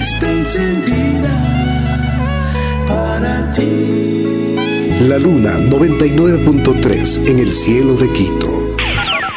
está 0.00 0.30
encendida 0.30 1.28
para 2.88 3.50
ti. 3.52 4.56
La 5.00 5.18
Luna 5.18 5.58
99.3 5.58 7.28
en 7.28 7.38
el 7.38 7.52
cielo 7.52 7.92
de 7.94 8.10
Quito. 8.12 8.74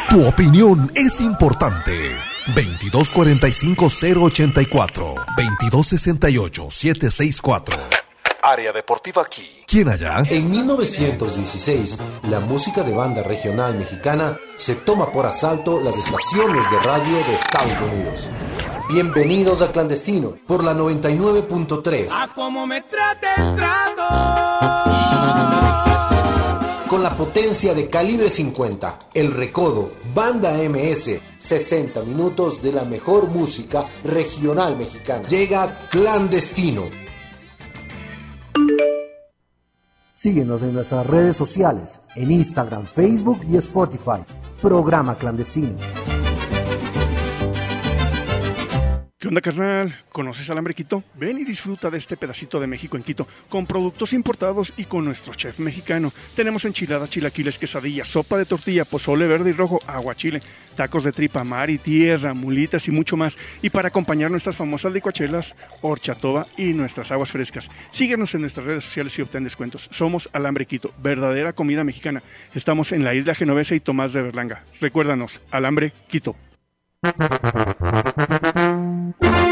Tu 0.08 0.26
opinión 0.26 0.90
es 0.94 1.20
importante. 1.20 1.92
2245-084, 2.54 5.14
2268-764. 5.70 7.74
Área 8.42 8.72
Deportiva 8.72 9.20
aquí. 9.22 9.46
¿Quién 9.66 9.88
allá? 9.88 10.22
En 10.28 10.50
1916, 10.50 11.98
la 12.30 12.40
música 12.40 12.82
de 12.82 12.92
banda 12.92 13.22
regional 13.22 13.76
mexicana 13.76 14.36
se 14.56 14.74
toma 14.74 15.12
por 15.12 15.26
asalto 15.26 15.80
las 15.80 15.96
estaciones 15.96 16.68
de 16.70 16.80
radio 16.80 17.16
de 17.16 17.34
Estados 17.34 17.80
Unidos. 17.82 18.28
Bienvenidos 18.92 19.62
a 19.62 19.70
Clandestino 19.70 20.34
por 20.48 20.64
la 20.64 20.74
99.3. 20.74 22.08
A 22.10 22.34
como 22.34 22.66
me 22.66 22.82
trates, 22.82 23.54
trato. 23.54 24.02
Con 26.88 27.00
la 27.00 27.10
potencia 27.10 27.72
de 27.72 27.88
calibre 27.88 28.28
50, 28.28 28.98
El 29.14 29.32
Recodo, 29.32 29.92
Banda 30.12 30.54
MS, 30.68 31.20
60 31.38 32.02
minutos 32.02 32.60
de 32.60 32.72
la 32.72 32.82
mejor 32.82 33.28
música 33.28 33.86
regional 34.02 34.76
mexicana. 34.76 35.24
Llega 35.28 35.88
Clandestino. 35.88 36.86
Síguenos 40.14 40.64
en 40.64 40.74
nuestras 40.74 41.06
redes 41.06 41.36
sociales, 41.36 42.00
en 42.16 42.32
Instagram, 42.32 42.86
Facebook 42.86 43.38
y 43.48 43.54
Spotify. 43.56 44.24
Programa 44.60 45.14
Clandestino. 45.14 45.76
¿Qué 49.20 49.28
onda, 49.28 49.42
carnal? 49.42 49.94
¿Conoces 50.08 50.48
Alambre 50.48 50.72
Quito? 50.72 51.04
Ven 51.14 51.38
y 51.38 51.44
disfruta 51.44 51.90
de 51.90 51.98
este 51.98 52.16
pedacito 52.16 52.58
de 52.58 52.66
México 52.66 52.96
en 52.96 53.02
Quito, 53.02 53.28
con 53.50 53.66
productos 53.66 54.14
importados 54.14 54.72
y 54.78 54.84
con 54.84 55.04
nuestro 55.04 55.34
chef 55.34 55.58
mexicano. 55.58 56.10
Tenemos 56.34 56.64
enchiladas, 56.64 57.10
chilaquiles, 57.10 57.58
quesadillas, 57.58 58.08
sopa 58.08 58.38
de 58.38 58.46
tortilla, 58.46 58.86
pozole 58.86 59.26
verde 59.26 59.50
y 59.50 59.52
rojo, 59.52 59.78
agua 59.86 60.14
chile, 60.14 60.40
tacos 60.74 61.04
de 61.04 61.12
tripa, 61.12 61.44
mar 61.44 61.68
y 61.68 61.76
tierra, 61.76 62.32
mulitas 62.32 62.88
y 62.88 62.92
mucho 62.92 63.18
más. 63.18 63.36
Y 63.60 63.68
para 63.68 63.88
acompañar 63.88 64.30
nuestras 64.30 64.56
famosas 64.56 64.94
licuachelas, 64.94 65.54
horchatoba 65.82 66.46
y 66.56 66.72
nuestras 66.72 67.12
aguas 67.12 67.30
frescas. 67.30 67.70
Síguenos 67.90 68.34
en 68.34 68.40
nuestras 68.40 68.64
redes 68.64 68.84
sociales 68.84 69.18
y 69.18 69.20
obtén 69.20 69.44
descuentos. 69.44 69.86
Somos 69.90 70.30
Alambre 70.32 70.64
Quito, 70.64 70.94
verdadera 71.02 71.52
comida 71.52 71.84
mexicana. 71.84 72.22
Estamos 72.54 72.90
en 72.92 73.04
la 73.04 73.14
isla 73.14 73.34
Genovesa 73.34 73.74
y 73.74 73.80
Tomás 73.80 74.14
de 74.14 74.22
Berlanga. 74.22 74.64
Recuérdanos, 74.80 75.42
Alambre 75.50 75.92
Quito. 76.08 76.36
Thank 77.02 77.16
you. 79.22 79.49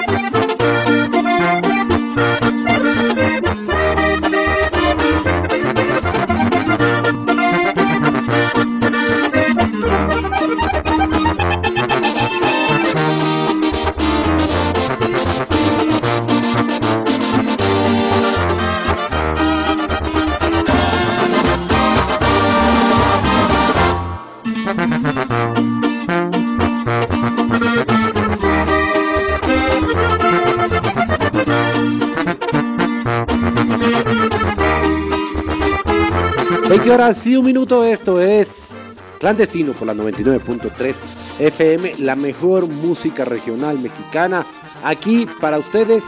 ¿Qué 36.68 36.90
horas 36.90 37.26
y 37.26 37.34
un 37.34 37.46
minuto? 37.46 37.82
Esto 37.82 38.20
es 38.20 38.74
Clandestino 39.18 39.72
por 39.72 39.86
la 39.86 39.94
99.3 39.94 40.94
FM, 41.38 41.94
la 41.98 42.14
mejor 42.14 42.68
música 42.68 43.24
regional 43.24 43.78
mexicana 43.78 44.46
aquí 44.84 45.26
para 45.40 45.58
ustedes. 45.58 46.04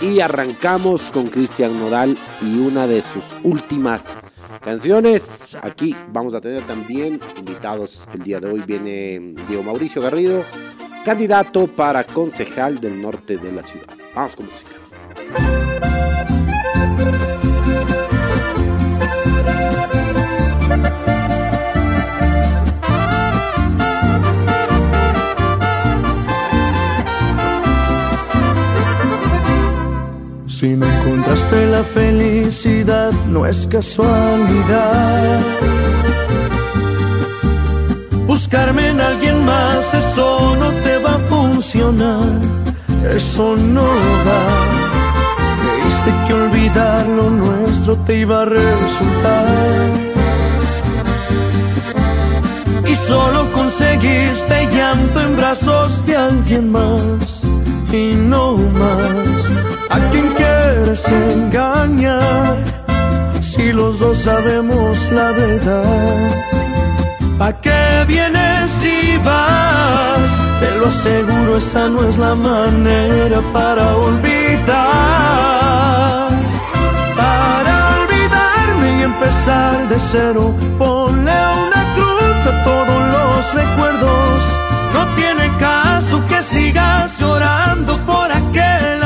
Y 0.00 0.20
arrancamos 0.20 1.12
con 1.12 1.28
Cristian 1.28 1.78
Nodal 1.78 2.16
y 2.42 2.58
una 2.58 2.86
de 2.86 3.02
sus 3.02 3.24
últimas 3.42 4.06
canciones. 4.62 5.56
Aquí 5.62 5.94
vamos 6.12 6.34
a 6.34 6.40
tener 6.40 6.62
también 6.64 7.20
invitados. 7.36 8.06
El 8.12 8.22
día 8.22 8.40
de 8.40 8.50
hoy 8.50 8.62
viene 8.66 9.34
Diego 9.46 9.62
Mauricio 9.62 10.00
Garrido, 10.02 10.44
candidato 11.04 11.66
para 11.66 12.04
concejal 12.04 12.80
del 12.80 13.00
norte 13.00 13.36
de 13.36 13.52
la 13.52 13.62
ciudad. 13.62 13.94
Vamos 14.14 14.34
con 14.34 14.46
música. 14.46 14.70
Si 30.58 30.70
no 30.74 30.86
encontraste 30.86 31.66
la 31.66 31.84
felicidad, 31.84 33.12
no 33.28 33.46
es 33.46 33.64
casualidad. 33.68 35.38
Buscarme 38.26 38.88
en 38.88 39.00
alguien 39.00 39.44
más, 39.44 39.94
eso 39.94 40.56
no 40.58 40.70
te 40.82 40.98
va 40.98 41.14
a 41.14 41.18
funcionar. 41.28 42.40
Eso 43.08 43.56
no 43.56 43.86
va. 44.26 44.42
Creíste 45.62 46.10
que 46.26 46.34
olvidar 46.34 47.06
lo 47.06 47.30
nuestro 47.30 47.96
te 47.98 48.18
iba 48.18 48.42
a 48.42 48.44
resultar. 48.46 49.90
Y 52.84 52.96
solo 52.96 53.46
conseguiste 53.52 54.66
llanto 54.74 55.20
en 55.20 55.36
brazos 55.36 56.04
de 56.04 56.16
alguien 56.16 56.72
más. 56.72 57.42
Y 57.92 58.16
no 58.16 58.56
más. 58.56 59.37
¿A 60.08 60.10
quién 60.10 60.28
quieres 60.34 61.06
engañar? 61.08 62.56
Si 63.42 63.72
los 63.72 63.98
dos 63.98 64.18
sabemos 64.20 65.12
la 65.12 65.32
verdad. 65.32 66.30
¿A 67.40 67.52
qué 67.52 68.04
vienes 68.06 68.70
si 68.80 69.18
vas? 69.18 70.30
Te 70.60 70.70
lo 70.78 70.86
aseguro, 70.86 71.58
esa 71.58 71.88
no 71.88 72.08
es 72.08 72.16
la 72.16 72.34
manera 72.34 73.40
para 73.52 73.96
olvidar. 73.96 74.68
Para 77.14 77.74
olvidarme 78.00 79.00
y 79.00 79.02
empezar 79.02 79.88
de 79.90 79.98
cero, 79.98 80.54
ponle 80.78 81.38
una 81.66 81.82
cruz 81.96 82.38
a 82.46 82.64
todos 82.64 83.00
los 83.14 83.54
recuerdos. 83.60 84.42
No 84.94 85.06
tiene 85.16 85.46
caso 85.58 86.22
que 86.28 86.42
sigas 86.42 87.20
llorando 87.20 87.98
por 88.06 88.32
aquel 88.32 89.02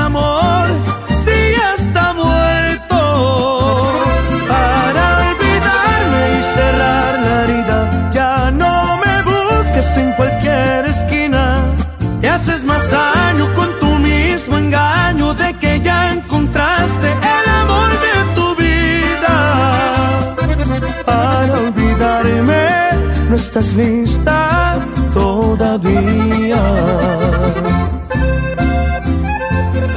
estás 23.53 23.75
lista 23.75 24.79
todavía. 25.13 26.63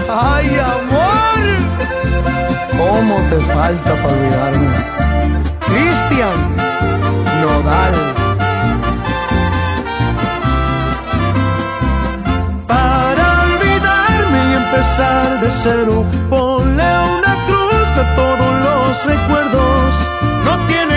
Ay, 0.10 0.60
amor, 0.60 1.42
¿cómo 2.78 3.16
te 3.30 3.40
falta 3.54 3.92
para 4.02 4.14
olvidarme? 4.14 4.68
Cristian 5.68 6.40
Nodal. 7.42 7.94
Para 12.68 13.26
olvidarme 13.48 14.40
y 14.52 14.54
empezar 14.64 15.40
de 15.40 15.50
cero, 15.64 16.04
ponle 16.30 16.92
una 17.18 17.34
cruz 17.48 17.90
a 18.04 18.16
todos 18.20 18.52
los 18.68 19.06
recuerdos. 19.06 19.94
No 20.44 20.58
tiene 20.68 20.95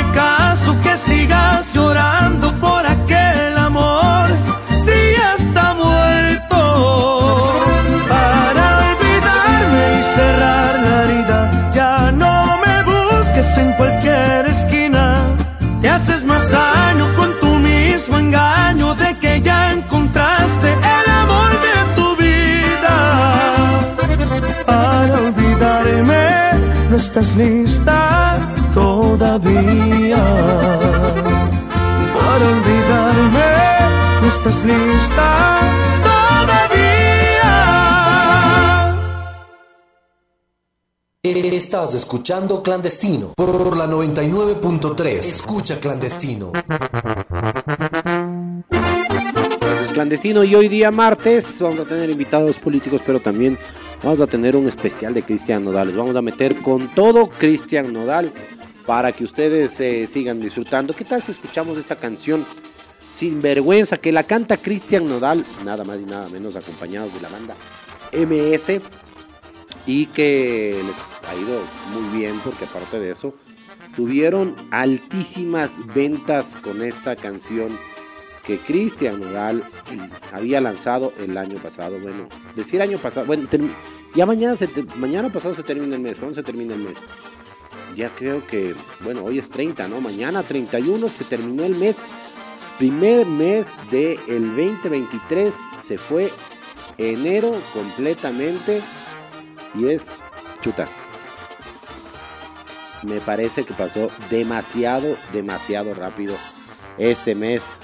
estás 27.18 27.36
lista 27.36 28.52
todavía 28.72 30.24
para 32.14 32.48
olvidarme. 32.48 33.48
No 34.22 34.28
estás 34.28 34.64
lista 34.64 35.58
todavía. 36.04 37.48
Estás 41.24 41.94
escuchando 41.94 42.62
Clandestino 42.62 43.32
por 43.36 43.76
la 43.76 43.88
99.3. 43.88 45.06
Escucha 45.08 45.80
Clandestino. 45.80 46.52
Es 49.82 49.92
clandestino 49.92 50.44
y 50.44 50.54
hoy 50.54 50.68
día 50.68 50.92
martes 50.92 51.56
vamos 51.60 51.80
a 51.80 51.84
tener 51.84 52.08
invitados 52.10 52.60
políticos, 52.60 53.02
pero 53.04 53.18
también 53.18 53.58
vamos 54.02 54.20
a 54.20 54.26
tener 54.26 54.56
un 54.56 54.66
especial 54.68 55.14
de 55.14 55.22
Cristian 55.22 55.64
Nodal. 55.64 55.88
Les 55.88 55.96
vamos 55.96 56.16
a 56.16 56.22
meter 56.22 56.56
con 56.56 56.88
todo 56.88 57.28
Cristian 57.28 57.92
Nodal 57.92 58.32
para 58.86 59.12
que 59.12 59.24
ustedes 59.24 59.78
eh, 59.80 60.06
sigan 60.06 60.40
disfrutando. 60.40 60.94
¿Qué 60.94 61.04
tal 61.04 61.22
si 61.22 61.32
escuchamos 61.32 61.76
esta 61.78 61.96
canción 61.96 62.46
Sin 63.12 63.42
Vergüenza 63.42 63.96
que 63.96 64.12
la 64.12 64.22
canta 64.22 64.56
Cristian 64.56 65.08
Nodal, 65.08 65.44
nada 65.64 65.84
más 65.84 65.98
y 65.98 66.04
nada 66.04 66.28
menos 66.28 66.56
acompañados 66.56 67.12
de 67.14 67.20
la 67.20 67.28
banda 67.28 67.56
MS 68.12 68.80
y 69.86 70.06
que 70.06 70.80
les 70.84 71.30
ha 71.30 71.34
ido 71.34 71.60
muy 71.92 72.18
bien 72.18 72.38
porque 72.44 72.64
aparte 72.64 73.00
de 73.00 73.10
eso 73.10 73.34
tuvieron 73.96 74.54
altísimas 74.70 75.70
ventas 75.94 76.56
con 76.62 76.82
esta 76.82 77.16
canción 77.16 77.76
que 78.48 78.56
Cristian 78.56 79.20
Nodal 79.20 79.62
había 80.32 80.62
lanzado 80.62 81.12
el 81.18 81.36
año 81.36 81.58
pasado. 81.58 82.00
Bueno, 82.00 82.26
decir 82.56 82.80
año 82.80 82.96
pasado, 82.96 83.26
bueno, 83.26 83.46
ya 84.14 84.24
mañana, 84.24 84.56
se 84.56 84.70
mañana 84.96 85.28
pasado 85.28 85.54
se 85.54 85.62
termina 85.62 85.96
el 85.96 86.00
mes. 86.00 86.18
¿Cuándo 86.18 86.34
se 86.34 86.42
termina 86.42 86.74
el 86.74 86.80
mes? 86.80 86.94
Ya 87.94 88.08
creo 88.08 88.46
que, 88.46 88.74
bueno, 89.00 89.22
hoy 89.22 89.38
es 89.38 89.50
30, 89.50 89.86
¿no? 89.88 90.00
Mañana 90.00 90.42
31 90.42 91.08
se 91.10 91.24
terminó 91.24 91.62
el 91.62 91.74
mes. 91.74 91.96
Primer 92.78 93.26
mes 93.26 93.66
del 93.90 94.16
2023 94.56 95.54
se 95.82 95.98
fue 95.98 96.30
enero 96.96 97.52
completamente 97.74 98.80
y 99.74 99.88
es 99.88 100.06
chuta. 100.62 100.88
Me 103.06 103.20
parece 103.20 103.64
que 103.64 103.74
pasó 103.74 104.10
demasiado, 104.30 105.16
demasiado 105.34 105.92
rápido 105.92 106.34
este 106.96 107.34
mes 107.34 107.78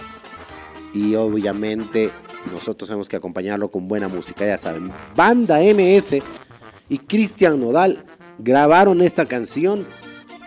y 0.94 1.14
obviamente 1.16 2.10
nosotros 2.52 2.88
tenemos 2.88 3.08
que 3.08 3.16
acompañarlo 3.16 3.70
con 3.70 3.88
buena 3.88 4.08
música, 4.08 4.46
ya 4.46 4.56
saben. 4.56 4.92
Banda 5.14 5.58
MS 5.58 6.22
y 6.88 6.98
Cristian 6.98 7.60
Nodal 7.60 8.04
grabaron 8.38 9.02
esta 9.02 9.26
canción, 9.26 9.84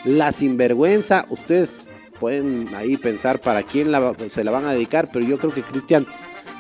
La 0.05 0.31
Sinvergüenza. 0.31 1.25
Ustedes 1.29 1.85
pueden 2.19 2.67
ahí 2.75 2.97
pensar 2.97 3.41
para 3.41 3.63
quién 3.63 3.91
se 4.31 4.43
la 4.43 4.51
van 4.51 4.65
a 4.65 4.73
dedicar, 4.73 5.09
pero 5.11 5.25
yo 5.25 5.37
creo 5.37 5.53
que 5.53 5.61
Cristian 5.61 6.07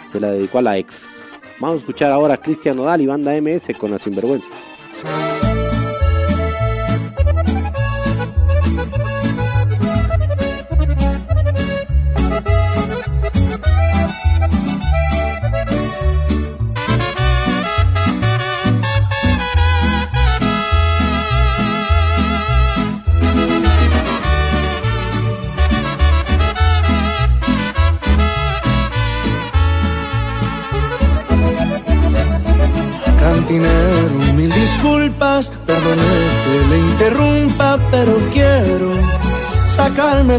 se 0.07 0.19
la 0.19 0.31
dedicó 0.31 0.59
a 0.59 0.63
la 0.63 0.77
ex. 0.77 1.03
Vamos 1.59 1.75
a 1.75 1.79
escuchar 1.79 2.11
ahora 2.11 2.35
a 2.35 2.37
Cristian 2.37 2.75
Nodal 2.77 3.01
y 3.01 3.07
Banda 3.07 3.39
MS 3.41 3.77
con 3.79 3.91
La 3.91 3.99
Sinvergüenza. 3.99 4.47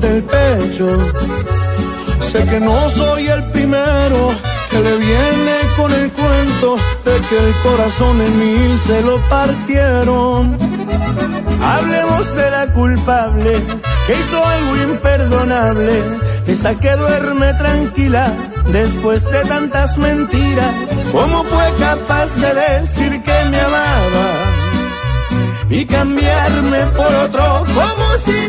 Del 0.01 0.23
pecho. 0.23 0.87
Sé 2.31 2.45
que 2.45 2.61
no 2.61 2.89
soy 2.91 3.29
el 3.29 3.43
primero 3.51 4.31
que 4.71 4.81
le 4.81 4.99
viene 4.99 5.57
con 5.77 5.93
el 5.93 6.13
cuento 6.13 6.77
de 7.05 7.21
que 7.29 7.39
el 7.39 7.55
corazón 7.63 8.21
en 8.21 8.39
mil 8.39 8.79
se 8.79 9.03
lo 9.03 9.19
partieron. 9.29 10.59
Hablemos 11.63 12.37
de 12.37 12.51
la 12.51 12.67
culpable 12.75 13.53
que 14.07 14.19
hizo 14.19 14.45
algo 14.45 14.77
imperdonable, 14.77 16.03
esa 16.47 16.75
que 16.75 16.93
duerme 16.93 17.53
tranquila 17.55 18.33
después 18.71 19.25
de 19.31 19.41
tantas 19.43 19.99
mentiras. 19.99 20.75
¿Cómo 21.13 21.43
fue 21.45 21.73
capaz 21.79 22.29
de 22.37 22.55
decir 22.55 23.23
que 23.23 23.51
me 23.51 23.61
amaba 23.61 24.29
y 25.71 25.85
cambiarme 25.87 26.81
por 26.97 27.15
otro 27.25 27.65
como 27.75 28.17
si? 28.25 28.49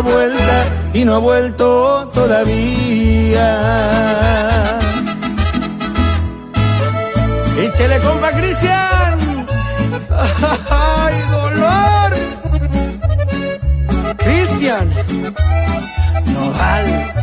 Vuelta 0.00 0.66
y 0.92 1.04
no 1.04 1.14
ha 1.14 1.18
vuelto 1.18 2.10
todavía. 2.12 3.48
Échele 7.58 7.98
compa 8.00 8.32
Cristian. 8.32 9.46
¡Ay, 10.70 11.14
dolor! 11.30 12.12
Cristian. 14.18 14.90
vale. 16.58 17.15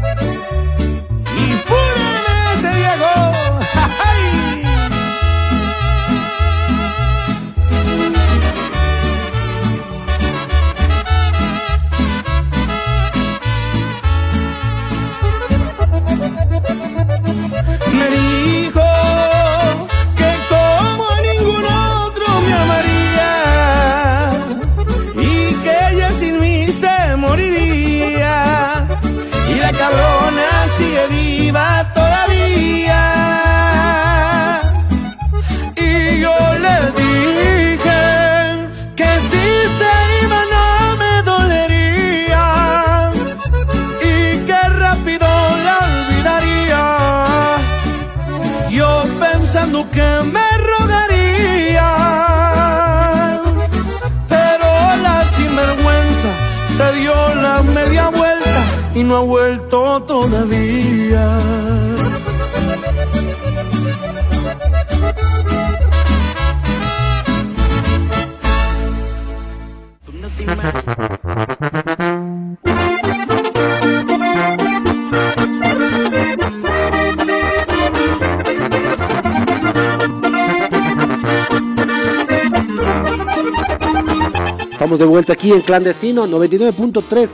Estamos 84.94 85.08
de 85.08 85.12
vuelta 85.12 85.34
aquí 85.34 85.52
en 85.52 85.62
Clandestino 85.62 86.28
99.3 86.28 87.28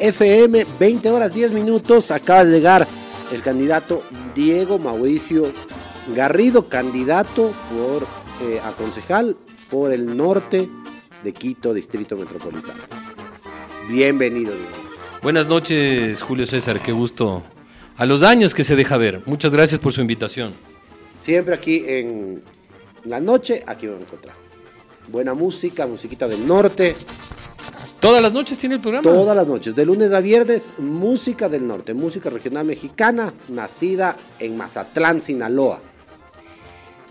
FM, 0.00 0.66
20 0.78 1.10
horas 1.10 1.32
10 1.32 1.52
minutos. 1.52 2.10
Acaba 2.10 2.44
de 2.44 2.52
llegar 2.52 2.86
el 3.32 3.40
candidato 3.40 4.02
Diego 4.34 4.78
Mauricio 4.78 5.50
Garrido, 6.14 6.68
candidato 6.68 7.52
por 7.70 8.02
eh, 8.46 8.60
a 8.62 8.72
concejal 8.72 9.34
por 9.70 9.94
el 9.94 10.14
norte 10.14 10.68
de 11.24 11.32
Quito, 11.32 11.72
Distrito 11.72 12.18
Metropolitano. 12.18 12.82
Bienvenido, 13.88 14.52
Diego. 14.52 14.90
Buenas 15.22 15.48
noches, 15.48 16.20
Julio 16.20 16.44
César, 16.44 16.82
qué 16.82 16.92
gusto. 16.92 17.42
A 17.96 18.04
los 18.04 18.22
años 18.22 18.52
que 18.52 18.62
se 18.62 18.76
deja 18.76 18.98
ver. 18.98 19.22
Muchas 19.24 19.54
gracias 19.54 19.80
por 19.80 19.94
su 19.94 20.02
invitación. 20.02 20.52
Siempre 21.18 21.54
aquí 21.54 21.82
en 21.86 22.42
la 23.04 23.20
noche, 23.20 23.64
aquí 23.66 23.86
vamos 23.86 24.02
a 24.02 24.04
encontrar. 24.04 24.39
Buena 25.10 25.34
música, 25.34 25.86
musiquita 25.86 26.28
del 26.28 26.46
norte. 26.46 26.94
¿Todas 27.98 28.22
las 28.22 28.32
noches 28.32 28.58
tiene 28.58 28.76
el 28.76 28.80
programa? 28.80 29.02
Todas 29.02 29.36
las 29.36 29.46
noches, 29.46 29.74
de 29.74 29.84
lunes 29.84 30.12
a 30.12 30.20
viernes, 30.20 30.72
música 30.78 31.48
del 31.48 31.66
norte, 31.66 31.92
música 31.94 32.30
regional 32.30 32.64
mexicana, 32.64 33.34
nacida 33.48 34.16
en 34.38 34.56
Mazatlán, 34.56 35.20
Sinaloa. 35.20 35.80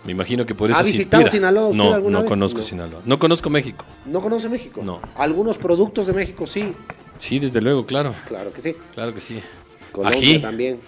Me 0.04 0.12
imagino 0.12 0.46
que 0.46 0.54
por 0.54 0.70
eso 0.70 0.80
¿Ha 0.80 0.84
se 0.84 0.92
visitado 0.92 1.22
inspira. 1.22 1.30
Sinaloa 1.40 1.68
usted 1.68 1.76
No, 1.84 1.92
alguna 1.94 2.12
no 2.18 2.20
vez? 2.22 2.28
conozco 2.30 2.58
No. 2.58 2.64
Sinaloa. 2.64 3.00
No 3.04 3.18
conozco 3.18 3.50
México. 3.50 3.84
¿No 4.06 4.20
conoce 4.22 4.48
México? 4.48 4.80
No. 4.82 5.00
Algunos 5.16 5.58
productos 5.58 6.06
de 6.06 6.12
México 6.14 6.46
sí, 6.46 6.72
Sí, 7.18 7.38
desde 7.38 7.60
luego, 7.60 7.84
claro. 7.84 8.14
claro 8.26 8.50
que 8.50 8.62
sí. 8.62 8.74
Claro 8.94 9.14
que 9.14 9.20
sí. 9.20 9.40
Colombia 9.92 10.18
Ají. 10.18 10.38
también. 10.40 10.80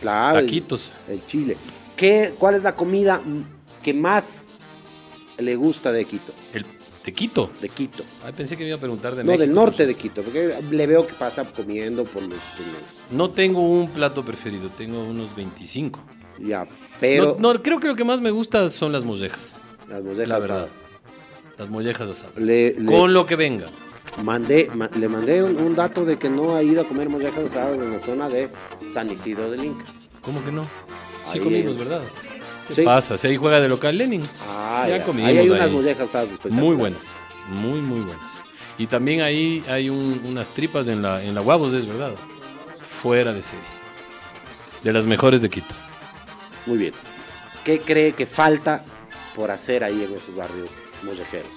Claro. 0.00 0.38
el- 0.38 0.46
Taquitos. 0.46 0.92
El, 1.08 1.26
Chile. 1.26 1.56
¿Qué, 1.96 2.32
¿Cuál 2.38 2.54
es 2.54 2.62
la 2.62 2.76
comida 2.76 3.20
que 3.82 3.92
más 3.92 4.22
le 5.38 5.56
gusta 5.56 5.92
de 5.92 6.04
Quito? 6.04 6.32
El 6.52 6.64
de 7.04 7.12
Quito. 7.12 7.50
De 7.60 7.68
Quito. 7.68 8.02
Ay, 8.24 8.32
pensé 8.36 8.56
que 8.56 8.62
me 8.64 8.68
iba 8.68 8.76
a 8.76 8.80
preguntar 8.80 9.14
de 9.14 9.22
no, 9.22 9.28
México. 9.28 9.40
del 9.42 9.54
norte 9.54 9.86
de 9.86 9.94
Quito, 9.94 10.22
porque 10.22 10.54
le 10.70 10.86
veo 10.86 11.06
que 11.06 11.12
pasa 11.14 11.44
comiendo 11.44 12.04
por 12.04 12.22
los, 12.22 12.30
los- 12.32 13.12
No 13.12 13.30
tengo 13.30 13.60
un 13.62 13.88
plato 13.90 14.24
preferido, 14.24 14.68
tengo 14.76 15.04
unos 15.04 15.34
25. 15.36 16.00
ya, 16.40 16.66
pero 17.00 17.36
no, 17.38 17.52
no, 17.54 17.62
creo 17.62 17.78
que 17.80 17.86
lo 17.88 17.94
que 17.96 18.04
más 18.04 18.20
me 18.20 18.30
gusta 18.30 18.68
son 18.70 18.92
las 18.92 19.04
mollejas. 19.04 19.54
las 19.88 20.02
mollejas 20.02 20.28
La 20.28 20.38
verdad. 20.40 20.64
asadas. 20.64 20.80
Las 21.58 21.70
mollejas 21.70 22.10
asadas. 22.10 22.36
Le- 22.36 22.74
le- 22.78 22.84
Con 22.92 23.14
lo 23.14 23.24
que 23.24 23.36
venga. 23.36 23.66
Mandé, 24.22 24.68
ma- 24.74 24.90
le 24.98 25.08
mandé 25.08 25.42
un, 25.42 25.56
un 25.56 25.74
dato 25.74 26.04
de 26.04 26.18
que 26.18 26.28
no 26.28 26.56
ha 26.56 26.62
ido 26.62 26.80
a 26.82 26.84
comer 26.84 27.08
mollejas 27.08 27.46
asadas 27.50 27.76
en 27.78 27.92
la 27.92 28.00
zona 28.02 28.28
de 28.28 28.50
San 28.92 29.10
Isidro 29.10 29.50
del 29.50 29.64
Inca. 29.64 29.84
¿Cómo 30.22 30.44
que 30.44 30.50
no? 30.52 30.64
Sí 31.26 31.38
Ahí 31.38 31.40
comimos, 31.40 31.72
es. 31.72 31.78
¿verdad? 31.78 32.02
¿Qué 32.68 32.74
Sí. 32.74 32.82
pasa? 32.82 33.16
Si 33.16 33.26
ahí 33.28 33.36
juega 33.36 33.60
de 33.60 33.68
local 33.68 33.96
Lenin. 33.96 34.22
Ah, 34.48 34.86
Ya 34.88 34.98
ya. 34.98 35.04
comimos 35.04 35.28
Ahí 35.30 35.38
hay 35.38 35.44
ahí. 35.44 35.50
unas 35.50 35.70
mollejas 35.70 36.08
asadas 36.08 36.26
espectaculares. 36.26 36.64
Muy 36.64 36.76
buenas. 36.76 37.06
Muy, 37.48 37.80
muy 37.80 38.00
buenas. 38.00 38.32
Y 38.78 38.86
también 38.88 39.20
ahí 39.22 39.62
hay 39.68 39.88
un- 39.88 40.20
unas 40.26 40.48
tripas 40.48 40.88
en 40.88 41.00
la, 41.02 41.22
en 41.22 41.34
la 41.34 41.40
Guavos, 41.40 41.72
es 41.74 41.86
verdad. 41.86 42.12
Fuera 43.02 43.32
de 43.32 43.40
serie. 43.42 43.64
De 44.82 44.92
las 44.92 45.04
mejores 45.04 45.42
de 45.42 45.48
Quito. 45.48 45.74
Muy 46.66 46.78
bien. 46.78 46.92
¿Qué 47.64 47.78
cree 47.80 48.12
que 48.12 48.26
falta 48.26 48.84
por 49.34 49.50
hacer 49.50 49.82
ahí 49.84 50.04
en 50.04 50.14
esos 50.14 50.34
barrios 50.34 50.68
mollejeros? 51.02 51.48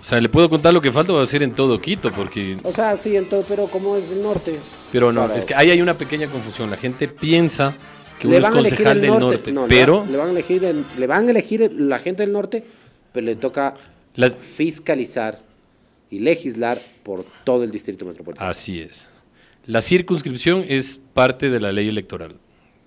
O 0.00 0.04
sea, 0.08 0.20
le 0.20 0.28
puedo 0.28 0.48
contar 0.48 0.72
lo 0.72 0.80
que 0.80 0.92
falta 0.92 1.20
a 1.20 1.26
ser 1.26 1.42
en 1.42 1.52
todo 1.52 1.80
Quito, 1.80 2.12
porque... 2.12 2.58
O 2.62 2.72
sea, 2.72 2.96
sí, 2.96 3.16
en 3.16 3.28
todo, 3.28 3.42
pero 3.48 3.66
como 3.66 3.96
es 3.96 4.10
el 4.10 4.22
norte. 4.22 4.58
Pero 4.92 5.12
no, 5.12 5.32
es 5.32 5.44
que 5.44 5.54
ahí 5.54 5.70
hay 5.70 5.80
una 5.80 5.94
pequeña 5.98 6.28
confusión. 6.28 6.70
La 6.70 6.76
gente 6.76 7.08
piensa 7.08 7.72
que 8.20 8.26
uno 8.28 8.38
Le 8.38 8.44
es 8.46 8.50
concejal 8.52 8.96
el 8.96 9.00
del 9.02 9.10
norte, 9.10 9.26
norte, 9.26 9.52
no, 9.52 9.62
le 9.66 9.68
pero... 9.68 10.00
van- 10.00 10.12
le 10.12 10.16
van 10.18 10.28
a 10.28 10.30
elegir, 10.30 10.64
el- 10.64 10.84
le 10.98 11.06
van 11.06 11.26
a 11.26 11.30
elegir 11.30 11.62
el- 11.62 11.88
la 11.88 11.98
gente 11.98 12.22
del 12.22 12.32
norte, 12.32 12.64
pero 13.12 13.26
le 13.26 13.36
toca 13.36 13.74
Las- 14.14 14.36
fiscalizar 14.36 15.40
y 16.10 16.20
legislar 16.20 16.78
por 17.02 17.24
todo 17.44 17.64
el 17.64 17.70
distrito 17.70 18.04
metropolitano. 18.04 18.48
Así 18.50 18.80
es. 18.80 19.08
La 19.66 19.82
circunscripción 19.82 20.64
es 20.68 21.00
parte 21.12 21.50
de 21.50 21.60
la 21.60 21.72
ley 21.72 21.88
electoral. 21.88 22.36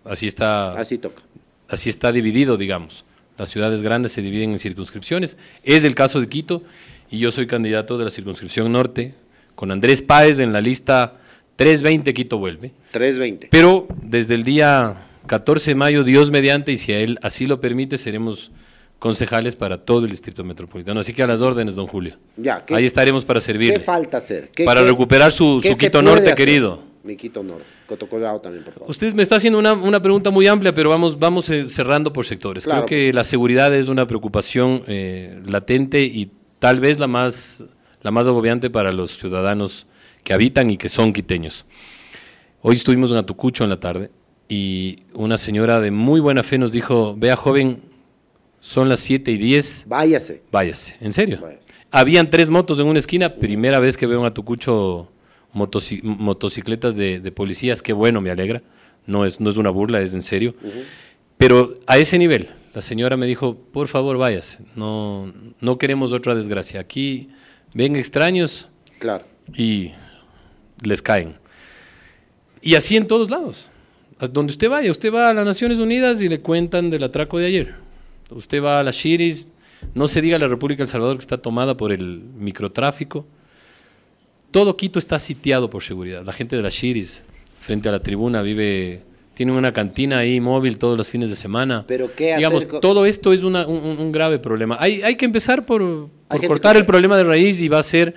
Así 0.06 0.28
está, 0.28 0.72
Así 0.80 0.98
toca. 0.98 1.22
así 1.68 1.90
está 1.90 2.12
dividido, 2.12 2.56
digamos. 2.58 3.04
Las 3.38 3.50
ciudades 3.50 3.82
grandes 3.82 4.12
se 4.14 4.22
dividen 4.22 4.52
en 4.52 4.60
circunscripciones. 4.60 5.38
Es 5.64 5.84
el 5.84 5.94
caso 5.96 6.20
de 6.22 6.28
Quito 6.30 6.64
y 7.12 7.20
yo 7.20 7.32
soy 7.32 7.48
candidato 7.48 7.98
de 7.98 8.06
la 8.06 8.12
circunscripción 8.12 8.72
norte 8.72 9.14
con 9.56 9.72
Andrés 9.72 10.02
Páez 10.02 10.40
en 10.40 10.54
la 10.54 10.62
lista 10.62 11.16
320 11.58 12.14
Quito 12.14 12.38
vuelve. 12.38 12.72
320. 12.92 13.48
Pero 13.52 13.88
desde 14.02 14.36
el 14.36 14.44
día 14.46 15.06
14 15.30 15.72
de 15.72 15.76
mayo, 15.76 16.04
Dios 16.04 16.32
mediante, 16.32 16.72
y 16.72 16.78
si 16.78 16.92
a 16.92 17.00
él 17.00 17.20
así 17.22 17.46
lo 17.46 17.62
permite, 17.62 17.98
seremos 17.98 18.52
concejales 18.98 19.56
para 19.56 19.78
todo 19.78 20.04
el 20.06 20.10
distrito 20.10 20.44
metropolitano. 20.44 21.00
Así 21.00 21.14
que 21.14 21.22
a 21.24 21.28
las 21.28 21.42
órdenes, 21.42 21.76
don 21.76 21.86
Julio. 21.88 22.18
Ya, 22.36 22.66
¿qué- 22.66 22.76
Ahí 22.76 22.86
estaremos 22.86 23.24
para 23.24 23.40
¿Qué 23.40 23.46
servirle. 23.46 23.80
falta 23.82 24.18
hacer? 24.18 24.50
¿Qué- 24.50 24.66
Para 24.66 24.82
qué- 24.82 24.88
recuperar 24.88 25.32
su, 25.32 25.60
qué 25.62 25.76
Quito 25.78 26.02
Norte, 26.02 26.24
hacer? 26.24 26.36
querido. 26.36 26.82
Mi 27.04 27.16
Quito 27.16 27.44
Norte. 27.44 27.64
Cotocolao 27.88 28.42
también, 28.42 28.64
por 28.66 28.74
favor. 28.74 28.90
Usted 28.90 29.14
me 29.14 29.22
está 29.22 29.36
haciendo 29.38 29.58
una, 29.60 29.74
una 29.74 30.02
pregunta 30.02 30.32
muy 30.32 30.48
amplia, 30.48 30.74
pero 30.74 30.90
vamos, 30.90 31.18
vamos 31.18 31.50
eh, 31.50 31.68
cerrando 31.68 32.12
por 32.12 32.26
sectores. 32.26 32.66
Claro. 32.66 32.86
Creo 32.86 33.08
que 33.08 33.14
la 33.14 33.24
seguridad 33.24 33.74
es 33.74 33.88
una 33.88 34.06
preocupación 34.08 34.84
eh, 34.88 35.40
latente 35.46 36.04
y 36.04 36.32
tal 36.60 36.80
vez 36.82 37.00
la 37.00 37.08
más, 37.08 37.64
la 38.02 38.12
más 38.12 38.28
agobiante 38.28 38.70
para 38.70 38.92
los 38.92 39.12
ciudadanos 39.18 39.86
que 40.24 40.34
habitan 40.34 40.70
y 40.72 40.78
que 40.78 40.90
son 40.90 41.14
quiteños. 41.14 41.66
Hoy 42.62 42.76
estuvimos 42.76 43.12
en 43.12 43.18
Atucucho 43.18 43.64
en 43.64 43.70
la 43.70 43.80
tarde 43.80 44.12
y 44.50 45.04
una 45.14 45.38
señora 45.38 45.80
de 45.80 45.92
muy 45.92 46.20
buena 46.20 46.44
fe 46.44 46.58
nos 46.58 46.72
dijo, 46.72 47.16
vea 47.18 47.36
joven, 47.36 47.82
son 48.60 48.90
las 48.90 49.00
7 49.00 49.32
y 49.32 49.38
10, 49.38 49.86
Váyase. 49.88 50.42
váyase. 50.52 50.96
¿En 51.00 51.14
serio? 51.14 51.40
Váyase. 51.42 51.64
Habían 51.92 52.30
tres 52.30 52.50
motos 52.50 52.80
en 52.80 52.88
una 52.88 53.00
esquina, 53.00 53.36
primera 53.36 53.80
vez 53.80 53.96
que 53.96 54.06
veo 54.08 54.20
en 54.20 54.26
Atucucho 54.26 55.10
motoci- 55.54 56.02
motocicletas 56.04 56.96
de, 56.96 57.20
de 57.20 57.32
policías, 57.32 57.82
qué 57.82 57.94
bueno, 57.94 58.20
me 58.22 58.30
alegra. 58.32 58.62
No 59.06 59.26
es, 59.26 59.40
no 59.40 59.50
es 59.50 59.58
una 59.58 59.70
burla, 59.70 60.02
es 60.02 60.14
en 60.14 60.22
serio. 60.22 60.54
Pero 61.38 61.76
a 61.88 61.98
ese 61.98 62.18
nivel, 62.20 62.50
la 62.74 62.82
señora 62.82 63.18
me 63.18 63.26
dijo, 63.28 63.56
por 63.56 63.88
favor, 63.88 64.18
váyase, 64.18 64.60
no, 64.76 65.32
no 65.62 65.78
queremos 65.78 66.12
otra 66.12 66.36
desgracia. 66.36 66.80
Aquí 66.82 67.30
ven 67.74 67.96
extraños 67.96 68.68
Claro. 69.00 69.26
y 69.56 69.92
les 70.84 71.02
caen. 71.02 71.38
Y 72.62 72.76
así 72.76 72.98
en 72.98 73.08
todos 73.08 73.30
lados. 73.30 73.69
Donde 74.20 74.52
usted 74.52 74.70
vaya, 74.70 74.92
usted 74.92 75.14
va 75.14 75.30
a 75.30 75.34
las 75.34 75.46
Naciones 75.46 75.80
Unidas 75.80 76.22
y 76.22 76.28
le 76.28 76.40
cuentan 76.40 76.90
del 76.90 77.04
atraco 77.04 77.38
de 77.38 77.46
ayer. 77.46 77.76
Usted 78.32 78.62
va 78.62 78.80
a 78.80 78.84
las 78.84 78.96
Shiris, 78.96 79.48
no 79.94 80.08
se 80.08 80.22
diga 80.22 80.38
la 80.38 80.48
República 80.48 80.84
del 80.84 80.90
Salvador 80.90 81.18
que 81.18 81.22
está 81.22 81.38
tomada 81.38 81.78
por 81.78 81.92
el 81.92 82.22
microtráfico. 82.38 83.26
Todo 84.52 84.76
Quito 84.76 85.00
está 85.00 85.20
sitiado 85.20 85.70
por 85.70 85.84
seguridad. 85.84 86.26
La 86.26 86.34
gente 86.34 86.56
de 86.56 86.62
las 86.62 86.74
Shiris, 86.74 87.22
frente 87.62 87.88
a 87.88 87.92
la 87.92 88.02
tribuna, 88.02 88.42
vive, 88.42 89.04
tiene 89.36 89.54
una 89.54 89.72
cantina 89.72 90.20
ahí 90.20 90.42
móvil 90.42 90.78
todos 90.78 90.98
los 90.98 91.10
fines 91.10 91.30
de 91.30 91.36
semana. 91.38 91.86
Pero 91.88 92.10
¿qué 92.14 92.36
Digamos, 92.36 92.68
todo 92.82 93.06
esto 93.06 93.32
es 93.32 93.44
una- 93.44 93.66
un, 93.66 94.12
grave 94.12 94.38
problema. 94.40 94.76
Hay, 94.80 95.02
hay 95.02 95.16
que 95.16 95.26
empezar 95.26 95.66
por, 95.66 96.10
cortar 96.46 96.76
el 96.76 96.86
problema 96.86 97.16
de 97.16 97.24
raíz 97.24 97.62
y 97.62 97.70
va 97.70 97.80
a 97.80 97.84
ser 97.84 98.16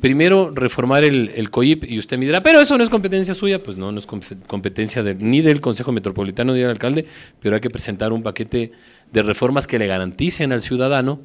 primero 0.00 0.50
reformar 0.54 1.04
el, 1.04 1.30
el 1.34 1.50
COIP 1.50 1.84
y 1.90 1.98
usted 1.98 2.18
me 2.18 2.26
dirá, 2.26 2.42
pero 2.42 2.60
eso 2.60 2.76
no 2.76 2.84
es 2.84 2.90
competencia 2.90 3.34
suya, 3.34 3.62
pues 3.62 3.76
no, 3.76 3.90
no 3.92 3.98
es 3.98 4.06
competencia 4.06 5.02
de- 5.02 5.14
ni 5.14 5.40
del 5.40 5.60
Consejo 5.60 5.92
Metropolitano 5.92 6.52
ni 6.52 6.60
del 6.60 6.70
alcalde, 6.70 7.06
pero 7.40 7.54
hay 7.56 7.60
que 7.60 7.70
presentar 7.70 8.12
un 8.12 8.22
paquete 8.22 8.72
de 9.12 9.22
reformas 9.22 9.66
que 9.66 9.78
le 9.78 9.86
garanticen 9.86 10.52
al 10.52 10.60
ciudadano 10.60 11.20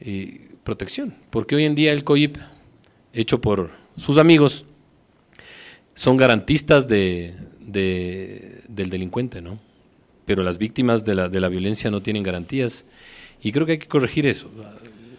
eh, 0.00 0.48
protección, 0.64 1.14
porque 1.30 1.54
hoy 1.56 1.64
en 1.64 1.74
día 1.74 1.92
el 1.92 2.02
COIP, 2.04 2.36
hecho 3.12 3.40
por 3.40 3.70
sus 3.98 4.16
amigos, 4.18 4.64
son 5.94 6.16
garantistas 6.16 6.88
de, 6.88 7.34
de- 7.60 8.60
del 8.68 8.88
delincuente, 8.90 9.42
¿no? 9.42 9.58
Pero 10.24 10.42
las 10.42 10.56
víctimas 10.56 11.04
de 11.04 11.14
la, 11.14 11.28
de 11.28 11.40
la 11.40 11.48
violencia 11.48 11.90
no 11.90 12.00
tienen 12.00 12.22
garantías 12.22 12.84
y 13.42 13.52
creo 13.52 13.66
que 13.66 13.72
hay 13.72 13.78
que 13.78 13.88
corregir 13.88 14.24
eso. 14.24 14.48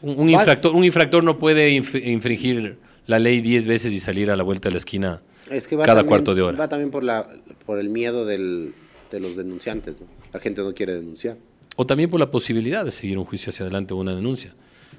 Un, 0.04 0.30
infractor, 0.30 0.76
un 0.76 0.84
infractor 0.84 1.24
no 1.24 1.40
puede 1.40 1.72
inf- 1.76 2.06
infringir 2.06 2.78
la 3.08 3.20
ley 3.20 3.42
10 3.42 3.66
veces 3.68 3.92
y 3.94 4.00
salir 4.00 4.30
a 4.30 4.36
la 4.36 4.44
vuelta 4.44 4.70
de 4.70 4.74
la 4.74 4.78
esquina 4.78 5.22
Es 5.50 5.68
que 5.68 5.76
va 5.76 5.84
cada 5.86 6.00
también- 6.02 6.10
cuarto 6.10 6.36
de 6.36 6.42
hora. 6.42 6.58
Va 6.58 6.68
también 6.70 6.92
por, 6.92 7.04
la, 7.04 7.28
por 7.66 7.80
el 7.80 7.90
miedo 7.90 8.26
del, 8.26 8.74
de 9.12 9.20
los 9.20 9.36
denunciantes. 9.36 10.00
¿no? 10.00 10.08
La 10.34 10.40
gente 10.40 10.62
no 10.62 10.74
quiere 10.74 10.94
denunciar. 10.96 11.38
o 11.76 11.86
también 11.86 12.10
por 12.10 12.20
la 12.20 12.30
posibilidad 12.30 12.86
de 12.86 12.92
seguir 12.92 13.18
un 13.18 13.24
juicio 13.26 13.50
hacia 13.50 13.64
adelante 13.64 13.94
o 13.94 13.98
una 13.98 14.14
denuncia. 14.14 14.54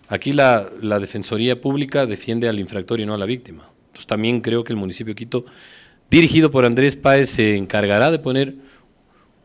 Aquí 0.08 0.32
la, 0.32 0.68
la 0.82 0.98
Defensoría 0.98 1.60
Pública 1.60 2.04
defiende 2.06 2.48
al 2.48 2.58
infractor 2.58 3.00
y 3.00 3.06
no 3.06 3.14
a 3.14 3.18
la 3.18 3.26
víctima. 3.26 3.62
Entonces 3.86 4.06
también 4.06 4.40
creo 4.40 4.64
que 4.64 4.72
el 4.72 4.78
municipio 4.78 5.12
de 5.12 5.16
Quito, 5.16 5.44
dirigido 6.10 6.50
por 6.50 6.64
Andrés 6.64 6.96
Páez, 6.96 7.30
se 7.30 7.56
encargará 7.56 8.10
de 8.10 8.18
poner 8.18 8.54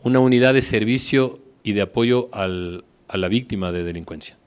una 0.04 0.20
unidad 0.20 0.54
de 0.54 0.62
servicio 0.62 1.40
y 1.64 1.74
de 1.74 1.82
apoyo 1.82 2.30
al- 2.34 2.84
a 3.08 3.18
la 3.18 3.28
víctima 3.28 3.72
de 3.72 3.84
delincuencia. 3.84 4.38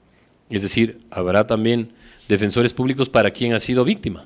Es 0.55 0.61
decir, 0.61 0.99
habrá 1.11 1.47
también 1.47 1.91
defensores 2.27 2.73
públicos 2.73 3.09
para 3.09 3.31
quien 3.31 3.53
ha 3.53 3.59
sido 3.59 3.83
víctima. 3.83 4.25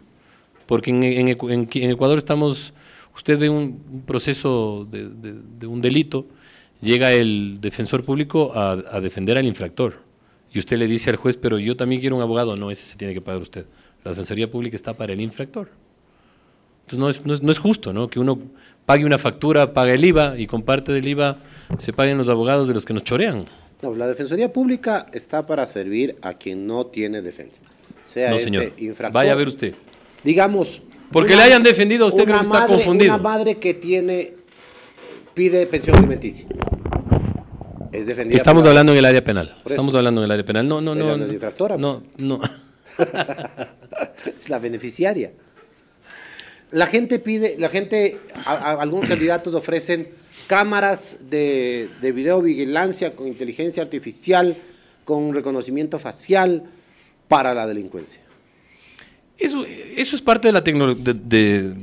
Porque 0.65 0.89
en, 0.91 1.03
en 1.03 1.27
Ecu- 1.27 1.51
en- 1.51 1.67
en 1.83 1.91
Ecuador 1.91 2.17
estamos, 2.17 2.73
usted 3.15 3.39
ve 3.39 3.49
un, 3.49 4.03
proceso 4.05 4.85
de, 4.91 5.67
un 5.67 5.81
delito, 5.81 6.25
llega 6.81 7.13
el 7.13 7.57
defensor 7.61 8.03
público 8.03 8.51
a, 8.53 8.71
a 8.73 8.99
defender 9.01 9.37
al 9.37 9.45
infractor. 9.45 10.01
y 10.53 10.59
usted 10.59 10.77
le 10.77 10.87
dice 10.87 11.09
al 11.09 11.15
juez, 11.15 11.37
pero 11.37 11.59
yo 11.59 11.75
también 11.77 12.01
quiero 12.01 12.15
un 12.15 12.21
abogado, 12.21 12.55
no, 12.55 12.69
ese 12.71 12.85
se 12.85 12.97
tiene 12.97 13.13
que 13.13 13.21
pagar 13.21 13.41
usted. 13.41 13.65
La 14.03 14.11
Defensoría 14.11 14.49
Pública 14.49 14.75
está 14.75 14.95
para 14.95 15.13
el 15.13 15.21
infractor. 15.21 15.69
Entonces 16.85 16.99
no 16.99 17.09
es, 17.09 17.25
no 17.25 17.33
es, 17.33 17.43
no 17.43 17.51
es 17.51 17.59
justo, 17.59 17.91
¿no? 17.93 18.07
Que 18.09 18.19
uno 18.19 18.39
pague 18.85 19.03
una 19.05 19.17
factura, 19.17 19.73
pague 19.73 19.93
el 19.93 20.05
IVA 20.05 20.39
y 20.39 20.47
con 20.47 20.61
parte 20.61 20.91
del 20.93 21.05
IVA 21.07 21.37
se 21.77 21.91
paguen 21.93 22.17
los 22.17 22.29
abogados 22.29 22.67
de 22.69 22.73
los 22.73 22.85
que 22.85 22.93
nos 22.93 23.03
chorean. 23.03 23.45
No, 23.81 23.93
la 23.93 24.07
Defensoría 24.07 24.51
Pública 24.51 25.05
está 25.13 25.45
para 25.45 25.67
servir 25.67 26.15
a 26.21 26.33
quien 26.33 26.65
no 26.65 26.87
tiene 26.87 27.21
defensa. 27.21 27.59
Sea 28.11 28.29
No, 28.29 28.35
este 28.35 28.45
señor. 28.47 28.71
infractor. 28.77 29.13
Vaya 29.13 29.33
a 29.33 29.35
ver 29.35 29.47
usted. 29.47 29.73
Digamos. 30.23 30.81
Porque 31.11 31.35
le 31.35 31.43
hayan 31.43 31.61
defendido 31.63 32.05
a 32.05 32.07
usted, 32.09 32.23
creo 32.25 32.37
que 32.37 32.43
está 32.43 32.59
madre- 32.61 32.73
confundido. 32.75 33.13
Una 33.13 33.21
madre 33.23 33.55
que 33.57 33.73
tiene, 33.75 34.33
pide 35.33 35.65
pensión 35.67 35.95
alimenticia. 35.97 36.47
Es 37.91 38.05
defendida. 38.07 38.35
Estamos 38.35 38.63
por 38.63 38.69
hablando 38.69 38.91
en 38.93 38.97
el 38.97 39.05
área 39.05 39.23
penal. 39.23 39.55
Estamos 39.65 39.95
hablando 39.95 40.21
en 40.21 40.25
el 40.25 40.31
área 40.31 40.45
penal. 40.45 40.67
No, 40.67 40.81
no, 40.81 40.93
Ella 40.93 41.03
no. 41.05 41.17
no 41.17 41.25
es 41.25 41.33
infractora. 41.33 41.77
No, 41.77 42.03
no. 42.17 42.41
Es 44.41 44.49
la 44.49 44.59
beneficiaria. 44.59 45.31
La 46.71 46.87
gente 46.87 47.19
pide, 47.19 47.55
la 47.57 47.69
gente, 47.69 48.19
a- 48.45 48.53
a- 48.53 48.81
algunos 48.81 49.07
candidatos 49.07 49.53
ofrecen 49.55 50.09
cámaras 50.47 51.29
de, 51.29 51.89
de 52.01 52.11
videovigilancia 52.11 53.15
con 53.15 53.27
inteligencia 53.27 53.83
artificial, 53.83 54.55
con 55.05 55.33
reconocimiento 55.33 55.99
facial 55.99 56.63
para 57.27 57.53
la 57.53 57.65
delincuencia. 57.67 58.21
Eso, 59.37 59.65
eso 59.65 60.15
es 60.15 60.21
parte 60.21 60.47
de 60.47 60.51
la 60.51 60.61
de, 60.61 61.73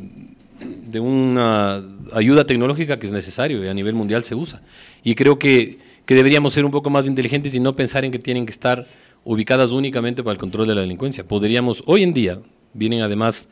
de 0.60 1.00
una 1.00 1.82
ayuda 2.12 2.44
tecnológica 2.44 2.98
que 2.98 3.06
es 3.06 3.12
necesario 3.12 3.64
y 3.64 3.68
a 3.68 3.74
nivel 3.74 3.94
mundial 3.94 4.24
se 4.24 4.34
usa. 4.34 4.62
Y 5.02 5.14
creo 5.14 5.38
que, 5.38 5.78
que 6.04 6.14
deberíamos 6.14 6.52
ser 6.52 6.64
un 6.64 6.70
poco 6.70 6.90
más 6.90 7.06
inteligentes 7.06 7.54
y 7.54 7.60
no 7.60 7.74
pensar 7.74 8.04
en 8.04 8.12
que 8.12 8.18
tienen 8.18 8.46
que 8.46 8.52
estar 8.52 8.86
ubicadas 9.24 9.70
únicamente 9.70 10.22
para 10.22 10.32
el 10.32 10.38
control 10.38 10.66
de 10.66 10.74
la 10.74 10.80
delincuencia. 10.82 11.26
Podríamos, 11.26 11.82
hoy 11.86 12.02
en 12.02 12.12
día, 12.12 12.40
vienen 12.72 13.02
además 13.02 13.48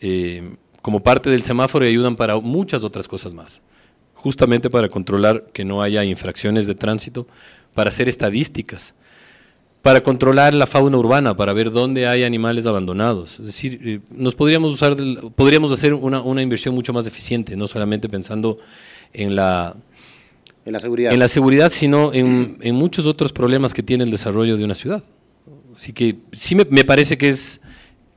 eh, 0.00 0.56
como 0.82 1.00
parte 1.00 1.30
del 1.30 1.42
semáforo 1.42 1.84
y 1.84 1.88
ayudan 1.88 2.16
para 2.16 2.36
muchas 2.36 2.84
otras 2.84 3.08
cosas 3.08 3.34
más. 3.34 3.62
Justamente 4.24 4.70
para 4.70 4.88
controlar 4.88 5.44
que 5.52 5.66
no 5.66 5.82
haya 5.82 6.02
infracciones 6.02 6.66
de 6.66 6.74
tránsito, 6.74 7.26
para 7.74 7.90
hacer 7.90 8.08
estadísticas 8.08 8.94
para 9.84 10.02
controlar 10.02 10.54
la 10.54 10.66
fauna 10.66 10.96
urbana, 10.96 11.36
para 11.36 11.52
ver 11.52 11.70
dónde 11.70 12.06
hay 12.06 12.22
animales 12.24 12.64
abandonados. 12.64 13.38
Es 13.38 13.44
decir, 13.44 13.78
eh, 13.84 14.00
nos 14.10 14.34
podríamos 14.34 14.72
usar, 14.72 14.96
podríamos 15.36 15.70
hacer 15.72 15.92
una, 15.92 16.22
una 16.22 16.40
inversión 16.40 16.74
mucho 16.74 16.94
más 16.94 17.06
eficiente, 17.06 17.54
no 17.54 17.66
solamente 17.66 18.08
pensando 18.08 18.58
en 19.12 19.36
la, 19.36 19.76
En 20.64 20.72
la 20.72 20.80
seguridad. 20.80 21.12
en 21.12 21.18
la 21.18 21.28
seguridad, 21.28 21.70
sino 21.70 22.14
en, 22.14 22.56
en 22.62 22.74
muchos 22.74 23.04
otros 23.04 23.34
problemas 23.34 23.74
que 23.74 23.82
tiene 23.82 24.04
el 24.04 24.10
desarrollo 24.10 24.56
de 24.56 24.64
una 24.64 24.74
ciudad. 24.74 25.04
Así 25.76 25.92
que 25.92 26.16
sí 26.32 26.54
me, 26.54 26.64
me 26.70 26.84
parece 26.84 27.18
que 27.18 27.28
es, 27.28 27.60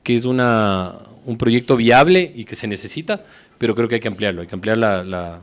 que 0.02 0.16
es 0.16 0.24
una, 0.24 0.94
un 1.26 1.36
proyecto 1.36 1.76
viable 1.76 2.32
y 2.34 2.46
que 2.46 2.56
se 2.56 2.66
necesita, 2.66 3.26
pero 3.58 3.74
creo 3.74 3.88
que 3.88 3.96
hay 3.96 4.00
que 4.00 4.08
ampliarlo, 4.08 4.40
hay 4.40 4.46
que 4.46 4.54
ampliar 4.54 4.78
la, 4.78 5.04
la, 5.04 5.42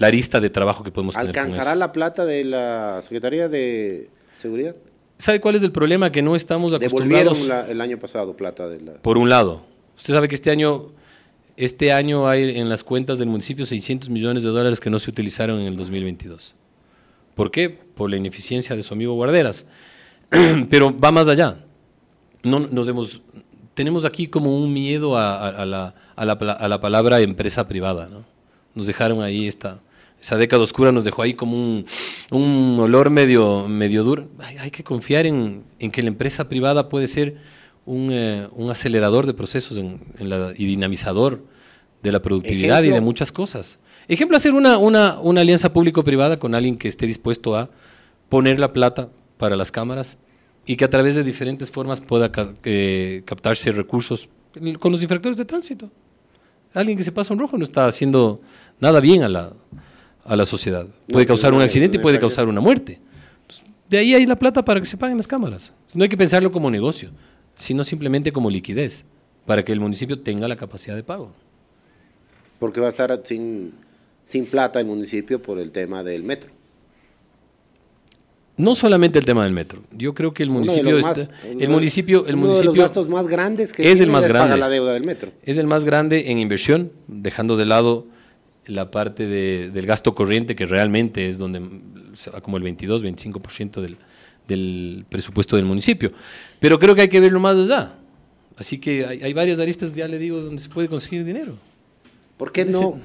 la 0.00 0.08
arista 0.08 0.40
de 0.40 0.50
trabajo 0.50 0.82
que 0.82 0.90
podemos 0.90 1.14
tener. 1.14 1.30
con 1.32 1.38
¿Alcanzará 1.44 1.76
la 1.76 1.92
plata 1.92 2.24
de 2.24 2.42
la 2.42 3.00
Secretaría 3.02 3.48
de 3.48 4.10
Seguridad? 4.38 4.74
¿Sabe 5.18 5.40
cuál 5.40 5.54
es 5.54 5.62
el 5.62 5.70
problema? 5.70 6.10
Que 6.10 6.22
no 6.22 6.34
estamos 6.34 6.72
acostumbrados... 6.72 7.46
La- 7.46 7.68
el 7.68 7.80
año 7.80 7.98
pasado 7.98 8.34
plata 8.36 8.66
de 8.68 8.80
la... 8.80 8.92
Por 8.94 9.16
un 9.18 9.28
lado, 9.28 9.62
usted 9.96 10.14
sabe 10.14 10.26
que 10.28 10.34
este 10.34 10.50
año, 10.50 10.86
este 11.56 11.92
año 11.92 12.26
hay 12.26 12.58
en 12.58 12.68
las 12.70 12.82
cuentas 12.82 13.18
del 13.18 13.28
municipio 13.28 13.66
600 13.66 14.08
millones 14.10 14.42
de 14.42 14.48
dólares 14.48 14.80
que 14.80 14.88
no 14.90 14.98
se 14.98 15.10
utilizaron 15.10 15.60
en 15.60 15.66
el 15.66 15.76
2022. 15.76 16.54
¿Por 17.34 17.50
qué? 17.50 17.68
Por 17.68 18.08
la 18.10 18.16
ineficiencia 18.16 18.74
de 18.74 18.82
su 18.82 18.94
amigo 18.94 19.12
Guarderas. 19.14 19.66
Pero 20.70 20.98
va 20.98 21.12
más 21.12 21.28
allá. 21.28 21.58
No 22.42 22.60
nos 22.60 22.88
hemos, 22.88 23.20
tenemos 23.74 24.06
aquí 24.06 24.26
como 24.28 24.56
un 24.56 24.72
miedo 24.72 25.16
a, 25.18 25.36
a- 25.36 25.48
a 25.62 25.66
la, 25.66 25.94
a 26.16 26.24
la 26.24 26.38
pala- 26.38 26.52
a 26.54 26.68
la 26.68 26.80
palabra 26.80 27.20
empresa 27.20 27.68
privada. 27.68 28.08
¿no? 28.08 28.24
Nos 28.74 28.86
dejaron 28.86 29.22
ahí 29.22 29.46
esta, 29.46 29.80
esa 30.20 30.36
década 30.36 30.62
oscura, 30.62 30.92
nos 30.92 31.04
dejó 31.04 31.22
ahí 31.22 31.34
como 31.34 31.56
un, 31.56 31.84
un 32.30 32.76
olor 32.80 33.10
medio, 33.10 33.66
medio 33.68 34.04
duro. 34.04 34.28
Hay, 34.38 34.58
hay 34.58 34.70
que 34.70 34.84
confiar 34.84 35.26
en, 35.26 35.64
en 35.78 35.90
que 35.90 36.02
la 36.02 36.08
empresa 36.08 36.48
privada 36.48 36.88
puede 36.88 37.06
ser 37.06 37.36
un, 37.86 38.10
eh, 38.12 38.46
un 38.52 38.70
acelerador 38.70 39.26
de 39.26 39.34
procesos 39.34 39.76
en- 39.78 40.00
en 40.18 40.28
la- 40.28 40.52
y 40.56 40.66
dinamizador 40.66 41.42
de 42.02 42.12
la 42.12 42.20
productividad 42.22 42.82
y 42.82 42.88
de 42.90 43.00
muchas 43.00 43.32
cosas. 43.32 43.78
Ejemplo, 44.08 44.36
hacer 44.36 44.52
una, 44.52 44.76
una, 44.78 45.18
una 45.20 45.40
alianza 45.40 45.72
público-privada 45.72 46.38
con 46.38 46.54
alguien 46.54 46.76
que 46.76 46.88
esté 46.88 47.06
dispuesto 47.06 47.56
a 47.56 47.70
poner 48.28 48.58
la 48.60 48.72
plata 48.72 49.08
para 49.38 49.56
las 49.56 49.70
cámaras 49.72 50.18
y 50.66 50.76
que 50.76 50.84
a 50.84 50.88
través 50.90 51.14
de 51.14 51.24
diferentes 51.24 51.70
formas 51.70 52.00
pueda 52.00 52.30
ca- 52.30 52.52
eh, 52.64 53.22
captarse 53.24 53.72
recursos 53.72 54.28
con 54.78 54.92
los 54.92 55.00
infractores 55.02 55.36
de 55.38 55.44
tránsito. 55.44 55.90
Alguien 56.74 56.96
que 56.98 57.04
se 57.04 57.12
pasa 57.12 57.32
un 57.32 57.40
rojo 57.40 57.56
no 57.56 57.64
está 57.64 57.86
haciendo 57.86 58.40
nada 58.80 59.00
bien 59.00 59.22
a 59.22 59.28
la, 59.28 59.52
a 60.30 60.36
la 60.36 60.46
sociedad. 60.46 60.86
Puede 61.08 61.26
causar 61.26 61.52
un 61.52 61.60
accidente 61.60 61.96
y 61.96 62.00
puede 62.00 62.20
causar 62.20 62.46
una 62.46 62.60
muerte. 62.60 63.00
De 63.88 63.98
ahí 63.98 64.14
hay 64.14 64.24
la 64.26 64.36
plata 64.36 64.64
para 64.64 64.78
que 64.78 64.86
se 64.86 64.96
paguen 64.96 65.16
las 65.16 65.26
cámaras. 65.26 65.72
No 65.92 66.04
hay 66.04 66.08
que 66.08 66.16
pensarlo 66.16 66.52
como 66.52 66.70
negocio, 66.70 67.10
sino 67.56 67.82
simplemente 67.82 68.30
como 68.30 68.48
liquidez, 68.48 69.04
para 69.44 69.64
que 69.64 69.72
el 69.72 69.80
municipio 69.80 70.20
tenga 70.20 70.46
la 70.46 70.54
capacidad 70.54 70.94
de 70.94 71.02
pago. 71.02 71.32
Porque 72.60 72.78
va 72.78 72.86
a 72.86 72.90
estar 72.90 73.20
sin, 73.24 73.72
sin 74.22 74.46
plata 74.46 74.78
el 74.78 74.86
municipio 74.86 75.42
por 75.42 75.58
el 75.58 75.72
tema 75.72 76.04
del 76.04 76.22
metro. 76.22 76.50
No 78.56 78.76
solamente 78.76 79.18
el 79.18 79.24
tema 79.24 79.42
del 79.42 79.52
metro. 79.52 79.82
Yo 79.90 80.14
creo 80.14 80.32
que 80.32 80.44
el 80.44 80.50
Uno 80.50 80.60
municipio, 80.60 80.98
más- 81.00 81.18
está- 81.18 81.32
uno 81.44 81.52
el 81.54 81.58
de- 81.58 81.68
municipio, 81.68 82.26
el 82.26 82.34
uno 82.36 82.42
de 82.44 82.48
los 82.52 82.58
municipio 82.66 82.82
gastos 82.82 83.08
más 83.08 83.26
grandes 83.26 83.72
que 83.72 83.90
es 83.90 84.00
el 84.00 84.10
más 84.10 84.28
grande. 84.28 84.56
la 84.58 84.68
deuda 84.68 84.92
del 84.92 85.02
metro. 85.04 85.32
Es 85.42 85.58
el 85.58 85.66
más 85.66 85.84
grande 85.84 86.30
en 86.30 86.38
inversión, 86.38 86.92
dejando 87.08 87.56
de 87.56 87.64
lado 87.64 88.06
la 88.66 88.90
parte 88.90 89.26
de- 89.26 89.70
del 89.70 89.86
gasto 89.86 90.14
corriente, 90.14 90.54
que 90.54 90.66
realmente 90.66 91.28
es 91.28 91.38
donde 91.38 91.60
se 92.14 92.30
va 92.30 92.40
como 92.40 92.56
el 92.56 92.62
22, 92.62 93.02
25% 93.04 93.80
del, 93.80 93.96
del 94.46 95.04
presupuesto 95.08 95.56
del 95.56 95.64
municipio. 95.64 96.12
Pero 96.58 96.78
creo 96.78 96.94
que 96.94 97.02
hay 97.02 97.08
que 97.08 97.20
verlo 97.20 97.40
más 97.40 97.56
allá. 97.56 97.94
Así 98.56 98.78
que 98.78 99.06
hay, 99.06 99.22
hay 99.22 99.32
varias 99.32 99.58
aristas, 99.58 99.94
ya 99.94 100.06
le 100.06 100.18
digo, 100.18 100.40
donde 100.40 100.60
se 100.60 100.68
puede 100.68 100.88
conseguir 100.88 101.24
dinero. 101.24 101.56
¿Por 102.36 102.52
qué 102.52 102.64
no? 102.64 103.00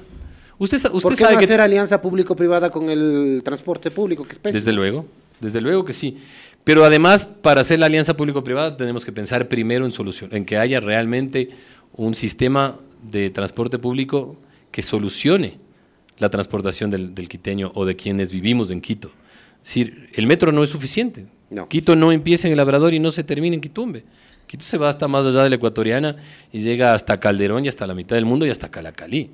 Usted, 0.58 0.76
usted 0.78 0.90
¿Por 0.90 1.12
qué 1.12 1.16
sabe 1.16 1.34
no 1.34 1.38
que... 1.38 1.44
hacer 1.44 1.60
alianza 1.60 2.00
público-privada 2.00 2.70
con 2.70 2.88
el 2.90 3.42
transporte 3.44 3.90
público? 3.90 4.24
Que 4.26 4.34
es? 4.34 4.54
Desde 4.54 4.72
luego, 4.72 5.06
desde 5.40 5.60
luego 5.60 5.84
que 5.84 5.92
sí. 5.92 6.16
Pero 6.64 6.84
además, 6.84 7.26
para 7.26 7.60
hacer 7.60 7.78
la 7.78 7.86
alianza 7.86 8.16
público-privada, 8.16 8.76
tenemos 8.76 9.04
que 9.04 9.12
pensar 9.12 9.48
primero 9.48 9.84
en 9.84 9.92
solución, 9.92 10.30
en 10.34 10.44
que 10.44 10.56
haya 10.58 10.80
realmente 10.80 11.50
un 11.94 12.14
sistema 12.14 12.78
de 13.10 13.30
transporte 13.30 13.78
público 13.78 14.36
que 14.76 14.82
solucione 14.82 15.56
la 16.18 16.28
transportación 16.28 16.90
del, 16.90 17.14
del 17.14 17.30
quiteño 17.30 17.72
o 17.74 17.86
de 17.86 17.96
quienes 17.96 18.30
vivimos 18.30 18.70
en 18.70 18.82
Quito. 18.82 19.10
Es 19.62 19.70
decir, 19.70 20.10
el 20.12 20.26
metro 20.26 20.52
no 20.52 20.62
es 20.62 20.68
suficiente. 20.68 21.28
No. 21.48 21.66
Quito 21.66 21.96
no 21.96 22.12
empieza 22.12 22.46
en 22.46 22.52
el 22.52 22.58
Labrador 22.58 22.92
y 22.92 22.98
no 22.98 23.10
se 23.10 23.24
termina 23.24 23.54
en 23.54 23.62
Quitumbe. 23.62 24.04
Quito 24.46 24.64
se 24.64 24.76
va 24.76 24.90
hasta 24.90 25.08
más 25.08 25.24
allá 25.24 25.44
de 25.44 25.48
la 25.48 25.56
ecuatoriana 25.56 26.16
y 26.52 26.58
llega 26.60 26.92
hasta 26.92 27.18
Calderón 27.18 27.64
y 27.64 27.68
hasta 27.68 27.86
la 27.86 27.94
mitad 27.94 28.16
del 28.16 28.26
mundo 28.26 28.44
y 28.44 28.50
hasta 28.50 28.70
Calacalí 28.70 29.30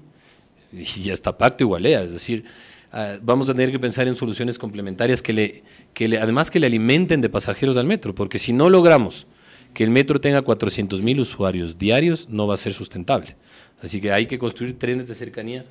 y 0.73 1.11
hasta 1.11 1.37
Pacto 1.37 1.65
Igualea, 1.65 2.05
es 2.05 2.13
decir, 2.13 2.45
ah, 2.93 3.17
vamos 3.21 3.49
a 3.49 3.53
tener 3.53 3.73
que 3.73 3.81
pensar 3.81 4.07
en 4.07 4.15
soluciones 4.15 4.61
complementarias 4.61 5.23
que 5.23 5.33
le, 5.33 5.65
que 5.93 6.07
le, 6.07 6.19
además 6.19 6.53
que 6.53 6.61
le 6.61 6.69
alimenten 6.69 7.21
de 7.21 7.29
pasajeros 7.29 7.77
al 7.79 7.87
metro, 7.87 8.15
porque 8.15 8.39
si 8.39 8.53
no 8.53 8.71
logramos 8.71 9.27
que 9.75 9.83
el 9.83 9.91
metro 9.91 10.21
tenga 10.21 10.43
400 10.43 11.03
mil 11.03 11.19
usuarios 11.19 11.79
diarios, 11.79 12.29
no 12.29 12.47
va 12.47 12.55
a 12.55 12.59
ser 12.59 12.73
sustentable. 12.73 13.35
Así 13.83 14.01
que 14.01 14.13
hay 14.13 14.27
que 14.27 14.39
construir 14.39 14.79
trenes 14.79 15.09
de 15.09 15.15
cercanía 15.15 15.65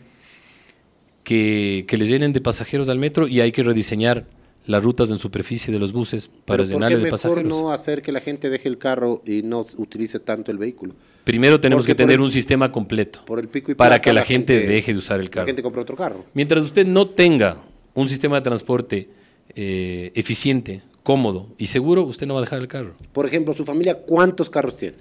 que, 1.23 1.85
que 1.87 1.97
les 1.97 2.09
llenen 2.09 2.33
de 2.33 2.41
pasajeros 2.41 2.89
al 2.89 2.97
metro 2.99 3.27
y 3.27 3.39
hay 3.41 3.51
que 3.51 3.63
rediseñar 3.63 4.25
las 4.67 4.83
rutas 4.83 5.09
en 5.11 5.17
superficie 5.17 5.73
de 5.73 5.79
los 5.79 5.91
buses 5.91 6.27
para 6.27 6.39
Pero 6.45 6.57
¿por 6.57 6.67
qué 6.67 6.73
llenarles 6.73 6.97
de 6.99 7.03
mejor 7.05 7.11
pasajeros. 7.19 7.45
no 7.61 7.71
hacer 7.71 8.01
que 8.01 8.11
la 8.11 8.19
gente 8.19 8.49
deje 8.49 8.67
el 8.69 8.77
carro 8.77 9.21
y 9.25 9.41
no 9.41 9.65
utilice 9.77 10.19
tanto 10.19 10.51
el 10.51 10.57
vehículo? 10.57 10.93
Primero 11.23 11.59
tenemos 11.59 11.83
Porque 11.83 11.93
que 11.93 11.97
tener 12.03 12.15
el- 12.15 12.21
un 12.21 12.31
sistema 12.31 12.71
completo 12.71 13.23
Por 13.25 13.39
el 13.39 13.47
pico 13.47 13.71
y 13.71 13.75
para 13.75 14.01
que 14.01 14.11
la, 14.13 14.23
gente, 14.23 14.59
deje 14.61 14.91
de 14.91 14.97
usar 14.97 15.19
el 15.19 15.25
La 15.25 15.31
carro. 15.31 15.45
gente 15.47 15.61
compra 15.63 15.81
otro 15.81 15.95
carro. 15.95 16.25
Mientras 16.33 16.63
usted 16.63 16.85
no 16.85 17.07
tenga 17.07 17.57
un 17.93 18.07
sistema 18.07 18.35
de 18.37 18.41
transporte 18.41 19.09
eh, 19.55 20.11
eficiente, 20.15 20.81
cómodo 21.03 21.49
y 21.57 21.67
seguro, 21.67 22.03
usted 22.03 22.25
no 22.27 22.35
va 22.35 22.39
a 22.41 22.43
dejar 22.43 22.59
el 22.61 22.67
carro. 22.67 22.95
Por 23.13 23.25
ejemplo, 23.27 23.53
su 23.53 23.65
familia, 23.65 23.95
¿cuántos 23.97 24.49
carros 24.49 24.77
tiene? 24.77 24.95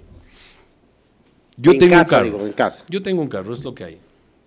Yo 1.61 1.71
En 1.73 1.79
tengo 1.79 1.91
casa, 1.93 2.03
un 2.03 2.09
carro. 2.09 2.25
digo, 2.37 2.47
en 2.47 2.53
casa. 2.53 2.83
Yo 2.89 3.03
tengo 3.03 3.21
un 3.21 3.27
carro, 3.27 3.53
es 3.53 3.63
lo 3.63 3.73
que 3.75 3.83
hay. 3.83 3.97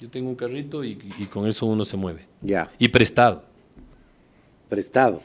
Yo 0.01 0.09
tengo 0.11 0.29
un 0.29 0.35
carrito 0.35 0.83
y, 0.85 0.99
y 1.19 1.27
con 1.27 1.47
eso 1.47 1.65
uno 1.67 1.85
se 1.85 1.97
mueve. 1.97 2.27
Ya, 2.43 2.71
Y 2.79 2.89
prestado. 2.89 3.45
prestado. 4.69 5.23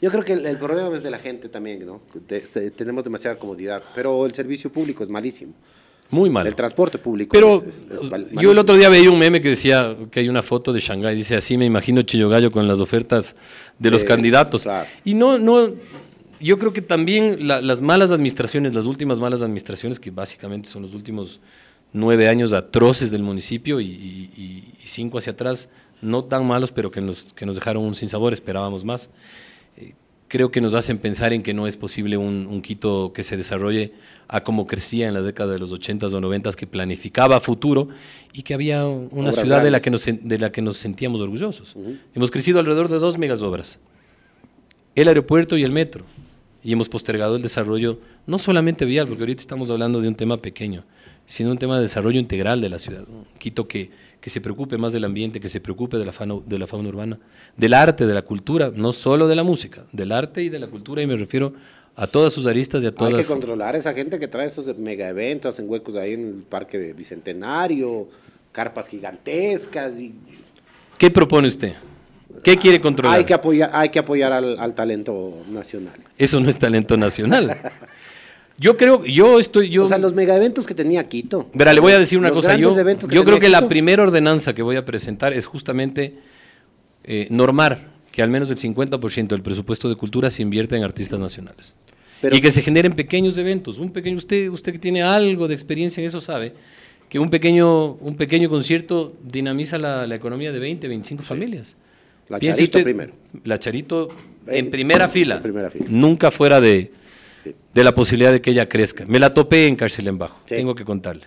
Yo 0.00 0.10
creo 0.10 0.24
que 0.24 0.32
el, 0.32 0.46
el 0.46 0.56
problema 0.58 0.94
es 0.96 1.02
de 1.02 1.10
la 1.10 1.18
gente 1.18 1.48
también, 1.48 1.86
¿no? 1.86 2.00
De- 2.28 2.40
se- 2.40 2.70
tenemos 2.72 3.04
demasiada 3.04 3.36
comodidad, 3.38 3.82
pero 3.94 4.26
el 4.26 4.32
servicio 4.34 4.70
público 4.72 5.02
es 5.04 5.08
malísimo. 5.08 5.52
Muy 6.10 6.28
malo. 6.28 6.48
El 6.48 6.56
transporte 6.56 6.98
público. 6.98 7.30
Pero 7.32 7.56
es- 7.58 7.64
es- 7.90 8.02
es 8.02 8.10
mal- 8.10 8.28
yo 8.32 8.50
el 8.50 8.58
otro 8.58 8.76
día 8.76 8.88
veía 8.88 9.10
un 9.10 9.18
meme 9.18 9.40
que 9.40 9.50
decía 9.50 9.96
que 10.10 10.20
hay 10.20 10.28
una 10.28 10.42
foto 10.42 10.72
de 10.72 10.80
Shanghái, 10.80 11.14
dice 11.14 11.36
así 11.36 11.56
me 11.56 11.66
imagino 11.66 12.02
Chillogallo 12.02 12.50
con 12.50 12.66
las 12.66 12.80
ofertas 12.80 13.36
de 13.78 13.90
los 13.90 14.02
Eh, 14.02 14.06
candidatos. 14.06 14.64
claro. 14.64 14.88
Y 15.04 15.14
no, 15.14 15.38
no, 15.38 15.68
yo 16.42 16.58
creo 16.58 16.72
que 16.72 16.82
también 16.82 17.46
la- 17.46 17.60
las 17.60 17.80
malas 17.80 18.10
administraciones, 18.10 18.74
las 18.74 18.86
últimas 18.86 19.18
malas 19.20 19.42
administraciones, 19.42 19.98
que 20.00 20.10
básicamente 20.10 20.68
son 20.68 20.82
los 20.82 20.94
últimos 20.94 21.40
nueve 21.92 22.28
años 22.28 22.52
atroces 22.52 23.10
del 23.10 23.22
municipio 23.22 23.80
y, 23.80 23.86
y- 23.86 24.30
y- 24.36 24.74
y 24.84 24.88
cinco 24.88 25.18
hacia 25.18 25.32
atrás, 25.32 25.68
no 26.00 26.24
tan 26.24 26.46
malos, 26.46 26.72
pero 26.72 26.90
que 26.90 27.00
nos, 27.00 27.32
que 27.32 27.46
nos 27.46 27.54
dejaron 27.56 27.84
un 27.84 27.94
sinsabor, 27.94 28.32
esperábamos 28.32 28.84
más. 28.84 29.08
Creo 30.28 30.50
que 30.50 30.62
nos 30.62 30.72
hacen 30.74 30.96
pensar 30.96 31.34
en 31.34 31.42
que 31.42 31.52
no 31.52 31.66
es 31.66 31.76
posible 31.76 32.16
un, 32.16 32.46
un 32.46 32.62
Quito 32.62 33.12
que 33.12 33.22
se 33.22 33.36
desarrolle 33.36 33.92
a 34.28 34.42
como 34.42 34.66
crecía 34.66 35.06
en 35.06 35.12
la 35.12 35.20
década 35.20 35.52
de 35.52 35.58
los 35.58 35.70
80s 35.72 36.14
o 36.14 36.20
90s, 36.22 36.54
que 36.54 36.66
planificaba 36.66 37.38
futuro 37.38 37.88
y 38.32 38.42
que 38.42 38.54
había 38.54 38.86
una 38.86 39.04
Obras 39.28 39.34
ciudad 39.40 39.62
de 39.62 39.70
la, 39.70 39.80
que 39.80 39.90
nos, 39.90 40.06
de 40.06 40.38
la 40.38 40.50
que 40.50 40.62
nos 40.62 40.78
sentíamos 40.78 41.20
orgullosos. 41.20 41.76
Hemos 42.14 42.30
crecido 42.30 42.58
alrededor 42.60 42.88
de 42.88 42.98
dos 42.98 43.18
megas 43.18 43.42
obras, 43.42 43.78
el 44.94 45.08
aeropuerto 45.08 45.58
y 45.58 45.64
el 45.64 45.72
metro, 45.72 46.06
y 46.64 46.72
hemos 46.72 46.88
postergado 46.88 47.36
el 47.36 47.42
desarrollo, 47.42 47.98
no 48.26 48.38
solamente 48.38 48.84
vial, 48.84 49.08
porque 49.08 49.22
ahorita 49.22 49.40
estamos 49.40 49.70
hablando 49.70 50.00
de 50.00 50.08
un 50.08 50.14
tema 50.14 50.36
pequeño, 50.36 50.84
sino 51.26 51.50
un 51.50 51.58
tema 51.58 51.76
de 51.76 51.82
desarrollo 51.82 52.20
integral 52.20 52.60
de 52.60 52.68
la 52.68 52.78
ciudad. 52.78 53.04
Un 53.08 53.24
Quito 53.38 53.66
que, 53.66 53.90
que 54.20 54.30
se 54.30 54.40
preocupe 54.40 54.78
más 54.78 54.92
del 54.92 55.04
ambiente, 55.04 55.40
que 55.40 55.48
se 55.48 55.60
preocupe 55.60 55.98
de 55.98 56.04
la, 56.04 56.12
fauna, 56.12 56.36
de 56.44 56.58
la 56.58 56.66
fauna 56.66 56.88
urbana, 56.88 57.18
del 57.56 57.74
arte, 57.74 58.06
de 58.06 58.14
la 58.14 58.22
cultura, 58.22 58.72
no 58.74 58.92
solo 58.92 59.26
de 59.26 59.36
la 59.36 59.42
música, 59.42 59.84
del 59.92 60.12
arte 60.12 60.42
y 60.42 60.48
de 60.48 60.58
la 60.58 60.68
cultura, 60.68 61.02
y 61.02 61.06
me 61.06 61.16
refiero 61.16 61.52
a 61.96 62.06
todas 62.06 62.32
sus 62.32 62.46
aristas 62.46 62.82
y 62.82 62.86
a 62.86 62.90
Hay 62.90 62.94
todas... 62.94 63.26
que 63.26 63.32
controlar 63.32 63.74
a 63.74 63.78
esa 63.78 63.92
gente 63.92 64.18
que 64.18 64.28
trae 64.28 64.46
esos 64.46 64.78
mega 64.78 65.08
eventos, 65.08 65.54
hacen 65.54 65.68
huecos 65.68 65.96
ahí 65.96 66.14
en 66.14 66.28
el 66.28 66.42
Parque 66.42 66.92
Bicentenario, 66.92 68.08
carpas 68.52 68.88
gigantescas 68.88 69.98
y 69.98 70.14
¿Qué 70.96 71.10
propone 71.10 71.48
usted? 71.48 71.74
¿Qué 72.42 72.56
quiere 72.56 72.80
controlar? 72.80 73.18
hay 73.18 73.24
que 73.24 73.34
apoyar, 73.34 73.70
hay 73.72 73.88
que 73.90 73.98
apoyar 73.98 74.32
al, 74.32 74.58
al 74.58 74.74
talento 74.74 75.42
nacional. 75.50 75.94
Eso 76.18 76.40
no 76.40 76.48
es 76.48 76.58
talento 76.58 76.96
nacional. 76.96 77.56
Yo 78.58 78.76
creo, 78.76 79.04
yo 79.04 79.40
estoy, 79.40 79.70
yo... 79.70 79.84
o 79.84 79.88
sea, 79.88 79.98
los 79.98 80.14
mega 80.14 80.36
eventos 80.36 80.66
que 80.66 80.74
tenía 80.74 81.08
Quito. 81.08 81.48
Verá, 81.54 81.72
le 81.72 81.80
voy 81.80 81.92
a 81.92 81.98
decir 81.98 82.18
una 82.18 82.28
Los 82.28 82.36
cosa. 82.38 82.56
Yo, 82.56 82.76
yo 83.08 83.24
creo 83.24 83.40
que 83.40 83.48
la 83.48 83.66
primera 83.68 84.02
ordenanza 84.02 84.54
que 84.54 84.62
voy 84.62 84.76
a 84.76 84.84
presentar 84.84 85.32
es 85.32 85.46
justamente 85.46 86.14
eh, 87.04 87.26
normar 87.30 87.90
que 88.12 88.22
al 88.22 88.28
menos 88.28 88.50
el 88.50 88.56
50% 88.58 89.28
del 89.28 89.42
presupuesto 89.42 89.88
de 89.88 89.96
cultura 89.96 90.28
se 90.30 90.42
invierta 90.42 90.76
en 90.76 90.84
artistas 90.84 91.18
nacionales. 91.18 91.76
Pero- 92.20 92.36
y 92.36 92.40
que 92.40 92.50
se 92.50 92.62
generen 92.62 92.92
pequeños 92.92 93.36
eventos. 93.38 93.78
Un 93.78 93.90
pequeño, 93.90 94.18
usted, 94.18 94.48
usted 94.48 94.72
que 94.72 94.78
tiene 94.78 95.02
algo 95.02 95.48
de 95.48 95.54
experiencia 95.54 96.00
en 96.00 96.06
eso 96.06 96.20
sabe 96.20 96.52
que 97.08 97.18
un 97.18 97.30
pequeño, 97.30 97.94
un 97.94 98.16
pequeño 98.16 98.48
concierto 98.48 99.14
dinamiza 99.24 99.76
la, 99.78 100.06
la 100.06 100.14
economía 100.14 100.52
de 100.52 100.58
20, 100.60 100.86
25 100.88 101.22
familias. 101.22 101.74
La 102.28 102.38
Piense 102.38 102.58
Charito 102.58 102.78
usted- 102.78 102.84
primero. 102.84 103.12
La 103.44 103.58
Charito 103.58 104.08
en 104.46 104.66
En- 104.66 104.70
primera 104.70 105.08
fila. 105.08 105.36
en 105.36 105.42
primera 105.42 105.70
fila. 105.70 105.86
Nunca 105.88 106.30
fuera 106.30 106.60
de, 106.60 106.90
Sí. 107.44 107.54
de 107.74 107.84
la 107.84 107.94
posibilidad 107.94 108.32
de 108.32 108.40
que 108.40 108.50
ella 108.50 108.68
crezca. 108.68 109.04
Me 109.06 109.18
la 109.18 109.30
topé 109.30 109.66
en 109.66 109.76
Cárcel 109.76 110.08
en 110.08 110.18
Bajo, 110.18 110.38
Sí. 110.46 110.54
tengo 110.56 110.74
que 110.74 110.84
contarle. 110.84 111.24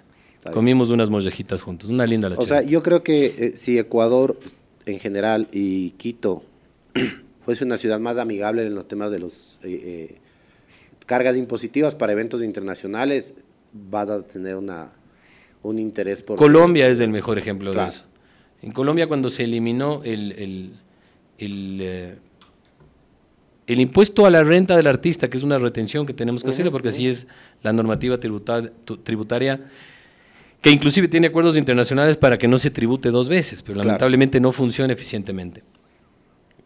Comimos 0.54 0.92
unas 0.92 1.10
mollejitas 1.10 1.62
juntos, 1.64 1.90
una 1.90 2.06
linda 2.06 2.30
la 2.30 2.36
O 2.38 2.42
sea, 2.44 2.62
yo 2.62 2.84
creo 2.84 3.02
que 3.02 3.26
eh, 3.26 3.54
si 3.56 3.80
Ecuador 3.80 4.38
en 4.86 5.00
general 5.00 5.48
y 5.52 5.90
Quito 5.92 6.44
fuese 7.46 7.64
una 7.64 7.78
ciudad 7.78 8.00
más 8.00 8.18
amigable 8.20 8.64
en 8.66 8.76
los 8.76 8.88
temas 8.88 9.10
de 9.12 9.18
los 9.20 9.60
eh, 9.64 9.82
eh, 10.12 10.16
cargas 11.08 11.36
impositivas 11.38 11.96
para 11.96 12.14
eventos 12.14 12.44
internacionales, 12.44 13.34
vas 13.74 14.10
a 14.10 14.22
tener 14.22 14.56
una 14.56 14.90
un 15.64 15.80
interés 15.80 16.22
por 16.22 16.38
Colombia 16.38 16.88
es 16.90 17.00
el 17.00 17.10
mejor 17.10 17.40
ejemplo 17.40 17.72
Claro. 17.72 17.90
de 17.92 17.96
eso. 17.98 18.06
En 18.62 18.72
Colombia 18.72 19.08
cuando 19.08 19.30
se 19.30 19.44
eliminó 19.46 20.02
el, 20.04 20.32
el, 20.34 20.72
el, 21.38 21.80
eh, 21.82 22.16
el 23.68 23.80
impuesto 23.80 24.26
a 24.26 24.30
la 24.30 24.44
renta 24.44 24.76
del 24.78 24.88
artista, 24.88 25.30
que 25.30 25.38
es 25.38 25.44
una 25.44 25.58
retención 25.58 26.06
que 26.06 26.14
tenemos 26.14 26.44
que 26.44 26.50
hacerle, 26.50 26.72
porque 26.72 26.90
así 26.90 27.08
es 27.08 27.28
la 27.64 27.74
normativa 27.74 28.20
tributaria, 28.20 29.62
que 30.62 30.70
inclusive 30.72 31.08
tiene 31.08 31.28
acuerdos 31.28 31.58
internacionales 31.58 32.18
para 32.18 32.38
que 32.38 32.48
no 32.48 32.58
se 32.58 32.70
tribute 32.72 33.10
dos 33.12 33.28
veces, 33.30 33.62
pero 33.62 33.76
Claro. 33.76 33.88
lamentablemente 33.88 34.40
no 34.40 34.52
funciona 34.52 34.94
eficientemente. 34.94 35.64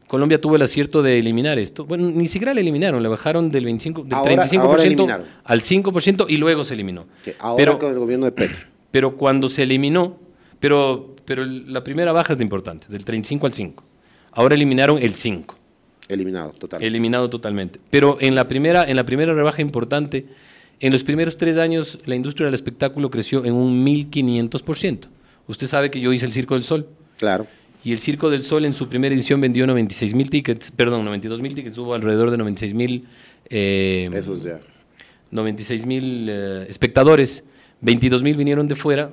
Colombia 0.07 0.41
tuvo 0.41 0.55
el 0.55 0.61
acierto 0.63 1.03
de 1.03 1.19
eliminar 1.19 1.59
esto. 1.59 1.85
Bueno, 1.85 2.09
ni 2.09 2.27
siquiera 2.27 2.53
le 2.53 2.61
eliminaron, 2.61 3.03
le 3.03 3.09
bajaron 3.09 3.51
del, 3.51 3.63
25, 3.65 4.03
del 4.03 4.13
Ahora- 4.13 4.43
35% 4.43 4.59
ahora 4.61 4.83
eliminaron. 4.83 5.25
al 5.43 5.61
5% 5.61 6.25
y 6.27 6.37
luego 6.37 6.63
se 6.63 6.73
eliminó. 6.73 7.05
que 7.23 7.35
ahora 7.39 7.57
Pero- 7.57 7.79
con 7.79 7.91
el 7.91 7.99
gobierno 7.99 8.25
de 8.25 8.31
Petro. 8.31 8.57
pero 8.91 9.15
cuando 9.15 9.47
se 9.47 9.63
eliminó, 9.63 10.17
pero, 10.59 11.15
pero 11.25 11.45
la 11.45 11.83
primera 11.83 12.11
baja 12.11 12.33
es 12.33 12.39
la 12.39 12.43
importante, 12.43 12.87
del 12.89 13.05
35 13.05 13.45
al 13.45 13.53
5. 13.53 13.83
Ahora 14.31 14.55
eliminaron 14.55 15.01
el 15.01 15.13
5, 15.13 15.57
Eliminado, 16.07 16.51
total. 16.51 16.81
eliminado 16.83 17.29
totalmente. 17.29 17.79
Pero 17.89 18.17
en 18.19 18.35
la 18.35 18.47
primera, 18.47 18.89
en 18.89 18.95
la 18.95 19.05
primera 19.05 19.33
rebaja 19.33 19.61
importante, 19.61 20.25
en 20.79 20.91
los 20.91 21.03
primeros 21.03 21.37
tres 21.37 21.57
años 21.57 21.99
la 22.05 22.15
industria 22.15 22.45
del 22.45 22.55
espectáculo 22.55 23.09
creció 23.09 23.45
en 23.45 23.53
un 23.53 23.85
1500%. 23.85 25.07
Usted 25.47 25.67
sabe 25.67 25.91
que 25.91 25.99
yo 25.99 26.13
hice 26.13 26.25
el 26.25 26.31
Circo 26.31 26.55
del 26.55 26.63
Sol. 26.63 26.87
claro. 27.17 27.47
Y 27.81 27.93
el 27.93 27.99
Circo 27.99 28.29
del 28.29 28.43
Sol 28.43 28.65
en 28.65 28.73
su 28.73 28.89
primera 28.89 29.15
edición 29.15 29.39
vendió 29.39 29.65
96 29.65 30.13
mil 30.13 30.29
tickets, 30.29 30.69
perdón, 30.69 31.05
92 31.05 31.41
mil 31.41 31.55
tickets, 31.55 31.77
hubo 31.77 31.93
alrededor 31.93 32.29
de 32.29 32.35
96 32.37 32.73
mil 32.73 33.05
eh, 33.49 34.09
Eso 34.13 34.33
es 34.33 34.43
ya. 34.43 34.59
96 35.31 35.85
mil 35.85 36.27
eh, 36.29 36.65
espectadores, 36.67 37.45
22 37.79 38.21
mil 38.21 38.35
vinieron 38.35 38.67
de 38.67 38.75
fuera 38.75 39.11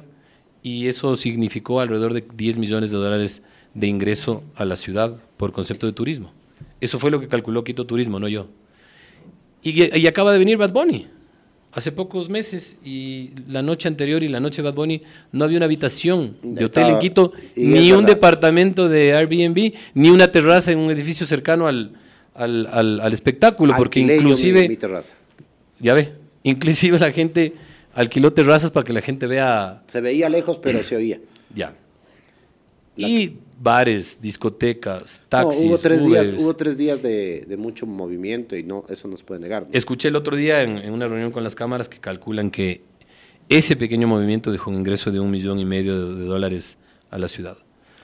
y 0.64 0.88
eso 0.88 1.14
significó 1.14 1.78
alrededor 1.80 2.12
de 2.12 2.24
10 2.34 2.58
millones 2.58 2.90
de 2.90 2.96
dólares 2.98 3.40
de 3.76 3.86
ingreso 3.86 4.42
a 4.56 4.64
la 4.64 4.76
ciudad 4.76 5.16
por 5.36 5.52
concepto 5.52 5.86
de 5.86 5.92
turismo. 5.92 6.32
Eso 6.80 6.98
fue 6.98 7.10
lo 7.10 7.20
que 7.20 7.28
calculó 7.28 7.62
Quito 7.64 7.84
Turismo, 7.86 8.18
no 8.18 8.28
yo. 8.28 8.48
Y, 9.62 9.96
y 9.98 10.06
acaba 10.06 10.32
de 10.32 10.38
venir 10.38 10.56
Bad 10.56 10.72
Bunny 10.72 11.06
hace 11.72 11.92
pocos 11.92 12.30
meses 12.30 12.78
y 12.84 13.30
la 13.48 13.60
noche 13.60 13.86
anterior 13.86 14.22
y 14.22 14.28
la 14.28 14.40
noche 14.40 14.62
de 14.62 14.68
Bad 14.70 14.74
Bunny 14.76 15.02
no 15.32 15.44
había 15.44 15.58
una 15.58 15.66
habitación 15.66 16.34
de 16.42 16.64
hotel 16.64 16.86
en 16.88 16.98
Quito, 17.00 17.32
ni 17.54 17.92
un 17.92 18.06
departamento 18.06 18.88
de 18.88 19.14
Airbnb, 19.14 19.74
ni 19.94 20.08
una 20.08 20.30
terraza 20.32 20.72
en 20.72 20.78
un 20.78 20.90
edificio 20.90 21.26
cercano 21.26 21.66
al, 21.66 21.92
al, 22.34 22.66
al- 22.72 23.00
al 23.00 23.12
espectáculo, 23.12 23.74
porque 23.76 24.00
Alquilé 24.00 24.16
inclusive... 24.16 24.62
mi, 24.62 24.68
mi 24.68 24.76
terraza. 24.78 25.14
Ya 25.78 25.92
ve, 25.92 26.14
inclusive 26.44 26.98
la 26.98 27.12
gente 27.12 27.52
alquiló 27.92 28.32
terrazas 28.32 28.70
para 28.70 28.84
que 28.84 28.94
la 28.94 29.02
gente 29.02 29.26
vea, 29.26 29.82
Se 29.86 30.00
veía 30.00 30.30
lejos, 30.30 30.56
pero 30.58 30.82
se 30.82 30.96
oía. 30.96 31.20
ya. 31.54 31.74
Y 32.96 33.36
bares, 33.60 34.18
discotecas, 34.20 35.20
No, 35.22 35.28
taxis, 35.28 35.64
hubo 35.64 35.78
tres 35.78 36.04
días, 36.04 36.32
hubo 36.38 36.54
tres 36.56 36.76
días 36.78 37.02
de, 37.02 37.44
de 37.48 37.56
mucho 37.56 37.86
movimiento 37.86 38.56
y 38.56 38.62
no, 38.62 38.84
eso 38.88 39.08
no 39.08 39.16
se 39.16 39.24
puede 39.24 39.40
negar. 39.40 39.62
¿no? 39.64 39.68
Escuché 39.72 40.08
el 40.08 40.16
otro 40.16 40.36
día 40.36 40.62
en, 40.62 40.78
en 40.78 40.92
una 40.92 41.08
reunión 41.08 41.30
con 41.30 41.42
las 41.44 41.54
cámaras 41.54 41.88
que 41.88 41.98
calculan 41.98 42.50
que 42.50 42.82
ese 43.48 43.76
pequeño 43.76 44.08
movimiento 44.08 44.50
dejó 44.52 44.70
un 44.70 44.76
ingreso 44.76 45.10
de 45.10 45.20
un 45.20 45.30
millón 45.30 45.58
y 45.58 45.64
medio 45.64 46.08
de, 46.14 46.20
de 46.20 46.26
dólares 46.26 46.78
a 47.10 47.18
la 47.18 47.28
ciudad. 47.28 47.56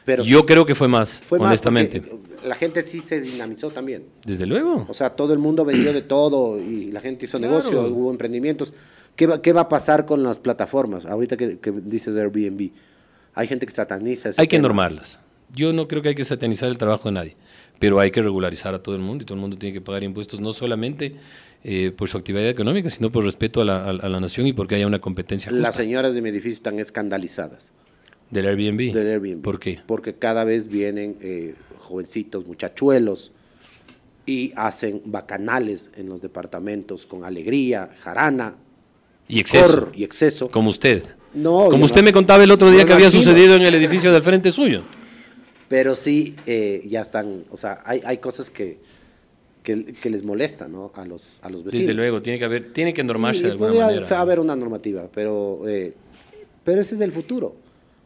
Pero 0.05 0.25
Yo 0.25 0.45
creo 0.47 0.67
que 0.67 0.75
fue 0.75 0.89
más, 0.89 1.21
fue 1.21 1.39
más 1.39 1.47
honestamente. 1.49 2.01
porque 2.01 2.47
la 2.47 2.57
gente 2.57 2.83
sí 2.83 3.01
se 3.01 3.21
dinamizó 3.21 3.71
también. 3.71 4.05
Desde 4.27 4.47
luego. 4.47 4.85
O 4.89 4.95
sea, 4.95 5.11
todo 5.11 5.33
el 5.33 5.39
mundo 5.39 5.65
vendió 5.65 5.93
de 5.93 6.03
todo 6.03 6.61
y 6.61 6.91
la 6.91 7.01
gente 7.01 7.27
hizo 7.27 7.39
Claro. 7.39 7.55
negocio, 7.57 7.83
hubo 7.87 8.11
emprendimientos. 8.11 8.73
¿Qué 9.15 9.27
va, 9.29 9.41
qué 9.41 9.53
va 9.53 9.63
a 9.63 9.69
pasar 9.69 10.07
con 10.07 10.23
las 10.25 10.39
plataformas? 10.41 11.07
Ahorita 11.07 11.37
que, 11.37 11.59
que 11.59 11.71
dices 11.71 12.17
Airbnb, 12.17 12.71
hay 13.35 13.47
gente 13.47 13.67
que 13.67 13.73
sataniza. 13.73 14.29
ese 14.31 14.41
Hay 14.41 14.47
que 14.49 14.59
normarlas. 14.59 15.19
Yo 15.55 15.73
no 15.73 15.87
creo 15.89 16.01
que 16.03 16.09
hay 16.11 16.15
que 16.15 16.25
satanizar 16.25 16.69
el 16.71 16.79
trabajo 16.79 17.09
de 17.09 17.13
nadie, 17.13 17.37
pero 17.79 18.01
hay 18.01 18.11
que 18.11 18.23
regularizar 18.23 18.75
a 18.75 18.83
todo 18.83 18.95
el 18.95 19.03
mundo 19.03 19.23
y 19.23 19.27
todo 19.27 19.35
el 19.35 19.41
mundo 19.41 19.57
tiene 19.59 19.73
que 19.75 19.81
pagar 19.83 20.03
impuestos 20.03 20.41
no 20.41 20.53
solamente 20.53 21.17
eh, 21.65 21.93
por 21.95 22.09
su 22.09 22.17
actividad 22.17 22.49
económica, 22.49 22.89
sino 22.91 23.11
por 23.13 23.25
respeto 23.25 23.61
a 23.61 23.65
la, 23.65 23.85
a- 23.85 23.91
a 23.91 24.09
la 24.09 24.19
nación 24.21 24.47
y 24.47 24.53
porque 24.53 24.75
haya 24.77 24.87
una 24.87 25.01
competencia 25.01 25.51
justa 25.51 25.63
Las 25.63 25.75
señoras 25.77 26.15
de 26.15 26.23
mi 26.23 26.31
edificio 26.31 26.53
están 26.53 26.79
escandalizadas 26.79 27.73
del 28.31 28.47
Airbnb. 28.47 28.93
del 28.95 29.07
Airbnb. 29.09 29.43
¿Por 29.43 29.61
qué? 29.61 29.81
Porque 29.87 30.15
cada 30.15 30.45
vez 30.45 30.69
vienen 30.69 31.17
eh, 31.21 31.55
jovencitos, 31.79 32.47
muchachuelos 32.47 33.33
y 34.25 34.53
hacen 34.57 35.03
bacanales 35.05 35.91
en 35.97 36.09
los 36.09 36.23
departamentos 36.23 37.05
con 37.07 37.25
alegría, 37.25 37.91
jarana, 38.01 38.55
Y 39.29 39.41
exceso, 39.41 39.67
cor 39.67 39.93
y 39.95 40.05
exceso. 40.05 40.49
como 40.51 40.71
usted. 40.71 41.03
No, 41.35 41.69
como 41.71 41.85
usted 41.85 42.01
no- 42.03 42.07
me 42.07 42.13
contaba 42.13 42.45
el 42.45 42.51
otro 42.51 42.71
día 42.71 42.81
no 42.83 42.87
que 42.87 42.93
había 42.93 43.07
imagino. 43.07 43.23
sucedido 43.23 43.57
en 43.57 43.63
el 43.63 43.75
edificio 43.75 44.13
del 44.13 44.23
frente 44.23 44.53
suyo. 44.53 44.83
Pero 45.69 45.95
sí, 45.97 46.37
eh, 46.47 46.85
ya 46.87 47.01
están, 47.03 47.45
o 47.51 47.57
sea, 47.57 47.81
hay, 47.87 48.03
hay 48.05 48.19
cosas 48.19 48.51
que, 48.51 48.79
que, 49.63 49.85
que 49.95 50.11
les 50.11 50.23
molestan, 50.23 50.71
¿no? 50.73 50.93
A 50.95 51.05
los, 51.07 51.39
a 51.43 51.49
los 51.49 51.65
vecinos. 51.65 51.87
Desde 51.87 51.95
luego, 51.95 52.21
tiene 52.21 52.39
que 52.39 52.45
haber, 52.45 52.73
tiene 52.75 52.93
que 52.93 53.03
normarse 53.03 53.41
Y- 53.41 53.45
de 53.45 53.51
alguna 53.53 53.71
podría 53.71 53.87
manera. 53.87 54.21
haber 54.21 54.41
una 54.41 54.55
normativa, 54.57 55.09
pero, 55.15 55.63
eh, 55.67 55.95
pero 56.65 56.81
ese 56.83 56.95
es 56.97 57.01
el 57.01 57.13
futuro. 57.13 57.57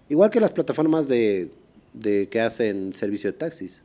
Igual 0.08 0.30
que 0.30 0.38
las 0.38 0.52
plataformas 0.52 1.08
de, 1.08 1.50
de 1.92 2.28
que 2.28 2.40
hacen 2.40 2.92
servicio 2.92 3.32
de 3.32 3.36
taxis. 3.38 3.82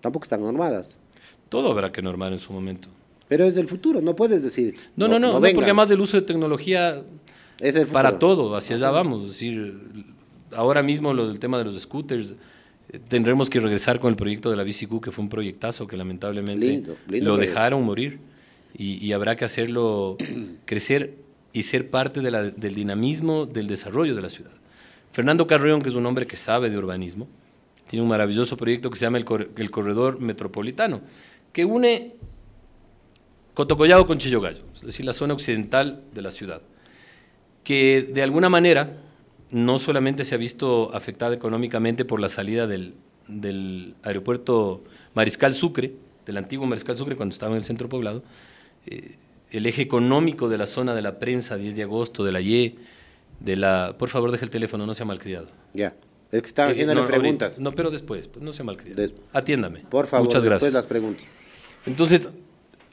Tampoco 0.00 0.22
están 0.24 0.40
normadas. 0.42 0.98
Todo 1.48 1.72
habrá 1.72 1.90
que 1.90 2.02
normar 2.02 2.32
en 2.32 2.38
su 2.38 2.52
momento. 2.52 2.86
Pero 3.28 3.44
es 3.44 3.56
el 3.56 3.66
futuro, 3.66 4.00
no 4.00 4.14
puedes 4.14 4.44
decir. 4.44 4.76
No, 4.94 5.08
no, 5.08 5.18
no, 5.18 5.32
no, 5.32 5.40
vengan. 5.40 5.56
porque 5.56 5.70
además 5.70 5.88
del 5.88 5.98
uso 6.00 6.16
de 6.16 6.22
tecnología 6.22 7.02
Es 7.60 7.74
el 7.76 7.86
para 7.86 8.18
todo, 8.18 8.54
hacia 8.56 8.76
allá 8.76 8.90
vamos. 8.90 9.24
Es 9.24 9.30
decir, 9.32 9.80
ahora 10.54 10.82
mismo 10.82 11.12
lo 11.14 11.26
del 11.28 11.38
tema 11.38 11.58
de 11.58 11.64
los 11.64 11.78
scooters, 11.80 12.34
eh, 12.90 13.00
tendremos 13.08 13.48
que 13.50 13.60
regresar 13.60 13.98
con 14.00 14.10
el 14.10 14.16
proyecto 14.16 14.50
de 14.50 14.56
la 14.56 14.64
BCQ, 14.64 15.00
que 15.02 15.10
fue 15.10 15.22
un 15.24 15.30
proyectazo 15.30 15.86
que 15.86 15.96
lamentablemente 15.96 16.66
Lindo, 16.66 16.96
lindo 17.08 17.30
lo 17.30 17.36
dejaron 17.36 17.82
morir 17.84 18.18
y, 18.76 19.04
y 19.04 19.12
habrá 19.12 19.36
que 19.36 19.44
hacerlo 19.44 20.16
crecer 20.66 21.14
y 21.52 21.62
ser 21.62 21.88
parte 21.90 22.20
de 22.20 22.30
la- 22.30 22.42
del 22.50 22.74
dinamismo 22.74 23.46
del 23.46 23.66
desarrollo 23.66 24.14
de 24.14 24.20
la 24.22 24.28
ciudad. 24.30 24.52
Fernando 25.12 25.46
Carreón, 25.46 25.80
que 25.80 25.88
es 25.88 25.94
un 25.94 26.04
hombre 26.04 26.26
que 26.26 26.36
sabe 26.36 26.68
de 26.68 26.76
urbanismo, 26.76 27.26
tiene 27.88 28.02
un 28.02 28.08
maravilloso 28.10 28.56
proyecto 28.58 28.90
que 28.90 28.96
se 28.98 29.06
llama 29.06 29.16
el, 29.16 29.24
Cor- 29.24 29.48
el 29.56 29.70
Corredor 29.70 30.20
Metropolitano, 30.20 31.00
que 31.52 31.64
une 31.64 32.12
Cotocollado 33.54 34.06
con 34.06 34.18
Chillogallo, 34.18 34.60
es 34.74 34.82
decir, 34.82 35.06
la 35.06 35.14
zona 35.14 35.32
occidental 35.32 36.02
de 36.12 36.20
la 36.20 36.30
ciudad, 36.30 36.60
que 37.66 38.08
de 38.14 38.22
alguna 38.22 38.48
manera 38.48 38.92
no 39.50 39.80
solamente 39.80 40.22
se 40.24 40.36
ha 40.36 40.38
visto 40.38 40.94
afectada 40.94 41.34
económicamente 41.34 42.04
por 42.04 42.20
la 42.20 42.28
salida 42.28 42.68
del, 42.68 42.94
del 43.26 43.94
aeropuerto 44.04 44.84
Mariscal 45.14 45.52
Sucre, 45.52 45.92
del 46.24 46.36
antiguo 46.36 46.64
Mariscal 46.64 46.96
Sucre 46.96 47.16
cuando 47.16 47.32
estaba 47.32 47.52
en 47.52 47.58
el 47.58 47.64
centro 47.64 47.88
poblado, 47.88 48.22
eh, 48.86 49.16
el 49.50 49.66
eje 49.66 49.82
económico 49.82 50.48
de 50.48 50.58
la 50.58 50.68
zona 50.68 50.94
de 50.94 51.02
la 51.02 51.18
prensa, 51.18 51.56
10 51.56 51.74
de 51.74 51.82
agosto, 51.82 52.22
de 52.24 52.30
la 52.30 52.40
Y, 52.40 52.76
de 53.40 53.56
la... 53.56 53.96
Por 53.98 54.10
favor, 54.10 54.30
deje 54.30 54.44
el 54.44 54.50
teléfono, 54.50 54.86
no 54.86 54.94
sea 54.94 55.04
malcriado. 55.06 55.48
Ya. 55.74 55.92
Es 56.30 56.42
que 56.42 56.46
estaba 56.48 56.68
Eh, 56.68 56.72
haciéndole 56.72 57.00
no, 57.00 57.06
ahorita- 57.06 57.20
preguntas. 57.20 57.58
No, 57.58 57.72
pero 57.72 57.90
después, 57.90 58.28
pues 58.28 58.44
no 58.44 58.52
sea 58.52 58.64
malcriado. 58.64 59.02
Des- 59.02 59.12
Atiéndame. 59.32 59.80
Por 59.90 60.06
favor, 60.06 60.26
Muchas 60.28 60.42
después 60.44 60.62
gracias. 60.62 60.74
las 60.74 60.86
preguntas. 60.86 61.26
Entonces, 61.84 62.30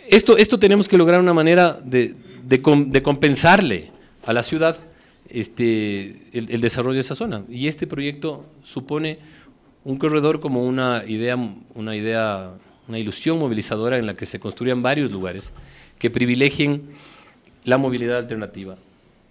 esto, 0.08 0.36
esto 0.36 0.58
tenemos 0.58 0.88
que 0.88 0.98
lograr 0.98 1.20
una 1.20 1.34
manera 1.34 1.80
de, 1.84 2.16
de 2.44 2.62
com- 2.62 2.90
de 2.90 3.04
compensarle 3.04 3.92
a 4.26 4.34
la 4.34 4.44
ciudad 4.44 4.78
este, 5.30 6.22
el, 6.34 6.50
el 6.50 6.62
desarrollo 6.62 6.96
de 6.96 7.02
esa 7.02 7.16
zona. 7.16 7.44
Y 7.50 7.68
este 7.68 7.88
proyecto 7.88 8.46
supone 8.64 9.20
un 9.84 9.98
corredor 9.98 10.40
como 10.40 10.64
una 10.66 11.04
idea, 11.08 11.38
una 11.76 11.96
idea, 11.96 12.52
una 12.88 13.00
ilusión 13.00 13.40
movilizadora 13.40 13.98
en 13.98 14.06
la 14.06 14.14
que 14.14 14.26
se 14.26 14.40
construyan 14.40 14.82
varios 14.82 15.12
lugares 15.12 15.54
que 16.00 16.10
privilegien 16.10 16.84
la 17.66 17.78
movilidad 17.78 18.18
alternativa 18.18 18.76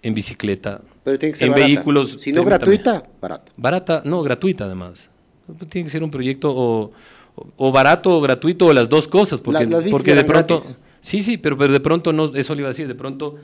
en 0.01 0.13
bicicleta, 0.13 0.81
Pero 1.03 1.17
tiene 1.17 1.33
que 1.33 1.39
ser 1.39 1.47
en 1.47 1.53
barata. 1.53 1.67
vehículos. 1.67 2.15
Si 2.19 2.33
no 2.33 2.43
gratuita, 2.43 3.03
barata. 3.21 3.51
Barata, 3.55 4.01
no, 4.05 4.21
gratuita 4.21 4.65
además. 4.65 5.09
Tiene 5.69 5.85
que 5.85 5.89
ser 5.91 6.03
un 6.03 6.11
proyecto 6.11 6.51
o, 6.53 6.91
o- 7.57 7.71
barato 7.71 8.17
o 8.17 8.21
gratuito 8.21 8.65
o 8.67 8.73
las 8.73 8.89
dos 8.89 9.07
cosas, 9.07 9.39
porque, 9.39 9.65
Las- 9.65 9.83
porque 9.85 10.13
de 10.15 10.23
pronto... 10.25 10.57
gratis. 10.59 10.77
Sí, 10.99 11.21
sí, 11.21 11.37
pero, 11.37 11.57
pero 11.57 11.71
de 11.73 11.79
pronto, 11.81 12.11
no, 12.13 12.33
eso 12.35 12.53
le 12.55 12.61
iba 12.61 12.69
a 12.69 12.71
decir, 12.71 12.87
de 12.87 12.95
pronto 12.95 13.35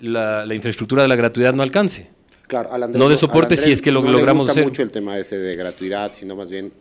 la, 0.00 0.44
la 0.46 0.54
infraestructura 0.54 1.02
de 1.02 1.08
la 1.08 1.16
gratuidad 1.16 1.54
no 1.54 1.62
alcance. 1.62 2.10
Claro, 2.46 2.72
al 2.72 2.82
Andrés 2.84 2.98
No 3.00 3.08
de 3.08 3.14
al 3.14 3.18
soporte 3.18 3.54
Andrés 3.54 3.60
si 3.64 3.72
es 3.72 3.82
que 3.82 3.90
lo 3.90 4.02
no 4.02 4.10
logramos 4.10 4.46
le 4.46 4.50
gusta 4.50 4.52
hacer. 4.52 4.64
mucho 4.64 4.82
el 4.82 4.90
tema 4.90 5.18
ese 5.18 5.38
de 5.38 5.56
gratuidad, 5.56 6.12
sino 6.14 6.36
más 6.36 6.50
bien 6.50 6.72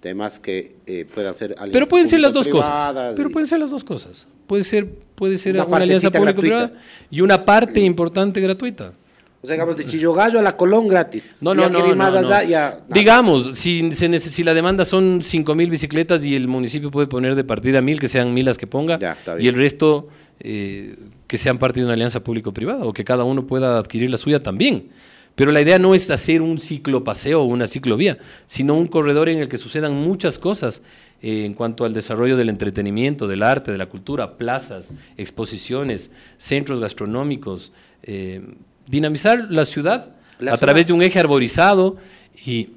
temas 0.00 0.40
que 0.40 0.76
eh, 0.86 1.06
ser 1.34 1.52
alianzas 1.52 1.68
Pero 1.70 1.86
pueden 1.86 2.08
ser 2.08 2.20
las 2.20 2.32
dos 2.32 2.48
cosas. 2.48 2.94
Pero 3.14 3.30
pueden 3.30 3.46
ser 3.46 3.58
las 3.60 3.70
dos 3.70 3.84
cosas. 3.84 4.26
Puede 4.46 4.64
ser, 4.64 4.88
puede 5.14 5.36
ser 5.36 5.54
Una 5.54 5.64
una, 5.64 5.76
alianza 5.78 6.10
público-privada 6.10 6.62
gratuita. 6.68 6.84
y 7.10 7.20
una 7.20 7.44
parte 7.44 7.80
importante 7.80 8.40
gratuita. 8.40 8.94
O 9.42 9.46
sea, 9.46 9.54
digamos, 9.54 9.76
de 9.76 9.84
Chillogallo 9.86 10.38
a 10.38 10.42
la 10.42 10.56
Colón 10.56 10.86
gratis. 10.88 11.30
No, 11.40 11.52
no, 11.54 11.68
no, 11.68 11.94
más 11.96 12.12
no, 12.12 12.18
allá, 12.20 12.42
no. 12.44 12.48
ya. 12.48 12.80
Digamos, 12.88 13.56
si, 13.58 13.90
se 13.92 14.08
neces- 14.08 14.30
si 14.30 14.44
la 14.44 14.54
demanda 14.54 14.84
son 14.84 15.20
5.000 15.20 15.68
bicicletas 15.68 16.24
y 16.24 16.36
el 16.36 16.46
municipio 16.48 16.90
puede 16.92 17.08
poner 17.08 17.34
de 17.34 17.42
partida 17.44 17.80
1.000, 17.80 17.98
que 17.98 18.06
sean 18.08 18.34
1.000 18.36 18.44
las 18.44 18.56
que 18.58 18.66
ponga, 18.68 18.98
Ya, 19.00 19.16
y 19.40 19.48
el 19.48 19.54
resto 19.56 20.08
eh, 20.40 20.94
que 21.32 21.38
sean 21.38 21.56
parte 21.56 21.80
de 21.80 21.86
una 21.86 21.94
alianza 21.94 22.22
público-privada, 22.22 22.84
o 22.84 22.92
que 22.92 23.04
cada 23.04 23.24
uno 23.24 23.46
pueda 23.46 23.78
adquirir 23.78 24.10
la 24.10 24.18
suya 24.18 24.42
también. 24.42 24.90
Pero 25.34 25.50
la 25.50 25.62
idea 25.62 25.78
no 25.78 25.94
es 25.94 26.10
hacer 26.10 26.42
un 26.42 26.58
ciclopaseo 26.58 27.40
o 27.40 27.44
una 27.46 27.66
ciclovía, 27.66 28.18
sino 28.46 28.74
un 28.74 28.86
corredor 28.86 29.30
en 29.30 29.38
el 29.38 29.48
que 29.48 29.56
sucedan 29.56 29.94
muchas 29.94 30.38
cosas 30.38 30.82
eh, 31.22 31.46
en 31.46 31.54
cuanto 31.54 31.86
al 31.86 31.94
desarrollo 31.94 32.36
del 32.36 32.50
entretenimiento, 32.50 33.28
del 33.28 33.42
arte, 33.42 33.72
de 33.72 33.78
la 33.78 33.86
cultura, 33.86 34.36
plazas, 34.36 34.90
exposiciones, 35.16 36.10
centros 36.36 36.80
gastronómicos, 36.80 37.72
eh, 38.02 38.42
dinamizar 38.86 39.50
la 39.50 39.64
ciudad 39.64 40.10
La 40.38 40.52
a 40.52 40.58
través 40.58 40.86
de 40.86 40.92
un 40.92 41.00
eje 41.00 41.18
arborizado 41.18 41.96
y, 42.44 42.72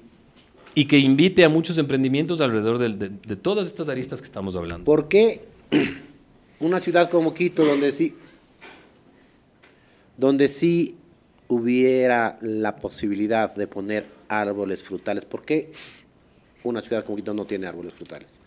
y 0.76 0.86
que 0.86 0.98
invite 0.98 1.44
a 1.44 1.50
muchos 1.50 1.78
emprendimientos 1.78 2.40
alrededor 2.40 2.78
de, 2.78 3.10
de 3.10 3.36
todas 3.36 3.68
estas 3.68 3.90
aristas 3.90 4.22
que 4.22 4.28
estamos 4.28 4.56
hablando. 4.56 4.86
¿Por 4.86 5.10
qué 5.10 5.42
una 6.62 6.80
ciudad 6.80 7.10
como 7.10 7.34
Quito, 7.34 7.66
donde 7.66 7.92
sí, 7.92 8.16
donde 10.18 10.48
sí 10.48 10.96
hubiera 11.48 12.38
la 12.42 12.76
posibilidad 12.78 13.54
de 13.54 13.68
poner 13.68 14.08
árboles 14.28 14.82
frutales, 14.82 15.26
¿por 15.26 15.44
qué 15.44 15.72
una 16.64 16.82
ciudad 16.82 17.06
como 17.06 17.18
Quito 17.18 17.34
no 17.34 17.46
tiene 17.46 17.68
árboles 17.68 17.94
frutales? 17.94 18.40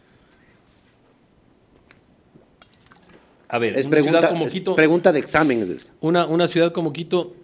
A 3.48 3.58
ver, 3.58 3.78
Es 3.78 3.86
una 3.86 3.90
pregunta, 3.90 4.18
ciudad 4.18 4.32
como 4.32 4.46
es 4.46 4.52
Quito, 4.52 4.74
pregunta 4.74 5.12
de 5.12 5.18
examen. 5.20 5.76
una, 6.00 6.26
una 6.26 6.46
ciudad 6.46 6.72
como 6.72 6.92
Quito 6.92 7.34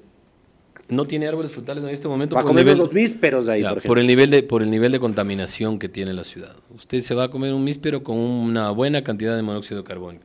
no 0.89 1.07
tiene 1.07 1.27
árboles 1.27 1.53
frutales 1.53 1.83
en 1.83 1.91
este 1.91 2.09
momento 2.09 2.35
Para 2.35 2.43
por 2.43 2.51
el, 2.51 2.55
comer 2.57 2.65
nivel, 2.67 2.79
los 2.79 2.93
mísperos 2.93 3.49
ahí, 3.49 3.63
ya, 3.63 3.73
por 3.75 3.83
por, 3.83 3.99
el 3.99 4.07
nivel 4.07 4.31
de, 4.31 4.43
por 4.43 4.63
el 4.63 4.71
nivel 4.71 4.93
de 4.93 5.01
contaminación 5.01 5.79
que 5.79 5.89
tiene 5.89 6.13
la 6.13 6.25
ciudad. 6.25 6.57
Usted 6.75 7.01
se 7.01 7.15
va 7.15 7.25
a 7.25 7.31
comer 7.31 7.55
un 7.55 7.65
míspero 7.65 8.03
con 8.03 8.19
una 8.19 8.71
buena 8.71 9.03
cantidad 9.03 9.35
de 9.35 9.43
monóxido 9.43 9.81
de 9.81 9.87
carbono. 9.87 10.21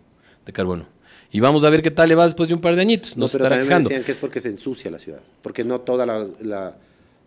De 0.45 0.51
carbono. 0.51 0.85
Y 1.31 1.39
vamos 1.39 1.63
a 1.63 1.69
ver 1.69 1.81
qué 1.81 1.91
tal 1.91 2.09
le 2.09 2.15
va 2.15 2.25
después 2.25 2.49
de 2.49 2.55
un 2.55 2.61
par 2.61 2.75
de 2.75 2.81
añitos. 2.81 3.15
No, 3.15 3.21
No, 3.21 3.27
se 3.27 3.37
pero 3.37 3.49
también 3.49 3.67
me 3.69 3.79
decían 3.83 4.03
que 4.03 4.11
es 4.13 4.17
porque 4.17 4.41
se 4.41 4.49
ensucia 4.49 4.89
la 4.89 4.97
ciudad. 4.99 5.19
Porque 5.41 5.63
no 5.63 5.81
todas 5.81 6.07
las- 6.07 6.41
la- 6.41 6.75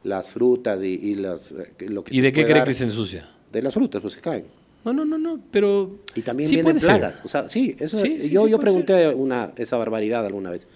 las 0.04 0.30
frutas 0.30 0.82
y, 0.82 0.86
y 0.88 1.14
las, 1.14 1.52
eh, 1.52 1.72
lo 1.88 2.02
que 2.02 2.12
¿Y 2.12 2.16
se 2.16 2.22
de 2.22 2.32
qué 2.32 2.42
cree 2.44 2.56
dar- 2.58 2.66
que 2.66 2.74
se 2.74 2.84
ensucia? 2.84 3.28
De 3.52 3.62
las 3.62 3.72
frutas, 3.72 4.00
pues 4.02 4.14
se 4.14 4.20
caen. 4.20 4.44
No, 4.84 4.92
no, 4.92 5.04
no, 5.04 5.16
no, 5.16 5.38
pero... 5.52 5.98
Y 6.16 6.22
también 6.22 6.48
sí 6.48 6.56
vienen 6.56 6.72
puede 6.72 6.80
ser. 6.80 6.88
plagas. 6.98 7.22
O 7.24 7.28
sea, 7.28 7.46
sí, 7.48 7.76
eso, 7.78 7.96
Sí, 7.98 8.18
sí, 8.22 8.30
yo, 8.30 8.48
yo 8.48 8.58
pregunté 8.58 9.08
una, 9.14 9.52
esa 9.56 9.76
barbaridad 9.76 10.26
alguna 10.26 10.50
vez. 10.50 10.66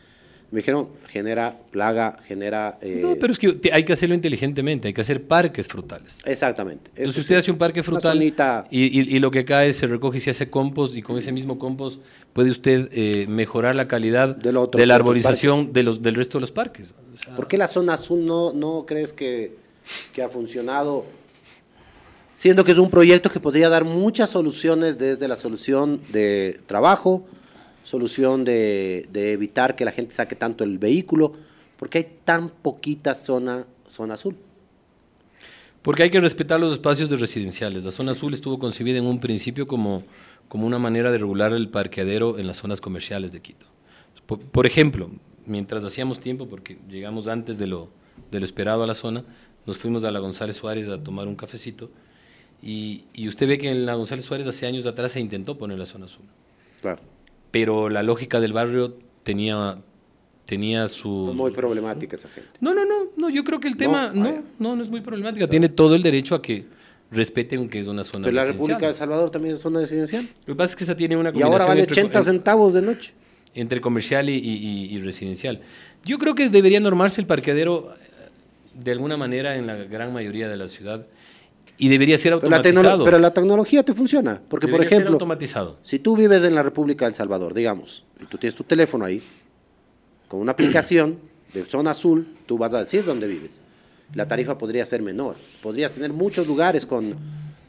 Me 0.53 0.59
dijeron, 0.59 0.89
genera 1.09 1.57
plaga, 1.73 2.19
genera... 2.25 2.79
eh, 2.81 3.01
No, 3.03 3.17
pero 3.17 3.33
es 3.33 3.39
que 3.39 3.59
hay 3.73 3.85
que 3.85 3.93
hacerlo 3.93 4.15
inteligentemente, 4.15 4.87
hay 4.87 4.95
que 4.95 5.01
hacer 5.01 5.25
parques 5.25 5.67
frutales. 5.67 6.21
Exactamente. 6.25 6.85
eso 6.95 6.99
Entonces 7.01 7.15
sí. 7.15 7.21
usted 7.23 7.37
hace 7.37 7.51
un 7.51 7.59
parque 7.59 7.83
frutal 7.83 8.23
y, 8.23 8.33
y- 8.71 9.17
y 9.17 9.19
lo 9.19 9.33
que 9.33 9.45
cae 9.45 9.73
se 9.73 9.89
recoge 9.89 10.19
y 10.19 10.21
se 10.21 10.31
hace 10.31 10.49
compost 10.49 10.95
y 10.95 11.03
con 11.03 11.19
ese 11.19 11.33
mismo 11.33 11.59
compost 11.59 12.01
puede 12.33 12.51
usted 12.51 12.89
eh, 12.93 13.27
mejorar 13.29 13.75
la 13.75 13.89
calidad 13.89 14.39
otro- 14.57 14.79
de 14.79 14.87
la 14.87 14.95
arborización 14.95 15.73
de 15.73 15.83
los, 15.83 16.01
del 16.01 16.15
resto 16.15 16.39
de 16.39 16.43
los 16.43 16.53
parques. 16.53 16.95
O 17.15 17.19
sea, 17.19 17.35
¿Por 17.35 17.49
qué 17.49 17.59
la 17.59 17.67
zona 17.67 17.95
azul 17.95 18.25
no, 18.25 18.53
no 18.53 18.85
crees 18.87 19.13
que, 19.13 19.57
que 20.15 20.23
ha 20.23 20.29
funcionado? 20.29 21.05
Siendo 22.35 22.65
que 22.65 22.73
es 22.73 22.79
un 22.79 22.91
proyecto 22.91 23.31
que 23.31 23.41
podría 23.41 23.69
dar 23.71 23.85
muchas 23.85 24.29
soluciones 24.31 24.99
desde 24.99 25.27
la 25.27 25.37
solución 25.37 26.01
de 26.13 26.61
trabajo, 26.67 27.27
solución 27.87 28.43
de, 28.45 29.07
de 29.13 29.33
evitar 29.33 29.77
que 29.77 29.85
la 29.85 29.93
gente 29.93 30.13
saque 30.13 30.35
tanto 30.35 30.65
el 30.65 30.79
vehículo, 30.79 31.35
porque 31.79 31.99
hay 31.99 32.07
tan 32.25 32.49
poquita 32.49 33.15
zona, 33.15 33.65
zona 33.87 34.15
azul. 34.15 34.35
Porque 35.83 36.03
hay 36.03 36.11
que 36.11 36.19
respetar 36.19 36.59
los 36.59 36.73
espacios 36.73 37.11
de 37.11 37.17
residenciales. 37.17 37.85
La 37.85 37.93
zona 37.93 38.11
azul 38.11 38.35
estuvo 38.35 38.59
concebida 38.59 38.99
en 38.99 39.07
un 39.07 39.21
principio 39.21 39.69
como, 39.69 40.03
como 40.49 40.67
una 40.67 40.81
manera 40.81 41.13
de 41.13 41.19
regular 41.19 41.53
el 41.53 41.69
parqueadero 41.69 42.41
en 42.41 42.49
las 42.49 42.57
zonas 42.57 42.81
comerciales 42.81 43.31
de 43.31 43.41
Quito. 43.41 43.67
Por, 44.27 44.41
por 44.41 44.67
ejemplo, 44.67 45.09
mientras 45.47 45.85
hacíamos 45.85 46.19
tiempo, 46.19 46.49
porque 46.49 46.79
llegamos 46.91 47.29
antes 47.29 47.57
de 47.57 47.69
lo, 47.69 47.89
de 48.33 48.41
lo 48.41 48.45
esperado 48.45 48.83
a 48.83 48.89
la 48.89 48.95
zona, 48.95 49.25
nos 49.65 49.79
fuimos 49.79 50.03
a 50.03 50.11
la 50.11 50.19
González 50.19 50.57
Suárez 50.57 50.89
a 50.89 51.01
tomar 51.01 51.29
un 51.29 51.37
cafecito 51.37 51.89
y, 52.61 53.05
y 53.15 53.29
usted 53.29 53.47
ve 53.47 53.59
que 53.59 53.71
en 53.71 53.87
la 53.87 53.95
González 53.95 54.25
Suárez 54.25 54.49
hace 54.49 54.67
años 54.67 54.87
atrás 54.87 55.13
se 55.13 55.21
intentó 55.21 55.57
poner 55.57 55.79
la 55.79 55.87
zona 55.87 56.07
azul. 56.07 56.25
Claro. 56.81 57.01
Pero 57.59 57.89
la 57.89 58.03
lógica 58.03 58.39
del 58.39 58.53
barrio 58.53 58.99
tenía, 59.23 59.79
tenía 60.45 60.89
su... 60.89 61.09
Muy 61.35 61.53
problemática 61.53 62.17
esa 62.17 62.29
gente. 62.29 62.51
No, 62.61 62.75
no, 62.75 62.85
no, 62.85 62.95
no, 63.17 63.31
yo 63.31 63.45
creo 63.45 63.61
que 63.61 63.69
el 63.69 63.79
tema 63.79 64.11
No, 64.13 64.25
no, 64.25 64.43
no, 64.59 64.77
no 64.77 64.83
es 64.83 64.91
muy 64.91 65.01
problemática. 65.01 65.49
Tiene 65.49 65.71
todo 65.71 65.95
el 65.95 66.03
derecho 66.03 66.35
a 66.35 66.43
que 66.43 66.67
respeten 67.11 67.71
que 67.71 67.79
es 67.79 67.87
una 67.87 68.05
zona 68.05 68.25
Pero 68.27 68.35
la 68.35 68.43
residencial. 68.43 68.69
República 68.69 68.89
de 68.89 68.95
Salvador 68.95 69.31
también 69.31 69.55
es 69.55 69.63
zona 69.63 69.81
residencial. 69.81 70.29
Lo 70.45 70.53
que 70.55 70.59
pasa 70.59 70.73
es 70.73 70.77
que 70.77 70.85
esa 70.85 70.97
tiene 70.97 71.17
una 71.17 71.31
Y 71.31 71.41
ahora 71.41 71.65
combinación 71.65 71.69
vale 71.69 71.81
entre, 71.83 72.03
80 72.03 72.23
centavos 72.25 72.75
de 72.75 72.83
noche. 72.83 73.13
entre 73.55 73.81
comercial 73.81 74.29
y, 74.29 74.35
y- 74.35 74.39
y- 74.39 74.95
y 74.95 74.99
residencial. 74.99 75.61
Yo 76.05 76.19
creo 76.19 76.35
que 76.35 76.51
debería 76.51 76.79
normarse 76.79 77.23
el 77.23 77.27
parqueadero 77.27 77.95
eh, 77.95 78.29
de 78.75 78.91
alguna 78.93 79.17
manera 79.17 79.57
en 79.57 79.67
la 79.67 79.77
gran 79.77 80.13
mayoría 80.13 80.47
de 80.49 80.57
la 80.59 80.69
ciudad 80.69 81.07
y 81.79 81.89
debería 81.89 82.17
ser 82.19 82.33
Pero 82.39 82.49
la, 82.51 82.57
automatizado. 82.57 83.05
pero 83.05 83.19
la 83.19 83.33
tecnología 83.35 83.83
te 83.85 83.93
funciona. 83.93 84.41
Porque, 84.49 84.67
por 84.67 84.73
Debería 84.73 84.89
ser 84.89 84.97
ejemplo, 84.99 85.15
automatizado. 85.15 85.79
Si 85.83 85.99
tú 85.99 86.17
vives 86.17 86.43
en 86.45 86.55
la 86.55 86.63
República 86.63 87.05
del 87.05 87.15
Salvador, 87.15 87.53
digamos, 87.55 88.05
y 88.21 88.25
tú 88.27 88.39
tienes 88.39 88.55
tu 88.57 88.65
teléfono 88.65 89.05
ahí, 89.05 89.21
con 90.29 90.41
una 90.41 90.53
aplicación 90.53 91.19
de 91.53 91.65
zona 91.65 91.91
azul, 91.93 92.27
tú 92.47 92.59
vas 92.59 92.73
a 92.75 92.79
decir 92.81 93.05
dónde 93.05 93.27
vives. 93.27 93.61
La 94.15 94.27
tarifa 94.27 94.57
podría 94.57 94.87
ser 94.87 95.03
menor. 95.03 95.37
Podrías 95.63 95.93
tener 95.93 96.13
muchos 96.13 96.47
lugares 96.47 96.87
con, 96.87 97.15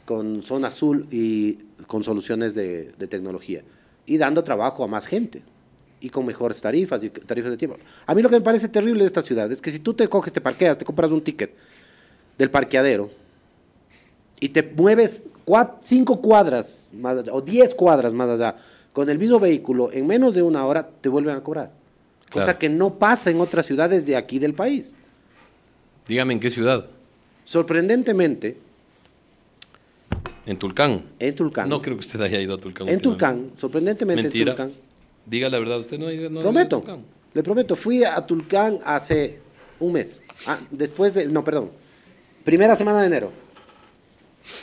con 0.04 0.42
zona 0.42 0.68
azul 0.68 1.06
y 1.10 1.54
con 1.86 2.02
soluciones 2.02 2.54
de, 2.54 2.92
de 2.98 3.06
tecnología. 3.08 3.62
Y 4.06 4.16
dando 4.18 4.42
trabajo 4.42 4.84
a 4.84 4.86
más 4.88 5.06
gente. 5.06 5.42
y 6.00 6.10
con 6.10 6.24
mejores 6.24 6.60
tarifas 6.60 7.02
y 7.02 7.10
tarifas 7.10 7.50
de 7.50 7.56
tiempo. 7.56 7.76
A 8.06 8.14
mí 8.14 8.22
lo 8.22 8.28
que 8.30 8.36
me 8.36 8.40
parece 8.40 8.68
terrible 8.68 9.00
de 9.02 9.06
esta 9.08 9.20
ciudad 9.20 9.50
es 9.50 9.60
que 9.60 9.72
si 9.72 9.80
tú 9.80 9.94
te 9.94 10.06
coges, 10.08 10.32
te 10.32 10.40
parqueas, 10.40 10.78
te 10.78 10.84
compras 10.84 11.10
un 11.10 11.20
ticket 11.20 11.52
del 12.38 12.50
parqueadero 12.52 13.10
y 14.40 14.48
te 14.50 14.62
mueves 14.62 15.24
cinco 15.82 16.20
cuadras 16.20 16.88
más 16.92 17.18
allá, 17.18 17.32
o 17.32 17.40
diez 17.40 17.74
cuadras 17.74 18.12
más 18.12 18.28
allá 18.28 18.56
con 18.92 19.08
el 19.08 19.18
mismo 19.18 19.38
vehículo, 19.40 19.90
en 19.92 20.06
menos 20.06 20.34
de 20.34 20.42
una 20.42 20.64
hora 20.66 20.88
te 21.00 21.08
vuelven 21.08 21.34
a 21.36 21.40
cobrar. 21.42 21.70
Cosa 22.30 22.58
que 22.58 22.68
no 22.68 22.94
pasa 22.94 23.30
en 23.30 23.40
otras 23.40 23.64
ciudades 23.64 24.04
de 24.06 24.16
aquí 24.16 24.38
del 24.38 24.52
país. 24.54 24.94
Dígame 26.06 26.34
en 26.34 26.40
qué 26.40 26.50
ciudad. 26.50 26.84
Sorprendentemente, 27.44 28.56
En 30.46 30.56
Tulcán. 30.58 31.02
en 31.18 31.34
Tulcán, 31.34 31.68
No 31.68 31.80
creo 31.80 31.96
que 31.96 32.00
usted 32.00 32.20
haya 32.20 32.40
ido 32.40 32.54
a 32.54 32.58
Tulcán. 32.58 32.88
en. 32.88 33.00
Tulcán, 33.00 33.50
sorprendentemente 33.56 34.22
Mentira. 34.22 34.52
en 34.52 34.56
Tulcán, 34.56 34.72
Diga 35.26 35.48
la 35.50 35.58
verdad, 35.58 35.78
usted 35.78 35.98
no 35.98 36.06
ha 36.06 36.12
ido, 36.12 36.30
no 36.30 36.38
ha 36.38 36.40
ido 36.40 36.40
a 36.40 36.52
prometo, 36.52 36.78
Tulcán. 36.78 37.00
le 37.34 37.42
prometo, 37.42 37.76
fui 37.76 38.02
a 38.04 38.16
Tulcán 38.26 38.78
hace 38.84 39.38
un 39.80 39.92
mes, 39.92 40.22
Ah, 40.46 40.58
después 40.70 41.14
de, 41.14 41.26
no, 41.26 41.42
perdón, 41.44 41.70
primera 42.44 42.74
semana 42.76 43.00
de 43.00 43.06
enero. 43.08 43.32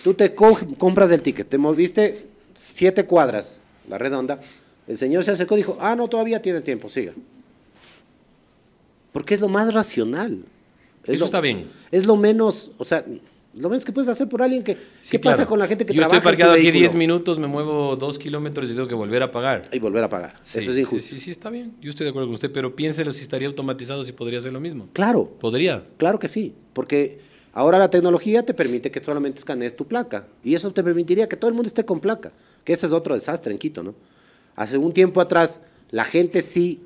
Tú 0.04 0.14
te 0.14 0.34
co- 0.34 0.58
compras 0.78 1.12
el 1.12 1.22
ticket, 1.22 1.48
te 1.48 1.58
moviste 1.58 2.26
siete 2.56 3.06
cuadras, 3.06 3.62
la 3.90 3.98
redonda, 3.98 4.40
el 4.88 4.98
señor 4.98 5.24
se 5.24 5.32
acercó 5.32 5.56
y 5.56 5.58
dijo, 5.58 5.78
ah, 5.80 5.96
no, 5.96 6.08
todavía 6.08 6.42
tiene 6.42 6.62
tiempo, 6.62 6.90
siga. 6.90 7.14
Porque 9.12 9.34
es 9.36 9.40
lo 9.42 9.48
más 9.48 9.74
racional. 9.74 10.44
Es 11.04 11.10
Eso 11.16 11.20
lo- 11.22 11.26
está 11.26 11.42
bien. 11.42 11.66
Es 11.92 12.06
lo 12.06 12.16
menos, 12.18 12.72
o 12.78 12.86
sea, 12.86 13.06
lo 13.56 13.70
menos 13.70 13.86
que 13.86 13.92
puedes 13.94 14.10
hacer 14.10 14.28
por 14.28 14.42
alguien 14.42 14.64
que... 14.64 14.74
Sí, 15.02 15.12
¿Qué 15.12 15.20
pasa 15.20 15.46
con 15.46 15.58
la 15.60 15.68
gente 15.68 15.86
que 15.86 15.94
Yo 15.94 16.02
trabaja 16.02 16.18
estoy 16.18 16.30
parqueado 16.32 16.54
en 16.56 16.58
su 16.58 16.62
aquí 16.62 16.72
vehículo? 16.72 16.90
10 16.92 16.96
minutos, 16.96 17.40
me 17.40 17.48
muevo 17.48 17.96
2 17.96 18.20
kilómetros 18.20 18.70
y 18.70 18.74
tengo 18.74 18.88
que 18.88 18.96
volver 18.96 19.24
a 19.24 19.32
pagar. 19.32 19.70
Y 19.72 19.80
volver 19.80 20.04
a 20.04 20.10
pagar. 20.10 20.40
Sí, 20.44 20.60
Eso 20.60 20.70
es 20.72 20.76
sí, 20.76 20.82
injusto. 20.82 21.08
Sí, 21.10 21.20
sí, 21.20 21.32
está 21.32 21.50
bien. 21.50 21.74
Yo 21.80 21.90
estoy 21.90 22.04
de 22.04 22.10
acuerdo 22.10 22.28
con 22.28 22.34
usted, 22.34 22.52
pero 22.52 22.76
piénselo 22.76 23.12
si 23.12 23.22
estaría 23.22 23.48
automatizado, 23.48 24.04
si 24.04 24.12
podría 24.12 24.40
hacer 24.40 24.52
lo 24.52 24.60
mismo. 24.60 24.90
Claro, 24.92 25.26
Podría. 25.40 25.84
Claro 25.98 26.20
que 26.20 26.28
sí, 26.28 26.54
porque 26.74 27.20
ahora 27.56 27.80
la 27.80 27.90
tecnología 27.90 28.46
te 28.46 28.54
permite 28.54 28.92
que 28.92 29.04
solamente 29.04 29.40
escanees 29.40 29.76
tu 29.76 29.86
placa 29.88 30.28
y 30.44 30.54
eso 30.54 30.72
te 30.72 30.84
permitiría 30.84 31.28
que 31.28 31.36
todo 31.38 31.50
el 31.50 31.56
mundo 31.56 31.68
esté 31.68 31.84
con 31.86 32.00
placa, 32.00 32.32
que 32.64 32.74
ese 32.74 32.86
es 32.86 32.94
otro 32.94 33.16
desastre 33.16 33.52
en 33.52 33.58
Quito, 33.58 33.82
¿no? 33.82 33.96
Hace 34.56 34.78
un 34.78 34.94
tiempo 34.94 35.20
atrás 35.22 35.60
la 35.90 36.06
gente 36.06 36.44
sí 36.44 36.82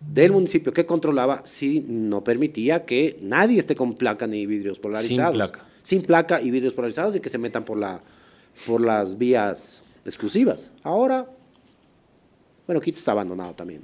del 0.00 0.30
municipio 0.30 0.72
que 0.72 0.86
controlaba 0.86 1.42
sí 1.46 1.84
no 1.88 2.22
permitía 2.22 2.84
que 2.84 3.18
nadie 3.22 3.58
esté 3.58 3.74
con 3.74 3.94
placa 3.94 4.26
ni 4.28 4.46
vidrios 4.46 4.78
polarizados. 4.78 5.34
placa. 5.34 5.64
Sin 5.82 6.02
placa 6.02 6.40
y 6.40 6.50
vidrios 6.50 6.74
polarizados 6.74 7.16
y 7.16 7.20
que 7.20 7.28
se 7.30 7.38
metan 7.38 7.64
por 7.64 7.78
la 7.78 8.00
por 8.66 8.80
las 8.80 9.18
vías 9.18 9.82
exclusivas. 10.04 10.70
Ahora 10.82 11.26
bueno, 12.66 12.80
Quito 12.80 12.98
está 12.98 13.12
abandonado 13.12 13.54
también. 13.54 13.82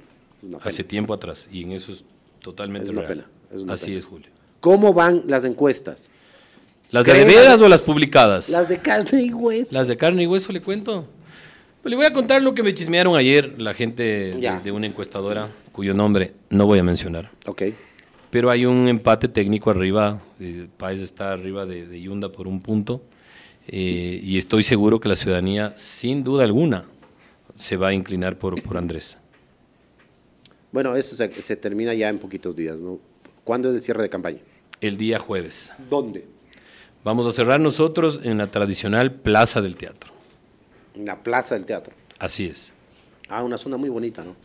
Hace 0.61 0.83
tiempo 0.83 1.13
atrás. 1.13 1.47
Y 1.51 1.63
en 1.63 1.71
eso 1.71 1.91
es 1.93 2.03
totalmente 2.41 2.85
Es 2.87 2.91
una 2.91 3.01
real. 3.01 3.13
pena, 3.19 3.27
es 3.55 3.61
una 3.61 3.73
Así 3.73 3.85
pena. 3.85 3.97
es, 3.97 4.05
Julio. 4.05 4.27
¿Cómo 4.63 4.93
van 4.93 5.23
las 5.27 5.43
encuestas? 5.43 6.09
¿Las 6.89 7.05
de 7.05 7.25
veras 7.25 7.59
o 7.59 7.67
las 7.67 7.81
publicadas? 7.81 8.47
Las 8.47 8.69
de 8.69 8.77
carne 8.77 9.23
y 9.23 9.33
hueso. 9.33 9.71
Las 9.73 9.89
de 9.89 9.97
carne 9.97 10.23
y 10.23 10.25
hueso 10.25 10.53
le 10.53 10.61
cuento. 10.61 11.05
Pues 11.81 11.89
le 11.89 11.97
voy 11.97 12.05
a 12.05 12.13
contar 12.13 12.41
lo 12.41 12.55
que 12.55 12.63
me 12.63 12.73
chismearon 12.73 13.17
ayer 13.17 13.59
la 13.59 13.73
gente 13.73 14.03
de, 14.63 14.71
una 14.71 14.87
encuestadora 14.87 15.49
cuyo 15.73 15.93
nombre 15.93 16.31
no 16.49 16.65
voy 16.65 16.79
a 16.79 16.83
mencionar. 16.83 17.29
Ok. 17.45 17.63
Pero 18.29 18.49
hay 18.49 18.65
un 18.65 18.87
empate 18.87 19.27
técnico 19.27 19.69
arriba. 19.69 20.21
eh, 20.39 20.67
Páez 20.77 21.01
está 21.01 21.33
arriba 21.33 21.65
de, 21.65 21.85
de 21.85 22.01
Yunda 22.01 22.31
por 22.31 22.47
un 22.47 22.61
punto. 22.61 23.01
eh, 23.67 24.21
y 24.23 24.37
estoy 24.37 24.63
seguro 24.63 25.01
que 25.01 25.09
la 25.09 25.17
ciudadanía, 25.17 25.73
sin 25.75 26.23
duda 26.23 26.45
alguna, 26.45 26.85
se 27.57 27.75
va 27.75 27.89
a 27.89 27.93
inclinar 27.93 28.37
por, 28.37 28.63
por 28.63 28.77
Andrés. 28.77 29.17
Bueno, 30.71 30.95
eso 30.95 31.17
se, 31.17 31.29
se 31.33 31.57
termina 31.57 31.93
ya 31.93 32.07
en 32.07 32.17
poquitos 32.17 32.55
días, 32.55 32.79
¿no? 32.79 32.97
¿Cuándo 33.43 33.67
es 33.67 33.75
el 33.75 33.81
cierre 33.81 34.03
de 34.03 34.09
campaña? 34.09 34.39
El 34.83 34.97
día 34.97 35.17
jueves. 35.17 35.71
¿Dónde? 35.89 36.25
Vamos 37.05 37.25
a 37.25 37.31
cerrar 37.31 37.59
nosotros 37.59 38.19
en 38.23 38.37
la 38.37 38.47
tradicional 38.47 39.11
Plaza 39.13 39.61
del 39.61 39.75
Teatro. 39.77 40.11
En 40.95 41.05
la 41.05 41.23
plaza 41.23 41.55
del 41.55 41.65
teatro. 41.65 41.93
Así 42.19 42.45
es. 42.47 42.71
Ah, 43.29 43.43
una 43.43 43.57
zona 43.57 43.77
muy 43.77 43.89
bonita, 43.89 44.23
¿no? 44.23 44.35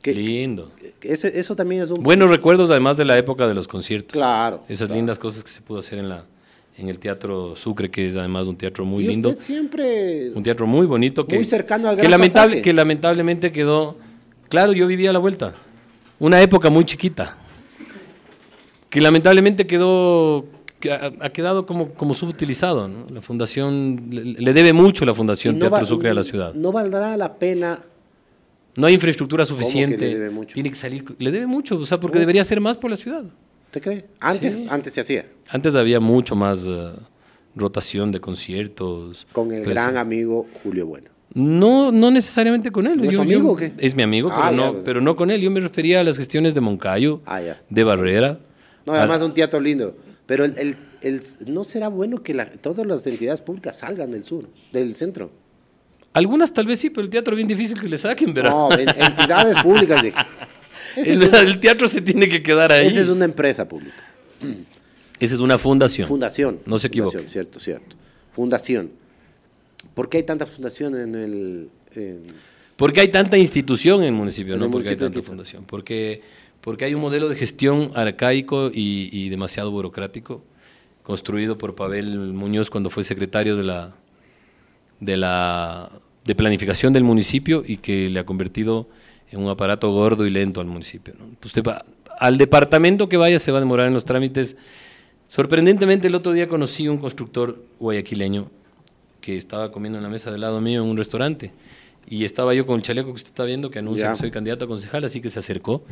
Que- 0.00 0.14
Lindo. 0.14 0.72
que 0.98 1.12
ese- 1.12 1.38
eso 1.38 1.54
también 1.54 1.82
es 1.82 1.90
un... 1.90 2.02
Buenos 2.02 2.30
recuerdos 2.30 2.70
además 2.70 2.96
de 2.96 3.04
la 3.04 3.16
época 3.18 3.46
de 3.46 3.54
los 3.54 3.68
conciertos. 3.68 4.12
Claro. 4.14 4.64
Esas 4.68 4.88
claro. 4.88 4.96
lindas 4.96 5.18
cosas 5.18 5.44
que 5.44 5.50
se 5.50 5.60
pudo 5.60 5.78
hacer 5.80 5.98
en 5.98 6.08
la 6.08 6.24
en 6.78 6.88
el 6.88 6.98
Teatro 6.98 7.54
Sucre, 7.54 7.90
que 7.90 8.06
es 8.06 8.16
además 8.16 8.48
un 8.48 8.56
teatro 8.56 8.86
muy 8.86 9.04
y 9.04 9.08
lindo. 9.08 9.28
usted 9.28 9.42
siempre... 9.42 10.30
Un 10.34 10.42
teatro 10.42 10.66
muy 10.66 10.86
bonito 10.86 11.26
que, 11.26 11.36
Muy 11.36 11.44
cercano 11.44 11.90
al 11.90 11.96
que, 11.96 12.00
Gran 12.00 12.12
lamentable, 12.12 12.46
Pasaje. 12.54 12.62
que 12.62 12.72
lamentablemente 12.72 13.52
quedó. 13.52 13.98
Claro, 14.48 14.72
yo 14.72 14.86
vivía 14.86 15.10
a 15.10 15.12
la 15.12 15.18
vuelta. 15.18 15.54
Una 16.18 16.40
época 16.40 16.70
muy 16.70 16.86
chiquita. 16.86 17.36
Que 18.92 19.00
lamentablemente 19.00 19.66
quedó. 19.66 20.44
que 20.78 20.92
ha, 20.92 21.30
quedado 21.30 21.64
como, 21.64 21.88
como 21.94 22.12
subutilizado. 22.12 22.88
¿no? 22.88 23.06
La 23.12 23.22
fundación. 23.22 23.96
Le, 24.10 24.22
le 24.24 24.52
debe 24.52 24.72
mucho 24.72 25.04
la 25.06 25.14
Fundación 25.14 25.54
no 25.54 25.60
Teatro 25.60 25.78
va- 25.80 25.84
Sucre 25.86 26.10
a 26.10 26.14
la 26.14 26.22
ciudad. 26.22 26.52
No 26.54 26.70
valdrá 26.72 27.16
la 27.16 27.34
pena... 27.34 27.80
No 28.76 28.86
hay 28.86 28.94
infraestructura 28.94 29.44
que 29.44 29.48
suficiente. 29.48 29.96
le 29.98 30.14
debe 30.14 30.30
mucho? 30.30 30.54
Tiene 30.54 30.70
que 30.70 30.76
salir. 30.76 31.04
Le 31.18 31.30
debe 31.30 31.46
mucho, 31.46 31.76
o 31.78 31.86
sea, 31.86 31.98
porque 32.00 32.16
No. 32.16 32.20
debería 32.20 32.40
hacer 32.42 32.60
más 32.60 32.76
por 32.76 32.90
la 32.90 32.96
ciudad. 32.96 33.24
¿Usted 33.66 33.82
cree? 33.82 34.04
Antes, 34.20 34.54
Sí. 34.54 34.66
antes 34.70 34.92
se 34.92 35.00
hacía. 35.00 35.26
Antes 35.50 35.74
había 35.74 36.00
mucho 36.00 36.34
más 36.36 36.66
eh, 36.68 36.90
rotación 37.54 38.12
de 38.12 38.20
conciertos. 38.20 39.26
Con 39.32 39.52
el 39.52 39.60
pero 39.62 39.72
gran 39.72 39.92
sí. 39.92 39.96
amigo 39.98 40.46
Julio 40.62 40.86
Bueno. 40.86 41.08
No, 41.34 41.90
no 41.92 42.10
necesariamente 42.10 42.70
con 42.70 42.86
él. 42.86 42.98
¿No 42.98 43.04
es 43.04 43.10
Yo- 43.12 43.22
amigo 43.22 43.52
o 43.52 43.56
qué? 43.56 43.72
Es 43.78 43.94
mi 43.96 44.02
amigo, 44.02 44.28
Ah, 44.30 44.48
pero, 44.50 44.50
ya, 44.50 44.56
no, 44.72 44.84
pero 44.84 45.00
no 45.00 45.16
con 45.16 45.30
él. 45.30 45.40
Yo 45.40 45.50
me 45.50 45.60
refería 45.60 46.00
a 46.00 46.04
las 46.04 46.18
gestiones 46.18 46.54
de 46.54 46.60
Moncayo, 46.60 47.20
Ah, 47.24 47.40
de 47.70 47.84
Barrera. 47.84 48.38
No, 48.86 48.92
además 48.94 49.22
un 49.22 49.34
teatro 49.34 49.60
lindo. 49.60 49.96
Pero 50.26 50.44
el, 50.44 50.56
el- 50.58 50.76
el- 51.00 51.22
no 51.46 51.64
será 51.64 51.88
bueno 51.88 52.22
que 52.22 52.34
la- 52.34 52.50
todas 52.50 52.86
las 52.86 53.06
entidades 53.06 53.40
públicas 53.40 53.76
salgan 53.78 54.10
del 54.12 54.24
sur, 54.24 54.48
del 54.72 54.94
centro. 54.96 55.30
Algunas 56.14 56.52
tal 56.52 56.66
vez 56.66 56.78
sí, 56.78 56.90
pero 56.90 57.02
el 57.04 57.10
teatro 57.10 57.32
es 57.34 57.36
bien 57.36 57.48
difícil 57.48 57.80
que 57.80 57.88
le 57.88 57.96
saquen, 57.98 58.34
¿verdad? 58.34 58.50
No, 58.52 58.72
en- 58.72 58.88
entidades 58.88 59.62
públicas. 59.62 60.02
dije. 60.02 60.16
El, 60.94 61.22
es, 61.22 61.28
una, 61.28 61.40
el 61.40 61.58
teatro 61.58 61.88
se 61.88 62.02
tiene 62.02 62.28
que 62.28 62.42
quedar 62.42 62.70
ahí. 62.70 62.88
esa 62.88 63.00
es 63.00 63.08
una 63.08 63.24
empresa 63.24 63.66
pública. 63.66 63.94
Esa 65.18 65.34
es 65.34 65.40
una 65.40 65.56
fundación. 65.56 66.06
Fundación. 66.06 66.60
No 66.66 66.76
se 66.76 66.88
equivoque. 66.88 67.16
Fundación, 67.16 67.32
cierto, 67.32 67.60
cierto. 67.60 67.96
Fundación. 68.34 68.90
¿Por 69.94 70.10
qué 70.10 70.18
hay 70.18 70.22
tanta 70.24 70.44
fundación 70.44 70.94
en 70.96 71.14
el... 71.14 71.68
en- 71.94 72.26
¿Por 72.76 72.92
qué 72.92 73.00
hay 73.00 73.08
tanta 73.08 73.38
institución 73.38 74.00
en 74.02 74.08
el 74.08 74.12
municipio? 74.12 74.52
En 74.54 74.60
No 74.60 74.70
porque 74.70 74.90
hay 74.90 74.96
tanta 74.96 75.22
fundación. 75.22 75.64
Porque, 75.64 76.20
porque 76.62 76.84
hay 76.86 76.94
un 76.94 77.00
modelo 77.02 77.28
de 77.28 77.36
gestión 77.36 77.90
arcaico 77.94 78.70
y, 78.72 79.10
y 79.12 79.28
demasiado 79.28 79.70
burocrático, 79.70 80.42
construido 81.02 81.58
por 81.58 81.74
Pavel 81.74 82.32
Muñoz 82.32 82.70
cuando 82.70 82.88
fue 82.88 83.02
secretario 83.02 83.56
de 83.56 83.64
la, 83.64 83.92
de 85.00 85.16
la 85.16 85.90
de 86.24 86.34
planificación 86.36 86.92
del 86.92 87.02
municipio 87.02 87.64
y 87.66 87.78
que 87.78 88.08
le 88.08 88.20
ha 88.20 88.24
convertido 88.24 88.88
en 89.32 89.40
un 89.40 89.48
aparato 89.50 89.90
gordo 89.90 90.24
y 90.26 90.30
lento 90.30 90.60
al 90.60 90.68
municipio. 90.68 91.14
¿no? 91.18 91.24
Usted 91.44 91.62
va, 91.64 91.84
al 92.18 92.38
departamento 92.38 93.08
que 93.08 93.16
vaya 93.16 93.38
se 93.40 93.50
va 93.50 93.58
a 93.58 93.60
demorar 93.60 93.88
en 93.88 93.94
los 93.94 94.04
trámites. 94.04 94.56
Sorprendentemente 95.26 96.06
el 96.06 96.14
otro 96.14 96.32
día 96.32 96.46
conocí 96.46 96.86
un 96.86 96.98
constructor 96.98 97.60
guayaquileño 97.80 98.48
que 99.20 99.36
estaba 99.36 99.72
comiendo 99.72 99.98
en 99.98 100.04
la 100.04 100.10
mesa 100.10 100.30
del 100.30 100.42
lado 100.42 100.60
mío 100.60 100.82
en 100.84 100.88
un 100.88 100.96
restaurante 100.96 101.50
y 102.08 102.24
estaba 102.24 102.54
yo 102.54 102.66
con 102.66 102.76
el 102.76 102.82
chaleco 102.82 103.08
que 103.08 103.14
usted 103.14 103.30
está 103.30 103.44
viendo 103.44 103.70
que 103.70 103.78
anuncia 103.78 104.08
Ya. 104.08 104.12
que 104.12 104.18
soy 104.18 104.30
candidato 104.30 104.64
a 104.64 104.68
concejal, 104.68 105.04
así 105.04 105.20
que 105.20 105.30
se 105.30 105.38
acercó 105.38 105.82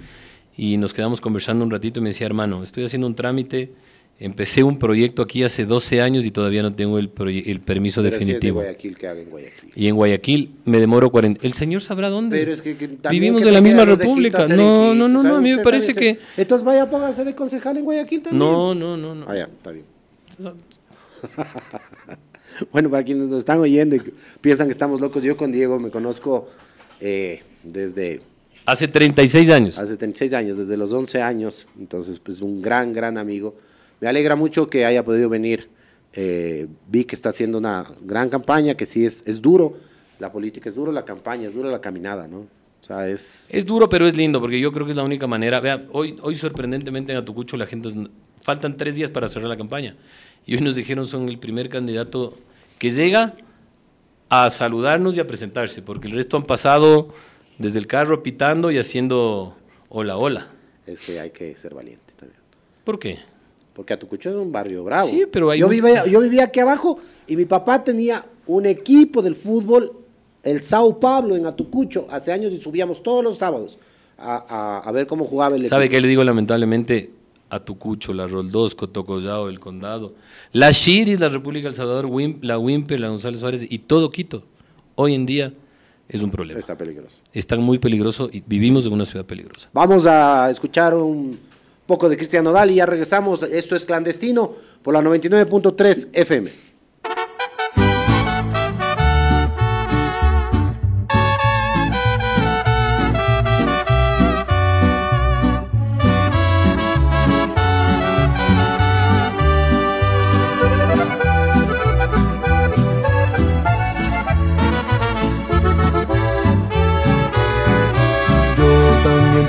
y 0.56 0.76
nos 0.76 0.92
quedamos 0.92 1.20
conversando 1.20 1.64
un 1.64 1.70
ratito 1.70 2.00
y 2.00 2.02
me 2.02 2.10
decía, 2.10 2.26
hermano, 2.26 2.62
estoy 2.62 2.84
haciendo 2.84 3.06
un 3.06 3.14
trámite, 3.14 3.70
empecé 4.18 4.62
un 4.62 4.78
proyecto 4.78 5.22
aquí 5.22 5.42
hace 5.42 5.64
12 5.64 6.02
años 6.02 6.26
y 6.26 6.30
todavía 6.30 6.62
no 6.62 6.70
tengo 6.72 6.98
el, 6.98 7.10
el 7.46 7.60
permiso 7.60 8.02
pero 8.02 8.16
si 8.16 8.22
es 8.22 8.26
de 8.26 8.32
definitivo. 8.34 8.60
Guayaquil, 8.60 8.96
que 8.98 9.06
haga 9.08 9.20
en 9.22 9.30
Guayaquil. 9.30 9.72
y 9.74 9.86
en 9.86 9.96
Guayaquil 9.96 10.50
me 10.66 10.78
demoro 10.78 11.10
40. 11.10 11.46
El 11.46 11.52
señor 11.54 11.80
sabrá 11.80 12.10
dónde. 12.10 12.38
Pero 12.38 12.52
es 12.52 12.60
que, 12.60 12.76
que 12.76 12.88
Vivimos 13.10 13.40
que 13.40 13.46
de 13.46 13.52
la 13.52 13.60
misma 13.62 13.84
república. 13.86 14.46
No, 14.48 14.94
no, 14.94 15.08
no, 15.08 15.08
no, 15.08 15.22
¿sabe 15.22 15.36
a 15.36 15.40
mí 15.40 15.52
me 15.54 15.62
parece 15.62 15.94
que... 15.94 16.14
se- 16.16 16.42
Entonces 16.42 16.64
vaya, 16.64 16.90
póngase 16.90 17.24
de 17.24 17.34
concejal 17.34 17.78
en 17.78 17.84
Guayaquil 17.84 18.22
también. 18.22 18.38
No, 18.38 18.74
no, 18.74 18.96
no, 18.96 19.14
no. 19.14 19.26
Ah, 19.28 19.36
ya, 19.36 19.44
está 19.44 19.70
bien. 19.70 19.84
Bueno, 22.72 22.90
para 22.90 23.02
quienes 23.04 23.28
nos 23.28 23.38
están 23.38 23.58
oyendo 23.58 23.96
y 23.96 24.02
piensan 24.40 24.66
que 24.66 24.72
estamos 24.72 25.00
locos, 25.00 25.22
yo 25.22 25.36
con 25.36 25.50
Diego 25.50 25.78
me 25.78 25.90
conozco 25.90 26.48
eh, 27.00 27.42
desde 27.62 28.20
Hace 28.70 28.86
36 28.86 29.50
años. 29.50 29.78
hace 29.78 29.96
36 29.96 30.32
años, 30.32 30.56
desde 30.56 30.76
los 30.76 30.92
11 30.92 31.20
años, 31.20 31.66
entonces 31.76 32.20
pues 32.20 32.40
un 32.40 32.62
gran, 32.62 32.92
gran 32.92 33.18
amigo. 33.18 33.56
Me 34.00 34.06
alegra 34.06 34.36
mucho 34.36 34.70
que 34.70 34.86
haya 34.86 35.04
podido 35.04 35.28
venir. 35.28 35.68
Eh, 36.12 36.68
vi 36.88 37.04
que 37.04 37.16
está 37.16 37.30
haciendo 37.30 37.58
una 37.58 37.84
gran 38.00 38.28
campaña, 38.28 38.76
que 38.76 38.86
sí 38.86 39.04
es, 39.04 39.24
es 39.26 39.42
duro, 39.42 39.76
la 40.20 40.30
política 40.30 40.68
es 40.68 40.76
duro, 40.76 40.92
la 40.92 41.04
campaña 41.04 41.48
es 41.48 41.54
dura, 41.54 41.68
la 41.68 41.80
caminada, 41.80 42.28
¿no? 42.28 42.38
O 42.38 42.84
sea, 42.84 43.08
es... 43.08 43.46
Es 43.48 43.66
duro, 43.66 43.88
pero 43.88 44.06
es 44.06 44.16
lindo, 44.16 44.40
porque 44.40 44.60
yo 44.60 44.70
creo 44.70 44.86
que 44.86 44.92
es 44.92 44.96
la 44.96 45.02
única 45.02 45.26
manera. 45.26 45.58
Vea, 45.58 45.86
hoy, 45.90 46.16
hoy 46.22 46.36
sorprendentemente 46.36 47.10
en 47.10 47.18
Atucucho 47.18 47.56
la 47.56 47.66
gente... 47.66 47.88
Faltan 48.40 48.76
tres 48.76 48.94
días 48.94 49.10
para 49.10 49.26
cerrar 49.28 49.48
la 49.48 49.56
campaña. 49.56 49.96
Y 50.46 50.54
hoy 50.54 50.60
nos 50.60 50.76
dijeron 50.76 51.08
son 51.08 51.28
el 51.28 51.40
primer 51.40 51.68
candidato 51.68 52.34
que 52.78 52.92
llega 52.92 53.34
a 54.28 54.48
saludarnos 54.48 55.16
y 55.16 55.20
a 55.20 55.26
presentarse, 55.26 55.82
porque 55.82 56.06
el 56.06 56.14
resto 56.14 56.36
han 56.36 56.44
pasado 56.44 57.12
desde 57.60 57.78
el 57.78 57.86
carro 57.86 58.22
pitando 58.22 58.70
y 58.70 58.78
haciendo 58.78 59.54
hola, 59.88 60.16
hola. 60.16 60.48
Es 60.86 61.06
que 61.06 61.20
hay 61.20 61.30
que 61.30 61.54
ser 61.56 61.74
valiente 61.74 62.12
también. 62.18 62.40
¿Por 62.84 62.98
qué? 62.98 63.18
Porque 63.74 63.92
Atucucho 63.92 64.30
es 64.30 64.36
un 64.36 64.50
barrio 64.50 64.82
bravo. 64.82 65.08
Sí, 65.08 65.24
pero 65.30 65.50
hay 65.50 65.60
yo, 65.60 65.66
un- 65.66 65.70
vivía, 65.70 66.06
yo 66.06 66.20
vivía 66.20 66.44
aquí 66.44 66.58
abajo 66.60 66.98
y 67.26 67.36
mi 67.36 67.44
papá 67.44 67.84
tenía 67.84 68.24
un 68.46 68.66
equipo 68.66 69.22
del 69.22 69.34
fútbol, 69.36 69.92
el 70.42 70.62
Sao 70.62 70.98
Pablo 70.98 71.36
en 71.36 71.46
Atucucho, 71.46 72.06
hace 72.10 72.32
años 72.32 72.52
y 72.52 72.60
subíamos 72.60 73.02
todos 73.02 73.22
los 73.22 73.38
sábados 73.38 73.78
a, 74.18 74.36
a- 74.48 74.78
a 74.88 74.92
ver 74.92 75.06
cómo 75.06 75.24
jugaba 75.26 75.56
el 75.56 75.66
¿Sabe 75.66 75.84
equipo. 75.84 75.96
qué 75.98 76.00
le 76.02 76.08
digo 76.08 76.24
lamentablemente? 76.24 77.10
Atucucho, 77.50 78.12
la 78.14 78.26
Roldosco, 78.26 78.88
Tocollao, 78.88 79.48
el 79.48 79.58
Condado, 79.60 80.14
la 80.52 80.72
Chiris, 80.72 81.18
la 81.20 81.28
República 81.28 81.66
del 81.68 81.74
Salvador, 81.74 82.06
Wim- 82.06 82.38
la 82.42 82.58
Wimper, 82.58 83.00
la 83.00 83.08
González 83.08 83.40
Suárez 83.40 83.66
y 83.68 83.78
todo 83.80 84.10
Quito, 84.12 84.44
hoy 84.94 85.14
en 85.14 85.26
día 85.26 85.52
es 86.10 86.22
un 86.22 86.30
problema. 86.30 86.60
Está 86.60 86.76
peligroso. 86.76 87.14
Está 87.32 87.56
muy 87.56 87.78
peligroso 87.78 88.28
y 88.32 88.42
vivimos 88.46 88.86
en 88.86 88.92
una 88.92 89.04
ciudad 89.04 89.24
peligrosa. 89.24 89.68
Vamos 89.72 90.06
a 90.06 90.50
escuchar 90.50 90.94
un 90.94 91.38
poco 91.86 92.08
de 92.08 92.16
Cristian 92.16 92.44
Nodal 92.44 92.70
y 92.70 92.76
ya 92.76 92.86
regresamos. 92.86 93.42
Esto 93.42 93.74
es 93.76 93.84
Clandestino 93.84 94.52
por 94.82 94.94
la 94.94 95.00
99.3 95.00 96.08
FM. 96.12 96.50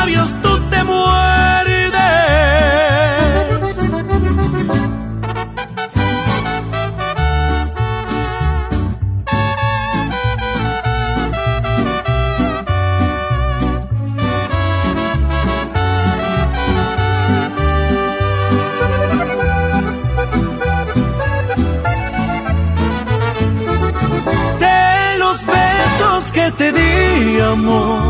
labios 0.00 0.30
tú 0.42 0.58
te 0.70 0.82
muerdes. 0.84 1.90
de 24.60 25.18
los 25.18 25.44
besos 25.44 26.32
que 26.32 26.50
te 26.52 26.72
di, 26.72 27.40
amor. 27.40 28.09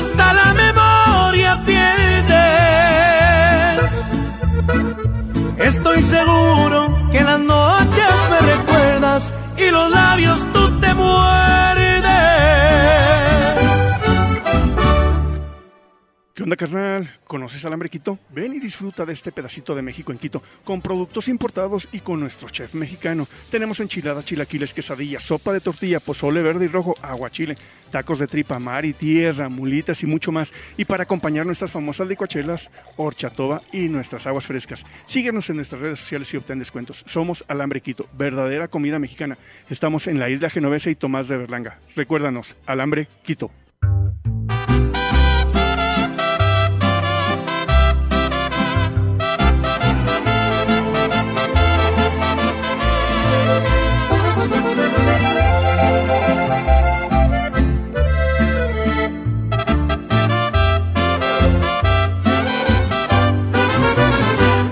onda, 16.51 16.57
carnal? 16.57 17.19
¿Conoces 17.23 17.63
Alambre 17.63 17.87
Quito? 17.87 18.19
Ven 18.29 18.53
y 18.53 18.59
disfruta 18.59 19.05
de 19.05 19.13
este 19.13 19.31
pedacito 19.31 19.73
de 19.73 19.81
México 19.81 20.11
en 20.11 20.17
Quito, 20.17 20.43
con 20.65 20.81
productos 20.81 21.29
importados 21.29 21.87
y 21.93 22.01
con 22.01 22.19
nuestro 22.19 22.49
chef 22.49 22.73
mexicano. 22.73 23.25
Tenemos 23.49 23.79
enchiladas, 23.79 24.25
chilaquiles, 24.25 24.73
quesadillas, 24.73 25.23
sopa 25.23 25.53
de 25.53 25.61
tortilla, 25.61 26.01
pozole 26.01 26.41
verde 26.41 26.65
y 26.65 26.67
rojo, 26.67 26.93
aguachile, 27.01 27.55
tacos 27.89 28.19
de 28.19 28.27
tripa, 28.27 28.59
mar 28.59 28.83
y 28.83 28.91
tierra, 28.91 29.47
mulitas 29.47 30.03
y 30.03 30.07
mucho 30.07 30.33
más. 30.33 30.51
Y 30.75 30.83
para 30.83 31.03
acompañar 31.03 31.45
nuestras 31.45 31.71
famosas 31.71 32.09
licuachelas, 32.09 32.69
horchatoba 32.97 33.61
y 33.71 33.87
nuestras 33.87 34.27
aguas 34.27 34.45
frescas. 34.45 34.85
Síguenos 35.05 35.49
en 35.49 35.55
nuestras 35.55 35.79
redes 35.79 35.99
sociales 35.99 36.33
y 36.33 36.37
obtén 36.37 36.59
descuentos. 36.59 37.03
Somos 37.07 37.45
Alambre 37.47 37.79
Quito, 37.79 38.09
verdadera 38.17 38.67
comida 38.67 38.99
mexicana. 38.99 39.37
Estamos 39.69 40.07
en 40.07 40.19
la 40.19 40.29
isla 40.29 40.49
Genovesa 40.49 40.89
y 40.89 40.95
Tomás 40.95 41.29
de 41.29 41.37
Berlanga. 41.37 41.79
Recuérdanos, 41.95 42.57
Alambre 42.65 43.07
Quito. 43.23 43.51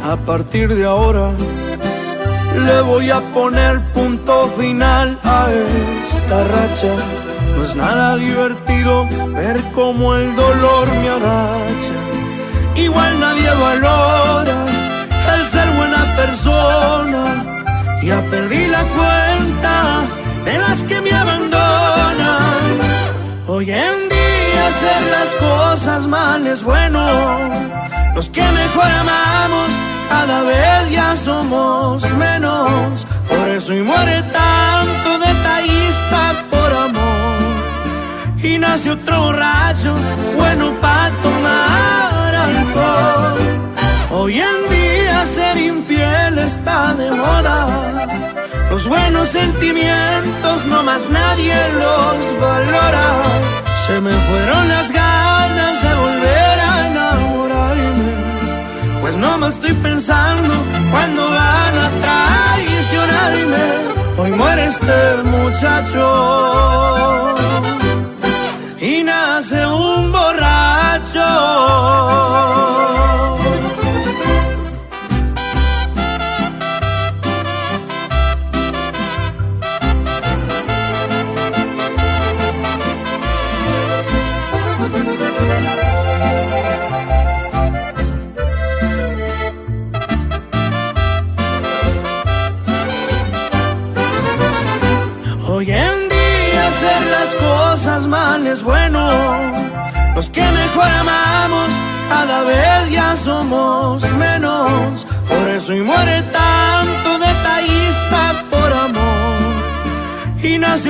A 0.09 0.17
partir 0.17 0.73
de 0.73 0.85
ahora 0.85 1.29
le 2.65 2.81
voy 2.81 3.11
a 3.11 3.19
poner 3.31 3.79
punto 3.93 4.47
final 4.57 5.19
a 5.23 5.47
esta 5.51 6.43
racha. 6.45 6.93
No 7.55 7.63
es 7.63 7.75
nada 7.75 8.15
divertido 8.15 9.05
ver 9.35 9.61
cómo 9.75 10.15
el 10.15 10.35
dolor 10.35 10.87
me 10.95 11.09
agacha. 11.09 11.95
Igual 12.75 13.19
nadie 13.19 13.49
valora 13.53 14.57
el 15.35 15.45
ser 15.53 15.69
buena 15.77 16.03
persona. 16.15 17.23
Ya 18.01 18.19
perdí 18.31 18.65
la 18.65 18.83
cuenta 18.85 20.01
de 20.43 20.57
las 20.57 20.81
que 20.89 21.01
me 21.01 21.11
abandonan. 21.11 22.79
Hoy 23.47 23.69
en 23.69 24.09
día 24.09 24.67
hacer 24.69 25.01
las 25.17 25.35
cosas 25.35 26.07
mal 26.07 26.47
es 26.47 26.63
bueno. 26.63 26.99
Los 28.15 28.27
que 28.31 28.41
mejor 28.41 28.91
amamos 29.01 29.88
cada 30.09 30.41
vez 30.43 30.89
ya 30.91 31.15
somos 31.23 32.01
menos. 32.25 33.05
Por 33.29 33.47
eso 33.47 33.73
y 33.73 33.81
muere 33.81 34.23
tanto 34.23 35.09
detallista 35.19 36.21
por 36.49 36.73
amor. 36.87 37.37
Y 38.41 38.57
nace 38.57 38.91
otro 38.91 39.21
borracho 39.25 39.93
bueno 40.35 40.73
para 40.81 41.11
tomar 41.25 42.35
alcohol. 42.35 43.37
Hoy 44.11 44.39
en 44.39 44.59
día 44.69 45.25
ser 45.25 45.57
infiel 45.57 46.37
está 46.39 46.93
de 46.93 47.11
moda. 47.11 47.57
Los 48.71 48.87
buenos 48.87 49.29
sentimientos 49.29 50.65
no 50.65 50.83
más 50.83 51.09
nadie 51.09 51.55
los 51.81 52.39
valora. 52.41 53.07
Se 53.87 53.99
me 54.01 54.11
fueron 54.11 54.67
las 54.67 54.91
ganas 54.91 55.83
de 55.83 55.93
volver 55.95 56.58
a. 56.58 56.58
Pues 59.09 59.21
no 59.21 59.39
me 59.39 59.47
estoy 59.47 59.73
pensando 59.73 60.53
cuando 60.91 61.27
van 61.31 61.75
a 61.79 61.89
traicionarme. 62.05 63.65
Hoy 64.19 64.29
muere 64.29 64.65
este 64.67 65.23
muchacho 65.23 66.03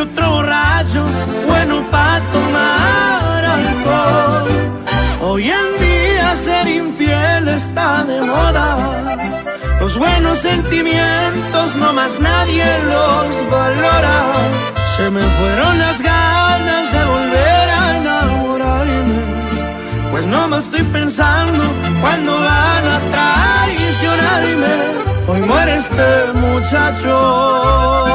Otro 0.02 0.30
borracho, 0.30 1.04
bueno 1.46 1.84
para 1.92 2.22
tomar 2.32 3.44
alcohol. 3.44 4.48
Hoy 5.22 5.52
en 5.52 5.68
día 5.78 6.36
ser 6.36 6.68
infiel 6.70 7.50
está 7.50 8.06
de 8.06 8.22
moda. 8.22 8.78
Los 9.82 9.98
buenos 9.98 10.38
sentimientos 10.40 11.76
no 11.76 11.92
más 11.92 12.18
nadie 12.18 12.64
los 12.86 13.52
valora. 13.52 14.18
Se 14.96 15.12
me 15.12 15.22
fueron 15.22 15.80
las 15.80 16.02
ganas 16.02 16.94
de 16.94 17.06
volver 17.14 17.70
a 17.70 17.98
enamorarme. 17.98 19.20
Pues 20.12 20.26
no 20.28 20.48
me 20.48 20.60
estoy 20.60 20.84
pensando 20.84 21.64
cuando 22.00 22.40
van 22.40 22.86
a 22.96 23.00
traicionarme. 23.12 24.76
Hoy 25.28 25.42
muere 25.42 25.76
este 25.76 26.40
muchacho 26.40 28.09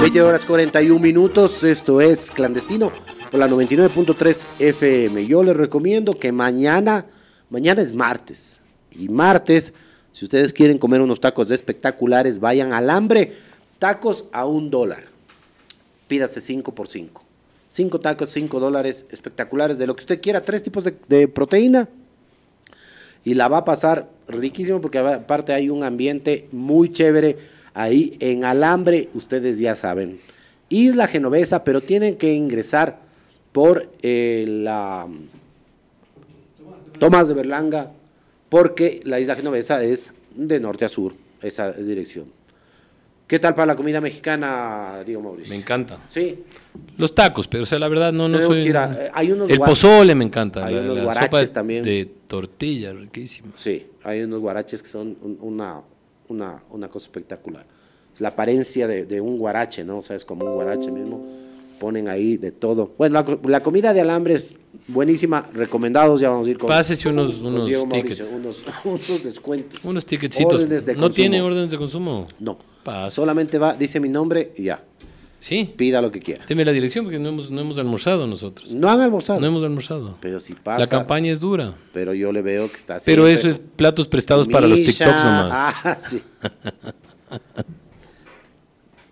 20 0.00 0.22
horas 0.22 0.44
41 0.44 1.00
minutos, 1.00 1.64
esto 1.64 2.00
es 2.00 2.30
clandestino 2.30 2.92
por 3.30 3.40
la 3.40 3.48
99.3 3.48 4.44
FM. 4.58 5.26
Yo 5.26 5.42
les 5.42 5.56
recomiendo 5.56 6.18
que 6.18 6.30
mañana, 6.30 7.06
mañana 7.50 7.82
es 7.82 7.94
martes, 7.94 8.60
y 8.90 9.08
martes 9.08 9.72
si 10.14 10.24
ustedes 10.24 10.52
quieren 10.52 10.78
comer 10.78 11.00
unos 11.00 11.20
tacos 11.20 11.50
espectaculares, 11.50 12.38
vayan 12.38 12.72
al 12.72 12.88
hambre, 12.88 13.32
tacos 13.80 14.26
a 14.30 14.46
un 14.46 14.70
dólar. 14.70 15.06
Pídase 16.06 16.40
5 16.40 16.72
por 16.72 16.86
5. 16.86 17.24
5 17.72 18.00
tacos, 18.00 18.30
5 18.30 18.60
dólares 18.60 19.06
espectaculares, 19.10 19.76
de 19.76 19.88
lo 19.88 19.96
que 19.96 20.02
usted 20.02 20.20
quiera, 20.20 20.40
tres 20.40 20.62
tipos 20.62 20.84
de, 20.84 20.94
de 21.08 21.26
proteína. 21.26 21.88
Y 23.24 23.34
la 23.34 23.48
va 23.48 23.58
a 23.58 23.64
pasar 23.64 24.08
riquísimo 24.28 24.80
porque 24.80 24.98
aparte 24.98 25.52
hay 25.52 25.68
un 25.68 25.82
ambiente 25.82 26.46
muy 26.52 26.92
chévere 26.92 27.36
ahí 27.74 28.16
en 28.20 28.44
Alambre, 28.44 29.08
ustedes 29.14 29.58
ya 29.58 29.74
saben. 29.74 30.20
Isla 30.68 31.08
Genovesa, 31.08 31.64
pero 31.64 31.80
tienen 31.80 32.16
que 32.18 32.34
ingresar 32.34 33.00
por 33.50 33.90
eh, 34.00 34.44
la 34.46 35.08
Tomás 37.00 37.26
de 37.26 37.34
Berlanga, 37.34 37.90
porque 38.48 39.00
la 39.04 39.20
Isla 39.20 39.34
Genovesa 39.36 39.82
es 39.82 40.12
de 40.34 40.60
norte 40.60 40.84
a 40.84 40.88
sur, 40.88 41.14
esa 41.42 41.72
dirección. 41.72 42.26
¿Qué 43.26 43.38
tal 43.38 43.54
para 43.54 43.66
la 43.66 43.76
comida 43.76 44.00
mexicana, 44.02 45.02
Diego 45.04 45.22
Mauricio? 45.22 45.50
Me 45.50 45.56
encanta. 45.56 45.98
Sí. 46.08 46.44
Los 46.98 47.14
tacos, 47.14 47.48
pero 47.48 47.62
o 47.62 47.66
sea, 47.66 47.78
la 47.78 47.88
verdad 47.88 48.12
no, 48.12 48.28
no 48.28 48.38
soy... 48.38 48.62
que 48.64 48.68
ir 48.68 48.76
a- 48.76 48.92
eh, 49.06 49.10
hay 49.14 49.32
unos 49.32 49.48
el 49.48 49.58
pozole 49.60 50.14
me 50.14 50.24
encanta. 50.26 50.66
hay 50.66 50.74
la, 50.74 50.80
unos 50.82 50.96
la 50.98 51.04
guaraches 51.04 51.48
sopa 51.48 51.54
también. 51.54 51.82
de 51.84 52.04
tortilla, 52.26 52.92
riquísima. 52.92 53.48
Sí, 53.54 53.86
hay 54.02 54.22
unos 54.22 54.40
guaraches 54.40 54.82
que 54.82 54.88
son 54.90 55.16
un- 55.22 55.38
una, 55.40 55.80
una, 56.28 56.62
una 56.70 56.88
cosa 56.88 57.06
espectacular. 57.06 57.64
La 58.18 58.28
apariencia 58.28 58.86
de, 58.86 59.06
de 59.06 59.20
un 59.22 59.38
guarache, 59.38 59.84
¿no? 59.84 59.98
O 59.98 60.02
sea, 60.02 60.16
es 60.16 60.24
como 60.26 60.44
un 60.44 60.52
guarache 60.54 60.90
mismo. 60.90 61.26
Ponen 61.78 62.08
ahí 62.08 62.36
de 62.36 62.50
todo. 62.52 62.92
Bueno, 62.96 63.14
la, 63.14 63.24
co- 63.24 63.40
la 63.44 63.60
comida 63.60 63.92
de 63.92 64.00
alambre 64.00 64.34
es 64.34 64.54
buenísima. 64.88 65.46
Recomendados, 65.52 66.20
ya 66.20 66.30
vamos 66.30 66.46
a 66.46 66.50
ir 66.50 66.58
con. 66.58 66.68
Pásese 66.68 67.08
unos, 67.08 67.32
con 67.34 67.54
unos 67.54 67.66
Diego 67.68 67.84
tickets. 67.88 68.20
Mauricio, 68.20 68.36
unos, 68.36 68.64
unos 68.84 69.22
descuentos. 69.24 69.84
Unos 69.84 70.06
ticketcitos. 70.06 70.54
Órdenes 70.62 70.86
de 70.86 70.94
¿No 70.94 71.00
consumo. 71.00 71.14
tiene 71.14 71.42
órdenes 71.42 71.70
de 71.70 71.78
consumo? 71.78 72.28
No. 72.38 72.58
Pásese. 72.82 73.16
Solamente 73.16 73.58
va, 73.58 73.74
dice 73.74 73.98
mi 74.00 74.08
nombre 74.08 74.52
y 74.56 74.64
ya. 74.64 74.82
Sí. 75.40 75.74
Pida 75.76 76.00
lo 76.00 76.10
que 76.10 76.20
quiera. 76.20 76.46
Deme 76.48 76.64
la 76.64 76.72
dirección 76.72 77.04
porque 77.04 77.18
no 77.18 77.28
hemos, 77.28 77.50
no 77.50 77.60
hemos 77.60 77.76
almorzado 77.76 78.26
nosotros. 78.26 78.72
No 78.72 78.88
han 78.90 79.00
almorzado. 79.02 79.40
No 79.40 79.46
hemos 79.46 79.62
almorzado. 79.62 80.16
Pero 80.22 80.40
si 80.40 80.54
pasa. 80.54 80.78
La 80.78 80.86
campaña 80.86 81.30
es 81.30 81.38
dura. 81.40 81.74
Pero 81.92 82.14
yo 82.14 82.32
le 82.32 82.40
veo 82.40 82.70
que 82.70 82.78
está 82.78 82.96
Pero 83.04 83.26
eso 83.26 83.50
es 83.50 83.58
platos 83.58 84.08
prestados 84.08 84.48
para 84.48 84.66
los 84.66 84.78
TikToks 84.78 85.00
nomás. 85.24 85.74
Ah, 85.84 85.98
sí. 86.00 86.22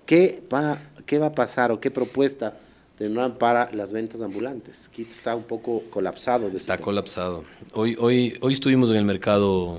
¿Qué 0.06 0.42
va, 0.52 0.78
¿Qué 1.12 1.18
va 1.18 1.26
a 1.26 1.34
pasar 1.34 1.70
o 1.72 1.78
qué 1.78 1.90
propuesta 1.90 2.56
tendrán 2.96 3.34
para 3.36 3.70
las 3.74 3.92
ventas 3.92 4.22
ambulantes? 4.22 4.88
Quito 4.88 5.10
está 5.10 5.36
un 5.36 5.42
poco 5.42 5.82
colapsado. 5.90 6.48
De 6.48 6.56
Está 6.56 6.72
este- 6.72 6.84
colapsado. 6.84 7.44
Hoy, 7.74 7.98
hoy, 8.00 8.38
hoy 8.40 8.54
estuvimos 8.54 8.90
en 8.90 8.96
el 8.96 9.04
mercado 9.04 9.78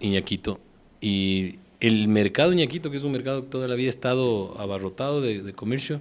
Iñaquito 0.00 0.58
y 1.00 1.60
el 1.78 2.08
mercado 2.08 2.52
Iñaquito, 2.52 2.90
que 2.90 2.96
es 2.96 3.04
un 3.04 3.12
mercado 3.12 3.42
que 3.42 3.46
toda 3.46 3.68
la 3.68 3.76
vida 3.76 3.86
ha 3.86 3.90
estado 3.90 4.58
abarrotado 4.58 5.20
de, 5.20 5.40
de 5.40 5.52
comercio, 5.52 6.00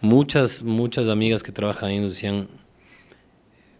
muchas, 0.00 0.64
muchas 0.64 1.06
amigas 1.06 1.44
que 1.44 1.52
trabajan 1.52 1.90
ahí 1.90 2.00
nos 2.00 2.14
decían, 2.14 2.48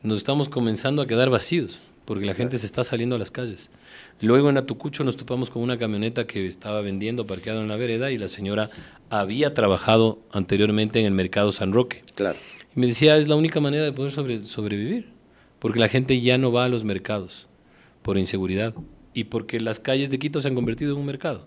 nos 0.04 0.18
estamos 0.18 0.48
comenzando 0.48 1.02
a 1.02 1.08
quedar 1.08 1.28
vacíos 1.28 1.80
porque 2.04 2.24
la 2.24 2.34
gente 2.34 2.56
se 2.58 2.66
está 2.66 2.84
saliendo 2.84 3.16
a 3.16 3.18
las 3.18 3.32
calles. 3.32 3.68
Luego 4.20 4.50
en 4.50 4.56
Atucucho 4.56 5.04
nos 5.04 5.16
topamos 5.16 5.48
con 5.48 5.62
una 5.62 5.78
camioneta 5.78 6.26
que 6.26 6.44
estaba 6.46 6.80
vendiendo 6.80 7.26
parqueado 7.26 7.60
en 7.60 7.68
la 7.68 7.76
vereda 7.76 8.10
y 8.10 8.18
la 8.18 8.26
señora 8.28 8.68
había 9.10 9.54
trabajado 9.54 10.18
anteriormente 10.32 10.98
en 10.98 11.06
el 11.06 11.12
mercado 11.12 11.52
San 11.52 11.72
Roque. 11.72 12.02
Claro. 12.16 12.36
Y 12.74 12.80
me 12.80 12.86
decía, 12.86 13.16
es 13.16 13.28
la 13.28 13.36
única 13.36 13.60
manera 13.60 13.84
de 13.84 13.92
poder 13.92 14.10
sobre- 14.10 14.44
sobrevivir, 14.44 15.06
porque 15.60 15.78
la 15.78 15.88
gente 15.88 16.20
ya 16.20 16.36
no 16.36 16.50
va 16.50 16.64
a 16.64 16.68
los 16.68 16.82
mercados 16.82 17.46
por 18.02 18.18
inseguridad 18.18 18.74
y 19.14 19.24
porque 19.24 19.60
las 19.60 19.78
calles 19.78 20.10
de 20.10 20.18
Quito 20.18 20.40
se 20.40 20.48
han 20.48 20.54
convertido 20.56 20.92
en 20.94 20.98
un 21.00 21.06
mercado. 21.06 21.46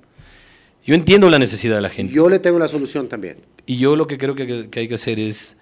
Yo 0.85 0.95
entiendo 0.95 1.29
la 1.29 1.39
necesidad 1.39 1.75
de 1.75 1.81
la 1.81 1.89
gente 1.89 2.13
Yo 2.13 2.27
le 2.29 2.39
tengo 2.39 2.57
la 2.57 2.67
solución 2.67 3.07
también. 3.07 3.37
y 3.67 3.77
yo 3.77 3.95
lo 3.95 4.07
que 4.07 4.17
creo 4.17 4.33
que, 4.33 4.69
que 4.69 4.79
hay 4.79 4.87
que 4.87 4.95
hacer 4.95 5.19
es 5.19 5.55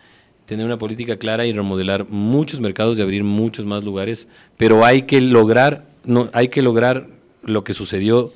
tener 0.45 0.66
una 0.66 0.78
política 0.78 1.18
clara 1.18 1.45
y 1.45 1.51
remodelar 1.53 2.07
muchos 2.07 2.60
mercados 2.60 2.97
y 2.97 3.01
abrir 3.01 3.24
muchos 3.24 3.66
más 3.66 3.84
lugares, 3.84 4.28
pero 4.57 4.86
hay 4.86 5.03
que 5.03 5.20
lograr, 5.22 5.88
no, 6.03 6.29
hay 6.33 6.49
que 6.49 6.61
lograr 6.61 7.07
lo 7.43 7.63
que 7.63 7.73
sucedió 7.73 8.33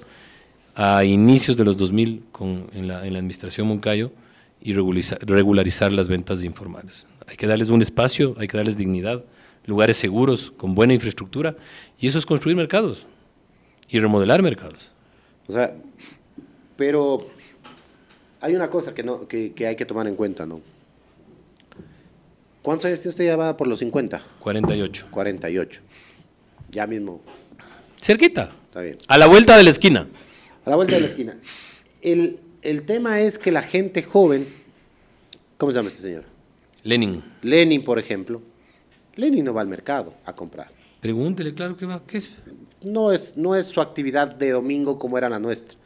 a 0.76 1.04
inicios 1.04 1.58
de 1.58 1.64
los 1.64 1.78
2000 1.78 2.24
con, 2.32 2.68
en, 2.74 2.88
la, 2.88 3.06
en 3.06 3.14
la 3.14 3.20
administración 3.20 3.68
Moncayo 3.68 4.12
y 4.62 4.74
regularizar, 4.74 5.20
regularizar 5.22 5.92
las 5.92 6.08
ventas 6.08 6.44
informales. 6.44 7.06
Hay 7.28 7.36
que 7.36 7.48
darles 7.48 7.70
un 7.70 7.82
espacio, 7.82 8.36
hay 8.40 8.48
que 8.48 8.58
darles 8.58 8.78
dignidad, 8.78 9.24
lugares 9.66 9.98
seguros, 9.98 10.52
con 10.52 10.76
buena 10.76 10.94
infraestructura, 10.94 11.56
y 12.00 12.08
eso 12.08 12.18
es 12.18 12.26
construir 12.26 12.56
mercados 12.56 13.06
y 13.90 14.00
remodelar 14.00 14.42
mercados. 14.42 14.92
O 15.48 15.54
sea, 15.54 15.76
pero 16.76 17.28
hay 18.42 18.56
una 18.56 18.70
cosa 18.70 18.94
que, 18.94 19.04
no, 19.04 19.28
que, 19.28 19.54
que 19.54 19.68
hay 19.68 19.76
que 19.76 19.86
tomar 19.86 20.08
en 20.08 20.16
cuenta, 20.16 20.46
¿no? 20.46 20.62
¿Cuántos 22.62 22.86
años 22.86 23.02
tiene 23.02 23.10
usted 23.10 23.26
ya 23.26 23.36
va 23.36 23.58
por 23.58 23.68
los 23.68 23.80
50? 23.80 24.22
48. 24.40 25.08
48. 25.12 25.82
Ya 26.72 26.88
mismo, 26.88 27.22
Cerquita, 28.04 28.54
está 28.66 28.82
bien. 28.82 28.98
a 29.08 29.18
la 29.18 29.28
vuelta 29.28 29.56
de 29.56 29.64
la 29.64 29.70
esquina. 29.70 30.08
A 30.66 30.70
la 30.70 30.76
vuelta 30.76 30.96
de 30.96 31.02
la 31.02 31.08
esquina. 31.08 31.38
El, 32.02 32.40
el 32.62 32.84
tema 32.84 33.22
es 33.22 33.40
que 33.40 33.52
la 33.52 33.62
gente 33.62 34.04
joven, 34.04 34.46
¿cómo 35.58 35.72
se 35.72 35.78
llama 35.78 35.90
este 35.90 36.02
señor? 36.02 36.24
Lenin. 36.84 37.24
Lenin, 37.42 37.82
por 37.84 37.98
ejemplo, 37.98 38.42
Lenny 39.16 39.42
no 39.42 39.54
va 39.54 39.62
al 39.62 39.68
mercado 39.68 40.16
a 40.26 40.34
comprar. 40.34 40.68
Pregúntele, 41.00 41.54
claro 41.54 41.78
que 41.78 41.86
va. 41.86 42.02
¿Qué 42.06 42.18
es? 42.18 42.30
No 42.82 43.14
es, 43.14 43.38
no 43.38 43.56
es 43.56 43.68
su 43.68 43.80
actividad 43.80 44.28
de 44.36 44.52
domingo 44.52 45.00
como 45.00 45.18
era 45.18 45.30
la 45.30 45.40
nuestra. 45.40 45.78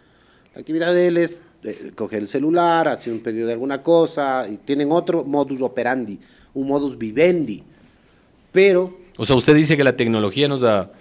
La 0.55 0.61
actividad 0.61 0.93
de 0.93 1.07
él 1.07 1.17
es 1.17 1.41
eh, 1.63 1.91
coger 1.93 2.21
el 2.23 2.27
celular, 2.27 2.87
hacer 2.87 3.13
un 3.13 3.19
pedido 3.19 3.45
de 3.45 3.53
alguna 3.53 3.83
cosa, 3.83 4.47
y 4.49 4.57
tienen 4.57 4.91
otro 4.91 5.23
modus 5.23 5.61
operandi, 5.61 6.19
un 6.55 6.67
modus 6.67 6.97
vivendi. 6.97 7.63
Pero, 8.51 8.97
O 9.17 9.25
sea, 9.25 9.35
usted 9.35 9.53
dice 9.53 9.77
que 9.77 9.83
la 9.83 9.95
tecnología 9.95 10.47
nos 10.47 10.61
da... 10.61 10.91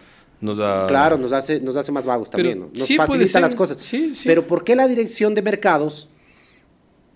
Nos 0.41 0.59
da 0.59 0.87
claro, 0.87 1.17
nos 1.17 1.33
hace, 1.33 1.61
nos 1.61 1.77
hace 1.77 1.91
más 1.93 2.05
vagos 2.05 2.29
Pero 2.31 2.51
también, 2.51 2.59
¿no? 2.61 2.71
nos 2.79 2.87
sí 2.87 2.97
facilita 2.97 3.41
las 3.41 3.55
cosas. 3.55 3.79
sí, 3.81 4.15
sí. 4.15 4.29
Pero 4.29 4.47
¿por 4.47 4.65
qué 4.65 4.77
la 4.77 4.87
dirección 4.87 5.35
de 5.35 5.41
mercados 5.43 6.09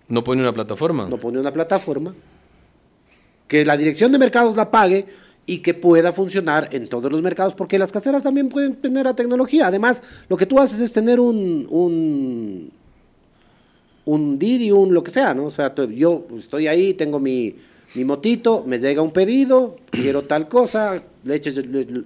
No 0.08 0.24
pone 0.24 0.40
una 0.40 0.52
plataforma. 0.52 1.06
no 1.08 1.18
pone 1.18 1.38
una 1.38 1.52
plataforma 1.52 2.14
que 3.46 3.64
la 3.64 3.76
dirección 3.76 4.10
de 4.12 4.18
mercados 4.18 4.56
la 4.56 4.70
pague 4.70 5.06
y 5.44 5.58
que 5.58 5.74
pueda 5.74 6.12
funcionar 6.12 6.68
en 6.72 6.88
todos 6.88 7.10
los 7.10 7.20
mercados, 7.22 7.54
porque 7.54 7.78
las 7.78 7.90
caseras 7.90 8.22
también 8.22 8.48
pueden 8.48 8.76
tener 8.76 9.04
la 9.06 9.16
tecnología. 9.16 9.66
Además, 9.66 10.00
lo 10.28 10.36
que 10.36 10.46
tú 10.46 10.60
haces 10.60 10.78
es 10.78 10.92
tener 10.92 11.18
un, 11.18 11.66
un, 11.68 12.70
un 14.04 14.38
Didi, 14.38 14.70
un 14.70 14.94
lo 14.94 15.02
que 15.02 15.10
sea, 15.10 15.34
¿no? 15.34 15.46
O 15.46 15.50
sea, 15.50 15.74
yo 15.74 16.26
estoy 16.38 16.68
ahí, 16.68 16.94
tengo 16.94 17.18
mi, 17.18 17.56
mi 17.96 18.04
motito, 18.04 18.62
me 18.64 18.78
llega 18.78 19.02
un 19.02 19.12
pedido, 19.12 19.76
quiero 19.90 20.22
tal 20.22 20.48
cosa, 20.48 21.02
le- 21.24 21.38
le- 21.40 22.04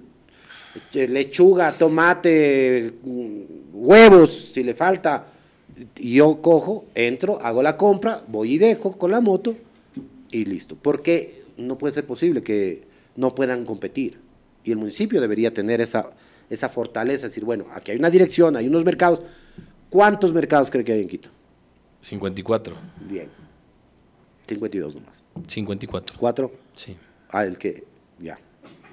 lechuga, 0.93 1.71
tomate, 1.71 2.93
huevos, 3.73 4.31
si 4.53 4.63
le 4.63 4.73
falta, 4.73 5.27
yo 5.95 6.41
cojo, 6.41 6.85
entro, 6.95 7.39
hago 7.41 7.61
la 7.61 7.77
compra, 7.77 8.23
voy 8.27 8.53
y 8.53 8.57
dejo 8.57 8.97
con 8.97 9.11
la 9.11 9.21
moto 9.21 9.55
y 10.31 10.45
listo. 10.45 10.77
Porque 10.81 11.43
no 11.57 11.77
puede 11.77 11.93
ser 11.93 12.05
posible 12.05 12.43
que 12.43 12.83
no 13.15 13.35
puedan 13.35 13.65
competir. 13.65 14.19
Y 14.63 14.71
el 14.71 14.77
municipio 14.77 15.21
debería 15.21 15.53
tener 15.53 15.81
esa, 15.81 16.09
esa 16.49 16.69
fortaleza, 16.69 17.27
decir, 17.27 17.45
bueno, 17.45 17.65
aquí 17.73 17.91
hay 17.91 17.97
una 17.97 18.09
dirección, 18.09 18.55
hay 18.55 18.67
unos 18.67 18.83
mercados. 18.83 19.21
¿Cuántos 19.89 20.33
mercados 20.33 20.69
cree 20.69 20.83
que 20.83 20.93
hay 20.93 21.01
en 21.01 21.07
Quito? 21.07 21.29
54. 22.01 22.75
Bien. 23.09 23.29
52 24.47 24.95
nomás. 24.95 25.23
54. 25.47 26.17
¿Cuatro? 26.19 26.51
Sí. 26.75 26.95
Ah, 27.29 27.45
el 27.45 27.57
que, 27.57 27.83
ya. 28.19 28.39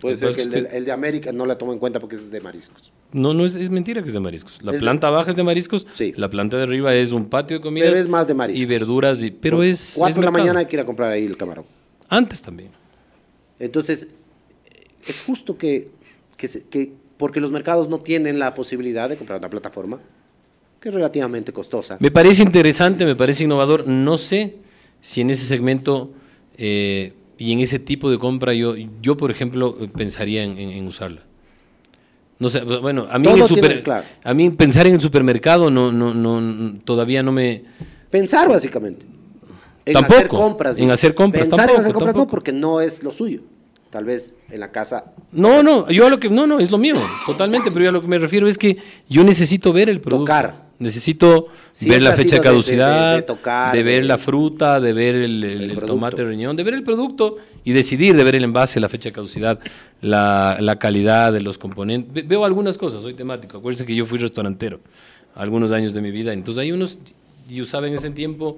Puede 0.02 0.16
ser 0.16 0.34
que 0.34 0.42
el 0.42 0.50
de, 0.50 0.58
el 0.76 0.84
de 0.84 0.92
América 0.92 1.32
no 1.32 1.46
la 1.46 1.56
tomo 1.56 1.72
en 1.72 1.78
cuenta 1.78 2.00
porque 2.00 2.16
es 2.16 2.30
de 2.30 2.40
mariscos. 2.40 2.92
No, 3.12 3.32
no 3.32 3.44
es, 3.46 3.54
es 3.54 3.70
mentira 3.70 4.02
que 4.02 4.08
es 4.08 4.14
de 4.14 4.20
mariscos. 4.20 4.60
La 4.62 4.72
Es 4.72 4.80
de- 4.80 4.80
planta 4.80 5.08
baja 5.10 5.30
es 5.30 5.36
de 5.36 5.42
mariscos, 5.44 5.86
Sí. 5.94 6.12
la 6.16 6.28
planta 6.28 6.56
de 6.58 6.64
arriba 6.64 6.94
es 6.94 7.12
un 7.12 7.26
patio 7.30 7.56
de 7.58 7.62
comidas. 7.62 7.90
Pero 7.90 8.02
es 8.02 8.08
más 8.08 8.26
de 8.26 8.34
mariscos. 8.34 8.60
Y 8.62 8.66
verduras, 8.66 9.22
y, 9.22 9.30
pero 9.30 9.62
es. 9.62 9.94
Cuatro 9.96 10.10
es 10.10 10.16
de 10.16 10.24
la 10.24 10.30
mañana 10.30 10.60
hay 10.60 10.66
que 10.66 10.76
ir 10.76 10.80
a 10.80 10.84
comprar 10.84 11.12
ahí 11.12 11.24
el 11.24 11.36
camarón. 11.36 11.64
Antes 12.08 12.42
también. 12.42 12.70
Entonces, 13.58 14.08
es 15.06 15.22
justo 15.24 15.56
que, 15.56 15.88
que, 16.36 16.48
se- 16.48 16.66
que- 16.68 16.92
porque 17.16 17.40
los 17.40 17.52
mercados 17.52 17.88
no 17.88 18.00
tienen 18.00 18.38
la 18.38 18.54
posibilidad 18.54 19.08
de 19.08 19.16
comprar 19.16 19.38
una 19.38 19.48
plataforma 19.50 20.00
que 20.80 20.88
es 20.88 20.94
relativamente 20.94 21.52
costosa. 21.52 21.96
Me 22.00 22.10
parece 22.10 22.42
interesante, 22.42 23.04
me 23.06 23.14
parece 23.14 23.44
innovador. 23.44 23.86
No 23.86 24.18
sé 24.18 24.56
si 25.00 25.20
en 25.20 25.30
ese 25.30 25.44
segmento 25.46 26.12
eh, 26.58 27.12
y 27.38 27.52
en 27.52 27.60
ese 27.60 27.78
tipo 27.78 28.10
de 28.10 28.18
compra 28.18 28.54
yo, 28.54 28.74
yo 29.00 29.16
por 29.16 29.30
ejemplo, 29.30 29.76
pensaría 29.96 30.42
en, 30.44 30.58
en- 30.58 30.70
en 30.70 30.86
usarla. 30.86 31.22
No 32.38 32.48
sé, 32.48 32.60
bueno, 32.62 33.06
a 33.10 33.18
mí, 33.18 33.28
en 33.28 33.34
Todo 33.34 33.42
el 33.44 33.48
super- 33.48 33.82
claro. 33.84 34.04
a 34.24 34.34
mí 34.34 34.50
pensar 34.50 34.86
en 34.86 34.94
el 34.94 35.00
supermercado 35.00 35.70
no, 35.70 35.92
no, 35.92 36.12
no, 36.12 36.78
todavía 36.84 37.22
no 37.22 37.30
me... 37.30 37.62
Pensar 38.10 38.48
básicamente. 38.48 39.06
En 39.84 39.92
Tampoco, 39.94 40.14
hacer 40.16 40.28
compras. 40.28 40.78
en 40.78 40.90
hacer 40.90 41.14
compras, 41.14 41.48
Pensar 41.48 41.70
en 41.70 41.76
hacer 41.76 41.92
compras 41.92 42.14
tampoco. 42.14 42.24
no, 42.26 42.30
porque 42.30 42.52
no 42.52 42.80
es 42.80 43.02
lo 43.02 43.12
suyo. 43.12 43.42
Tal 43.92 44.04
vez 44.06 44.32
en 44.50 44.58
la 44.60 44.72
casa 44.72 45.04
No, 45.32 45.62
no, 45.62 45.88
yo 45.90 46.06
a 46.06 46.10
lo 46.10 46.18
que... 46.18 46.30
No, 46.30 46.46
no, 46.46 46.60
es 46.60 46.70
lo 46.70 46.78
mío, 46.78 46.94
totalmente, 47.26 47.70
pero 47.70 47.84
yo 47.84 47.88
a 47.90 47.92
lo 47.92 48.00
que 48.00 48.08
me 48.08 48.16
refiero 48.16 48.48
es 48.48 48.56
que 48.56 48.78
yo 49.06 49.22
necesito 49.22 49.70
ver 49.72 49.90
el 49.90 50.00
producto. 50.00 50.24
Tocar. 50.24 50.62
Necesito 50.78 51.48
ver 51.82 52.02
la 52.02 52.10
ha 52.10 52.12
fecha 52.14 52.36
de 52.36 52.40
sido 52.40 52.42
de- 52.42 52.48
de- 52.48 52.52
caducidad, 52.54 53.04
de- 53.04 53.10
de, 53.10 53.16
de 53.18 53.22
tocar, 53.22 53.84
ver 53.84 54.04
la 54.06 54.16
fruta, 54.18 54.80
de 54.80 54.92
ver 54.94 55.14
el, 55.14 55.78
tomate 55.86 56.24
riñón, 56.24 56.56
de 56.56 56.62
ver 56.64 56.74
el 56.74 56.82
producto 56.82 57.36
y 57.64 57.72
decidir, 57.72 58.16
de 58.16 58.24
ver 58.24 58.34
el 58.34 58.44
envase, 58.44 58.80
la 58.80 58.88
fecha 58.88 59.10
de 59.10 59.12
caducidad, 59.12 59.60
la, 60.00 60.56
la 60.58 60.76
calidad 60.80 61.32
de 61.32 61.40
los 61.42 61.58
componentes. 61.58 62.12
Ve- 62.12 62.22
veo 62.22 62.44
algunas 62.46 62.78
cosas, 62.78 63.02
soy 63.02 63.12
temático. 63.14 63.58
Acuérdense 63.58 63.84
que 63.86 63.94
yo 63.94 64.06
fui 64.06 64.18
restaurantero 64.18 64.80
algunos 65.36 65.70
años 65.70 65.92
de 65.92 66.00
mi 66.00 66.10
vida. 66.10 66.32
Entonces 66.32 66.62
hay 66.62 66.72
unos, 66.72 66.98
yo 67.48 67.62
usaba 67.62 67.86
en 67.86 67.94
ese 67.94 68.10
tiempo 68.10 68.56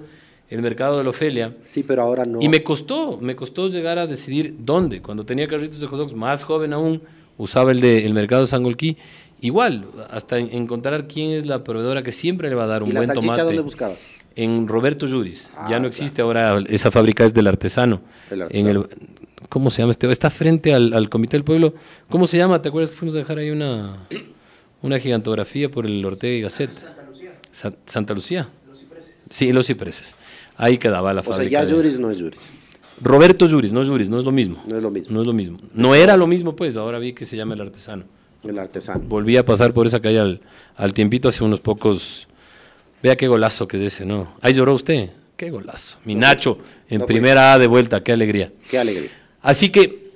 el 0.49 0.61
mercado 0.61 0.97
de 0.97 1.03
la 1.03 1.09
Ofelia. 1.09 1.53
sí, 1.63 1.83
pero 1.83 2.01
ahora 2.03 2.25
no. 2.25 2.41
Y 2.41 2.49
me 2.49 2.63
costó, 2.63 3.17
me 3.21 3.35
costó 3.35 3.67
llegar 3.67 3.97
a 3.97 4.07
decidir 4.07 4.55
dónde. 4.59 5.01
Cuando 5.01 5.25
tenía 5.25 5.47
carritos 5.47 5.79
de 5.79 5.87
hot 5.87 5.97
dogs, 5.99 6.13
más 6.13 6.43
joven 6.43 6.73
aún, 6.73 7.01
usaba 7.37 7.71
el 7.71 7.81
del 7.81 8.13
mercado 8.13 8.41
de 8.41 8.47
Sangolquí. 8.47 8.97
Igual, 9.41 9.85
hasta 10.09 10.37
en- 10.39 10.49
encontrar 10.53 11.07
quién 11.07 11.31
es 11.31 11.45
la 11.45 11.63
proveedora 11.63 12.03
que 12.03 12.11
siempre 12.11 12.49
le 12.49 12.55
va 12.55 12.63
a 12.63 12.67
dar 12.67 12.83
un 12.83 12.89
¿Y 12.89 12.93
la 12.93 12.99
buen 13.01 13.07
salchicha 13.07 13.25
tomate. 13.27 13.43
dónde 13.43 13.61
buscaba? 13.61 13.93
En 14.35 14.67
Roberto 14.67 15.07
Juris. 15.07 15.51
Ah, 15.55 15.67
ya 15.69 15.79
no 15.79 15.87
existe 15.87 16.21
ahora, 16.21 16.59
esa 16.67 16.91
fábrica 16.91 17.23
es 17.25 17.33
del 17.33 17.47
artesano. 17.47 18.01
El 18.31 18.45
En 18.49 18.67
el, 18.67 18.85
¿Cómo 19.49 19.69
se 19.69 19.81
llama 19.81 19.91
este? 19.91 20.09
Está 20.11 20.29
frente 20.29 20.73
al, 20.73 20.93
al 20.93 21.09
Comité 21.09 21.37
del 21.37 21.43
Pueblo. 21.43 21.73
¿Cómo 22.09 22.27
se 22.27 22.37
llama? 22.37 22.61
¿Te 22.61 22.69
acuerdas 22.69 22.89
que 22.91 22.97
fuimos 22.97 23.15
a 23.15 23.19
dejar 23.19 23.37
ahí 23.37 23.51
una, 23.51 23.97
una 24.81 24.99
gigantografía 24.99 25.69
por 25.69 25.85
el 25.85 26.03
Ortega 26.03 26.33
y 26.35 26.41
Gasset? 26.41 26.71
Santa 26.71 27.03
Lucía. 27.07 27.31
Santa 27.85 28.13
Lucía. 28.13 28.49
Sí, 29.29 29.51
Los 29.53 29.67
Cipreses. 29.67 30.15
Ahí 30.57 30.77
quedaba 30.77 31.13
la 31.13 31.21
O 31.21 31.23
sea, 31.23 31.33
fábrica. 31.33 31.51
ya 31.61 31.65
de- 31.65 31.73
Juris 31.73 31.99
no 31.99 32.11
es 32.11 32.17
Juris. 32.21 32.51
Roberto 33.01 33.47
Juris, 33.47 33.73
no 33.73 33.81
es 33.81 33.89
Juris, 33.89 34.09
no 34.09 34.17
es 34.19 34.23
lo 34.25 34.31
mismo. 34.31 34.63
No 34.67 34.77
es 34.77 34.83
lo 34.83 34.89
mismo. 34.91 35.13
No 35.13 35.21
es 35.21 35.27
lo 35.27 35.33
mismo. 35.33 35.59
No 35.73 35.95
era 35.95 36.15
lo 36.15 36.27
mismo, 36.27 36.55
pues, 36.55 36.77
ahora 36.77 36.97
vi 36.99 37.13
que 37.13 37.25
se 37.25 37.35
llama 37.35 37.53
el 37.55 37.61
artesano. 37.61 38.05
El 38.43 38.57
artesano. 38.59 39.01
Volví 39.05 39.35
a 39.37 39.43
pasar 39.45 39.73
por 39.73 39.85
esa 39.87 39.99
calle 39.99 40.19
al, 40.19 40.39
al 40.77 40.93
tiempito 40.93 41.27
hace 41.27 41.43
unos 41.43 41.59
pocos. 41.59 42.27
Vea 43.03 43.15
qué 43.17 43.27
golazo 43.27 43.67
que 43.67 43.77
es 43.77 43.93
ese, 43.93 44.05
¿no? 44.05 44.33
Ahí 44.41 44.53
lloró 44.53 44.73
usted. 44.73 45.09
Qué 45.35 45.49
golazo. 45.49 45.97
Mi 46.05 46.15
Nacho, 46.15 46.59
en 46.89 46.99
no 46.99 47.05
primera 47.05 47.53
A 47.53 47.59
de 47.59 47.67
vuelta, 47.67 48.01
qué 48.01 48.13
alegría. 48.13 48.53
Qué 48.69 48.77
alegría. 48.79 49.09
Así 49.41 49.69
que, 49.69 50.11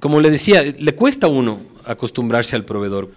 como 0.00 0.20
le 0.20 0.30
decía, 0.30 0.62
le 0.62 0.94
cuesta 0.94 1.26
a 1.26 1.30
uno 1.30 1.60
acostumbrarse 1.84 2.56
al 2.56 2.64
proveedor. 2.64 3.10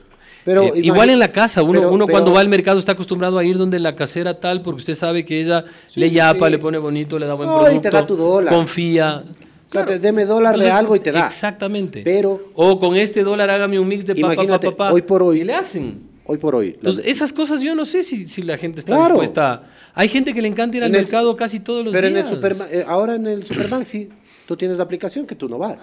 Pero 0.44 0.64
Eh, 0.64 0.72
igual 0.76 1.10
en 1.10 1.20
la 1.20 1.32
casa, 1.32 1.62
uno, 1.64 1.74
pero- 1.82 1.92
uno 1.92 2.06
pero- 2.06 2.16
cuando 2.16 2.34
va 2.34 2.40
al 2.42 2.50
mercado 2.50 2.80
está 2.80 2.94
acostumbrado 2.94 3.38
a 3.38 3.44
ir 3.44 3.58
donde 3.58 3.80
la 3.80 3.96
casera 3.96 4.40
tal, 4.40 4.62
porque 4.62 4.78
usted 4.80 4.94
sabe 4.96 5.24
que 5.26 5.40
ella 5.40 5.66
le 5.96 6.10
yapa, 6.10 6.46
sí. 6.48 6.52
le 6.52 6.58
pone 6.60 6.78
bonito, 6.78 7.20
le 7.20 7.26
da 7.28 7.34
buen 7.36 7.48
No, 7.50 7.58
y 7.62 7.66
producto, 7.66 7.82
te 7.82 7.90
da 7.96 8.06
tu 8.08 8.16
dólar. 8.16 8.54
confía. 8.54 9.24
O 9.70 9.72
sea, 9.72 9.86
te- 9.86 10.00
deme 10.00 10.26
dólar 10.26 10.58
de 10.58 10.70
algo 10.70 10.96
y 10.96 11.00
te 11.00 11.12
da. 11.12 11.26
Exactamente. 11.28 12.02
Pero- 12.04 12.50
o 12.56 12.80
con 12.80 12.96
este 12.96 13.24
dólar 13.24 13.50
hágame 13.50 13.80
un 13.80 13.88
mix 13.88 14.06
de 14.06 14.16
papá, 14.16 14.36
papá, 14.36 14.60
papá. 14.60 14.92
hoy 14.94 15.02
por 15.04 15.24
hoy- 15.24 15.42
Y 15.42 15.44
le 15.44 15.54
hacen. 15.54 16.10
Hoy 16.26 16.38
por 16.38 16.56
hoy. 16.56 16.74
Entonces, 16.76 17.04
esas 17.08 17.32
cosas 17.34 17.62
yo 17.62 17.74
no 17.76 17.84
sé 17.86 18.04
si, 18.04 18.26
si 18.26 18.42
la 18.42 18.58
gente 18.58 18.80
está 18.80 18.92
Claro. 18.94 19.16
dispuesta. 19.16 19.64
Hay 19.94 20.08
gente 20.08 20.34
que 20.34 20.42
le 20.42 20.48
encanta 20.48 20.78
ir 20.78 20.84
al 20.84 20.90
En 20.90 20.96
el- 20.96 21.02
mercado 21.02 21.36
casi 21.36 21.60
todos 21.60 21.84
los 21.84 21.92
pero 21.94 22.08
días. 22.08 22.20
en 22.20 22.26
el 22.26 22.32
Superma- 22.42 22.68
eh, 22.72 22.86
ahora 22.88 23.16
en 23.16 23.28
el 23.28 23.46
Superman 23.46 23.86
sí, 23.86 24.08
tú 24.46 24.56
tienes 24.56 24.78
la 24.78 24.84
aplicación 24.84 25.26
que 25.26 25.36
tú 25.36 25.50
no 25.50 25.58
vas. 25.58 25.80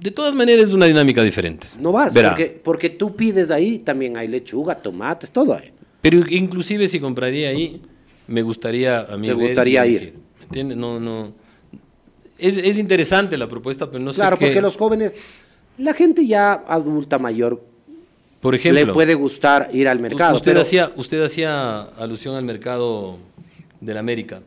De 0.00 0.10
todas 0.10 0.34
maneras 0.34 0.68
es 0.68 0.74
una 0.74 0.86
dinámica 0.86 1.22
diferente. 1.22 1.66
No 1.80 1.90
vas, 1.92 2.14
Verá. 2.14 2.30
porque, 2.30 2.60
porque 2.62 2.90
tú 2.90 3.16
pides 3.16 3.50
ahí, 3.50 3.78
también 3.80 4.16
hay 4.16 4.28
lechuga, 4.28 4.76
tomates, 4.76 5.30
todo 5.32 5.54
hay. 5.54 5.72
Pero 6.00 6.18
inclusive 6.30 6.86
si 6.86 7.00
compraría 7.00 7.48
ahí, 7.48 7.82
me 8.28 8.42
gustaría 8.42 9.00
a 9.00 9.16
mí 9.16 9.26
Me 9.26 9.32
gustaría 9.34 9.84
ir. 9.86 10.14
¿Me 10.38 10.44
entiendes? 10.44 10.76
No, 10.78 11.00
no. 11.00 11.32
Es, 12.38 12.56
es 12.56 12.78
interesante 12.78 13.36
la 13.36 13.48
propuesta, 13.48 13.90
pero 13.90 14.02
no 14.04 14.12
claro, 14.12 14.36
sé 14.36 14.40
qué. 14.40 14.46
porque 14.46 14.60
los 14.62 14.76
jóvenes, 14.76 15.16
la 15.78 15.92
gente 15.94 16.24
ya 16.24 16.52
adulta 16.68 17.18
mayor, 17.18 17.60
Por 18.40 18.54
ejemplo, 18.54 18.84
le 18.86 18.92
puede 18.92 19.14
gustar 19.14 19.68
ir 19.72 19.88
al 19.88 19.98
mercado. 19.98 20.36
usted, 20.36 20.52
pero- 20.52 20.60
hacía, 20.60 20.92
usted 20.94 21.20
hacía 21.24 21.80
alusión 21.80 22.36
al 22.36 22.44
mercado 22.44 23.18
de 23.80 23.94
la 23.94 23.98
América. 24.00 24.42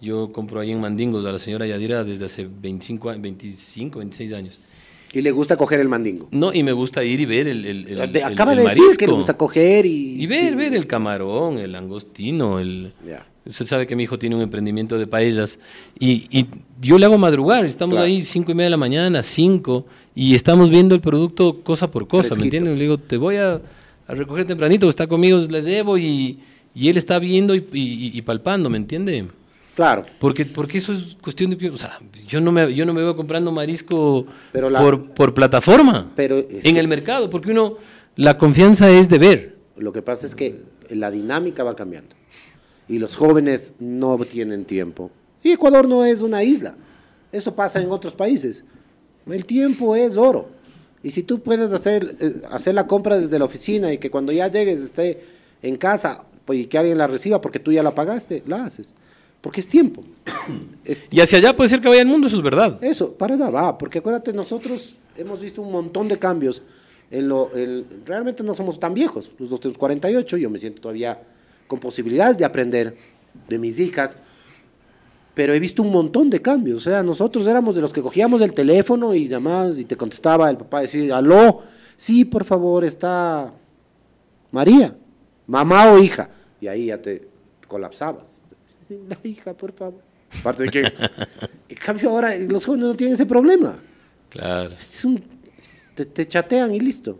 Yo 0.00 0.32
compro 0.32 0.58
ahí 0.60 0.72
en 0.72 0.80
Mandingos 0.80 1.24
a 1.24 1.30
la 1.32 1.38
señora 1.38 1.64
Yadira 1.66 2.02
desde 2.02 2.24
hace 2.24 2.46
25, 2.46 3.10
a- 3.10 3.14
25 3.16 4.00
26 4.00 4.32
años. 4.32 4.60
Y 5.12 5.22
le 5.22 5.30
gusta 5.30 5.56
coger 5.56 5.80
el 5.80 5.88
mandingo. 5.88 6.28
No, 6.30 6.52
y 6.52 6.62
me 6.62 6.72
gusta 6.72 7.02
ir 7.04 7.20
y 7.20 7.24
ver 7.26 7.48
el, 7.48 7.64
el, 7.64 7.88
el- 7.88 8.22
Acaba 8.24 8.52
el 8.52 8.58
de 8.58 8.64
decir 8.64 8.96
que 8.98 9.06
le 9.06 9.12
gusta 9.12 9.36
coger 9.36 9.86
y... 9.86 10.22
Y 10.22 10.26
ver, 10.26 10.56
ver 10.56 10.74
el 10.74 10.86
camarón, 10.86 11.58
el 11.58 11.72
langostino, 11.72 12.58
el... 12.58 12.92
Ya. 13.06 13.26
Usted 13.46 13.64
sabe 13.66 13.86
que 13.86 13.94
mi 13.94 14.02
hijo 14.02 14.18
tiene 14.18 14.34
un 14.34 14.42
emprendimiento 14.42 14.98
de 14.98 15.06
paellas 15.06 15.60
y, 16.00 16.26
y 16.36 16.46
yo 16.80 16.98
le 16.98 17.06
hago 17.06 17.16
madrugar, 17.16 17.64
estamos 17.64 17.92
Claro. 17.94 18.06
ahí 18.06 18.22
cinco 18.24 18.50
y 18.50 18.54
media 18.54 18.66
de 18.66 18.70
la 18.70 18.76
mañana, 18.76 19.22
cinco, 19.22 19.86
y 20.16 20.34
estamos 20.34 20.68
viendo 20.68 20.96
el 20.96 21.00
producto 21.00 21.60
cosa 21.62 21.88
por 21.88 22.08
cosa, 22.08 22.30
Fresquito. 22.30 22.40
¿me 22.40 22.44
entienden? 22.46 22.74
Le 22.74 22.80
digo, 22.82 22.98
te 22.98 23.16
voy 23.16 23.36
a, 23.36 23.60
a 24.08 24.14
recoger 24.14 24.46
tempranito, 24.46 24.88
está 24.88 25.06
conmigo, 25.06 25.38
les 25.48 25.64
llevo 25.64 25.96
y, 25.96 26.40
y 26.74 26.88
él 26.88 26.96
está 26.96 27.20
viendo 27.20 27.54
y, 27.54 27.58
y- 27.72 28.18
y 28.18 28.22
palpando, 28.22 28.68
¿me 28.68 28.78
entiende? 28.78 29.26
Claro, 29.76 30.06
Porque, 30.18 30.46
porque 30.46 30.78
eso 30.78 30.92
es 30.94 31.16
cuestión 31.22 31.50
de 31.50 31.58
que, 31.58 31.68
o 31.68 31.76
sea, 31.76 32.00
yo 32.26 32.40
no 32.40 32.50
me, 32.50 32.72
yo 32.74 32.86
no 32.86 32.94
me 32.94 33.02
veo 33.02 33.14
comprando 33.14 33.52
marisco 33.52 34.26
Pero 34.50 34.70
la- 34.70 34.80
por, 34.80 35.10
por 35.10 35.34
plataforma, 35.34 36.10
Pero 36.16 36.38
en 36.38 36.60
que- 36.62 36.80
el 36.80 36.88
mercado, 36.88 37.28
porque 37.28 37.50
uno, 37.50 37.76
la 38.16 38.38
confianza 38.38 38.90
es 38.90 39.08
de 39.10 39.18
ver. 39.18 39.56
lo 39.76 39.92
que 39.92 40.00
pasa 40.00 40.26
es 40.26 40.34
que 40.34 40.62
la 40.88 41.10
dinámica 41.10 41.62
va 41.62 41.76
cambiando 41.76 42.16
y 42.88 42.98
los 42.98 43.16
jóvenes 43.16 43.72
no 43.78 44.16
tienen 44.24 44.64
tiempo. 44.64 45.10
Y 45.42 45.52
Ecuador 45.52 45.86
no 45.86 46.04
es 46.06 46.22
una 46.22 46.42
isla. 46.42 46.74
Eso 47.30 47.54
pasa 47.54 47.80
en 47.82 47.90
otros 47.90 48.14
países. 48.14 48.64
El 49.28 49.44
tiempo 49.44 49.94
es 49.94 50.16
oro. 50.16 50.48
Y 51.02 51.10
si 51.10 51.22
tú 51.22 51.40
puedes 51.40 51.72
hacer, 51.74 52.16
eh, 52.20 52.36
hacer 52.50 52.74
la 52.74 52.86
compra 52.86 53.18
desde 53.18 53.38
la 53.38 53.44
oficina 53.44 53.92
y 53.92 53.98
que 53.98 54.10
cuando 54.10 54.32
ya 54.32 54.48
llegues 54.48 54.80
esté 54.80 55.20
en 55.62 55.76
casa 55.76 56.24
pues, 56.46 56.60
y 56.60 56.66
que 56.66 56.78
alguien 56.78 56.96
la 56.96 57.06
reciba 57.06 57.40
porque 57.42 57.58
tú 57.58 57.72
ya 57.72 57.82
la 57.82 57.94
pagaste, 57.94 58.42
la 58.46 58.64
haces. 58.64 58.94
Porque 59.40 59.60
es 59.60 59.68
tiempo. 59.68 60.02
Es- 60.84 61.04
Y 61.10 61.20
hacia 61.20 61.38
allá 61.38 61.56
puede 61.56 61.68
ser 61.68 61.80
que 61.80 61.88
vaya 61.88 62.00
el 62.02 62.08
mundo, 62.08 62.26
eso 62.26 62.36
es 62.36 62.42
verdad. 62.42 62.82
eso, 62.82 63.12
para 63.14 63.34
allá 63.34 63.50
va, 63.50 63.76
porque 63.78 63.98
acuérdate, 63.98 64.32
nosotros 64.32 64.96
hemos 65.16 65.40
visto 65.40 65.62
un 65.62 65.72
montón 65.72 66.08
de 66.08 66.18
cambios. 66.18 66.62
En 67.10 67.28
lo, 67.28 67.54
en- 67.56 67.84
realmente 68.04 68.42
no 68.42 68.54
somos 68.54 68.80
tan 68.80 68.92
viejos, 68.94 69.30
los 69.38 69.50
dos 69.50 69.60
tenemos 69.60 69.78
48, 69.78 70.36
yo 70.36 70.50
me 70.50 70.58
siento 70.58 70.80
todavía 70.82 71.20
con 71.68 71.78
posibilidades 71.80 72.38
de 72.38 72.44
aprender 72.44 72.96
de 73.48 73.58
mis 73.58 73.78
hijas, 73.78 74.16
pero 75.34 75.52
he 75.54 75.60
visto 75.60 75.82
un 75.82 75.90
montón 75.92 76.30
de 76.30 76.40
cambios. 76.42 76.78
O 76.78 76.90
sea, 76.90 77.02
nosotros 77.02 77.46
éramos 77.46 77.74
de 77.76 77.80
los 77.82 77.92
que 77.92 78.00
cogíamos 78.02 78.40
el 78.40 78.52
teléfono 78.54 79.14
y 79.14 79.28
llamabas 79.28 79.78
y 79.78 79.84
te 79.84 79.96
contestaba 79.96 80.48
el 80.50 80.56
papá 80.56 80.80
decir, 80.80 81.12
aló, 81.12 81.62
sí, 81.96 82.24
por 82.24 82.44
favor, 82.44 82.84
está 82.84 83.52
María, 84.50 84.96
mamá 85.46 85.92
o 85.92 85.98
hija. 85.98 86.30
Y 86.60 86.66
ahí 86.68 86.86
ya 86.86 87.00
te 87.02 87.28
colapsabas. 87.68 88.40
La 89.08 89.18
hija, 89.24 89.54
por 89.54 89.72
favor. 89.72 90.00
Aparte 90.40 90.64
de 90.64 90.70
que, 90.70 90.80
en 91.68 91.76
cambio 91.84 92.10
ahora 92.10 92.34
los 92.36 92.66
jóvenes 92.66 92.86
no 92.88 92.94
tienen 92.94 93.14
ese 93.14 93.26
problema. 93.26 93.76
Claro. 94.30 94.70
Es 94.70 95.04
un- 95.04 95.22
te, 95.94 96.04
te 96.06 96.26
chatean 96.28 96.74
y 96.74 96.80
listo. 96.80 97.18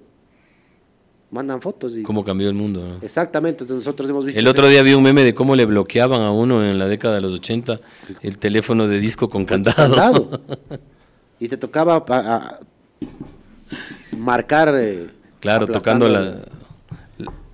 Mandan 1.31 1.61
fotos 1.61 1.97
y... 1.97 2.03
Cómo 2.03 2.25
cambió 2.25 2.49
el 2.49 2.55
mundo, 2.55 2.87
¿no? 2.87 2.97
Exactamente, 3.05 3.65
entonces 3.65 3.85
nosotros 3.85 4.09
hemos 4.09 4.25
visto... 4.25 4.39
El 4.39 4.47
otro 4.47 4.69
día 4.69 4.83
vi 4.83 4.95
un 4.95 5.03
meme 5.03 5.25
de 5.25 5.35
cómo 5.35 5.57
le 5.57 5.65
bloqueaban 5.67 6.21
a 6.23 6.31
uno 6.31 6.65
en 6.65 6.79
la 6.79 6.87
década 6.87 7.17
de 7.17 7.21
los 7.21 7.33
80 7.33 7.81
el 8.23 8.39
teléfono 8.39 8.87
de 8.87 9.01
disco 9.01 9.29
con 9.29 9.45
candado. 9.45 9.77
candado. 9.77 10.41
Y 11.41 11.49
te 11.49 11.57
tocaba 11.59 12.05
pa- 12.07 12.35
a- 12.35 12.61
marcar... 14.17 14.73
eh, 14.77 15.09
Claro, 15.41 15.67
tocando 15.67 16.09
la, 16.09 16.39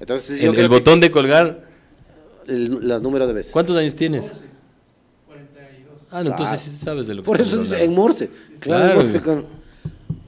Entonces 0.01 0.41
el, 0.41 0.51
el 0.51 0.55
que 0.57 0.69
botón 0.69 1.01
de 1.01 1.11
colgar. 1.11 1.72
El, 2.47 2.67
los 2.89 3.03
números 3.03 3.29
de 3.29 3.35
veces. 3.35 3.53
¿Cuántos 3.53 3.77
años 3.77 3.95
tienes? 3.95 4.33
Ah, 6.11 6.23
no, 6.23 6.31
entonces 6.31 6.61
sí 6.61 6.71
sabes 6.77 7.07
de 7.07 7.15
lo 7.15 7.23
que 7.23 7.27
Por 7.27 7.41
eso 7.41 7.57
dice, 7.63 7.75
hablando. 7.75 7.85
en 7.85 7.95
Morse. 7.95 8.31
Claro, 8.61 9.03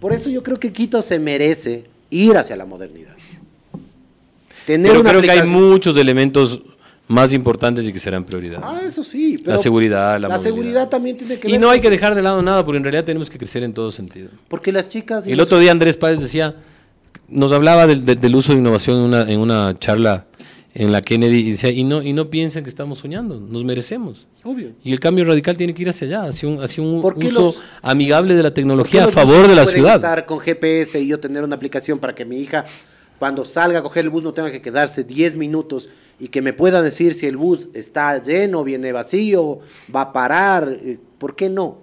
Por 0.01 0.13
eso 0.13 0.31
yo 0.31 0.43
creo 0.43 0.59
que 0.59 0.73
Quito 0.73 1.01
se 1.03 1.19
merece 1.19 1.85
ir 2.11 2.37
hacia 2.37 2.57
la 2.57 2.65
modernidad. 2.67 3.13
Tener 4.67 4.89
Pero 4.93 5.01
una 5.01 5.11
creo 5.11 5.23
que 5.23 5.31
hay 5.31 5.47
muchos 5.47 5.97
elementos 5.99 6.63
más 7.07 7.35
importantes 7.35 7.87
y 7.87 7.93
que 7.93 7.99
serán 7.99 8.25
prioridad. 8.25 8.61
Ah, 8.63 8.81
eso 8.87 9.05
sí. 9.05 9.37
La 9.45 9.59
seguridad, 9.59 10.19
la 10.19 10.29
movilidad. 10.29 10.43
seguridad 10.43 10.89
también 10.89 11.19
tiene 11.19 11.39
que 11.39 11.49
Y 11.49 11.53
ver 11.53 11.61
no 11.61 11.69
hay 11.69 11.81
que 11.83 11.91
dejar 11.91 12.15
de 12.15 12.23
lado 12.23 12.41
nada, 12.41 12.65
porque 12.65 12.79
en 12.79 12.85
realidad 12.85 13.05
tenemos 13.05 13.29
que 13.29 13.37
crecer 13.37 13.63
en 13.63 13.75
todo 13.75 13.91
sentido. 13.91 14.31
Porque 14.49 14.73
las 14.73 14.89
chicas... 14.89 15.27
y 15.27 15.33
El 15.33 15.39
los- 15.39 15.49
otro 15.49 15.59
día 15.59 15.71
Andrés 15.71 15.99
Páez 15.99 16.19
decía, 16.19 16.57
nos 17.29 17.53
hablaba 17.53 17.87
del, 17.87 18.07
del- 18.07 18.19
del 18.19 18.35
uso 18.35 18.53
de 18.53 18.59
innovación 18.59 18.97
en 18.99 19.03
una, 19.05 19.23
en 19.31 19.41
una 19.41 19.79
charla 19.79 20.27
en 20.75 20.91
la 20.91 21.03
Kennedy 21.03 21.39
y 21.47 21.51
decía, 21.53 21.71
y 21.71 21.85
no, 21.85 22.03
y 22.03 22.13
no 22.13 22.27
piensen 22.31 22.65
que 22.65 22.69
estamos 22.69 22.99
soñando, 22.99 23.39
nos 23.39 23.63
merecemos. 23.65 24.27
Obvio. 24.43 24.73
Y 24.83 24.93
el 24.93 24.99
cambio 25.01 25.25
radical 25.25 25.57
tiene 25.57 25.73
que 25.73 25.83
ir 25.83 25.89
hacia 25.89 26.07
allá, 26.09 26.25
hacia 26.25 26.49
un, 26.49 26.63
hacia 26.63 26.83
un 26.83 27.01
¿Por 27.01 27.17
qué 27.19 27.29
uso 27.29 27.41
los- 27.41 27.63
amigable 27.81 28.35
de 28.35 28.43
la 28.43 28.49
¿Por 28.49 28.55
qué 28.55 28.61
tecnología 28.63 29.05
a 29.05 29.09
favor 29.09 29.47
de 29.47 29.55
la 29.55 29.67
ciudad. 29.67 29.95
estar 29.97 30.27
con 30.27 30.41
GPS 30.41 31.01
y 31.01 31.07
yo 31.07 31.21
tener 31.21 31.45
una 31.45 31.55
aplicación 31.57 32.01
para 32.01 32.15
que 32.15 32.25
mi 32.25 32.39
hija, 32.39 32.65
cuando 33.21 33.45
salga 33.45 33.79
a 33.79 33.83
coger 33.83 34.05
el 34.05 34.11
bus, 34.11 34.25
no 34.25 34.35
tenga 34.35 34.51
que 34.51 34.61
quedarse 34.61 35.05
10 35.05 35.37
minutos 35.37 35.89
y 36.19 36.27
que 36.29 36.43
me 36.43 36.53
pueda 36.53 36.83
decir 36.83 37.15
si 37.15 37.27
el 37.27 37.37
bus 37.37 37.69
está 37.73 38.21
lleno, 38.21 38.65
viene 38.65 38.91
vacío, 38.91 39.61
va 39.95 40.01
a 40.03 40.13
parar? 40.13 40.77
eh, 40.83 40.99
¿Por 41.19 41.37
qué 41.37 41.49
no? 41.49 41.79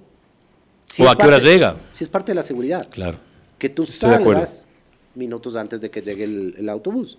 O 1.00 1.08
a 1.08 1.16
qué 1.16 1.24
parte- 1.24 1.39
llega. 1.46 1.78
Si 1.94 2.04
es 2.04 2.10
parte 2.10 2.32
de 2.32 2.36
la 2.36 2.44
seguridad. 2.44 2.86
Claro, 2.89 3.18
Que 3.58 3.70
tú 3.70 3.84
Estoy 3.84 4.10
salgas 4.12 4.68
minutos 5.16 5.56
antes 5.56 5.80
de 5.80 5.89
que 5.89 6.02
llegue 6.02 6.26
el, 6.26 6.56
el 6.58 6.68
autobús. 6.68 7.18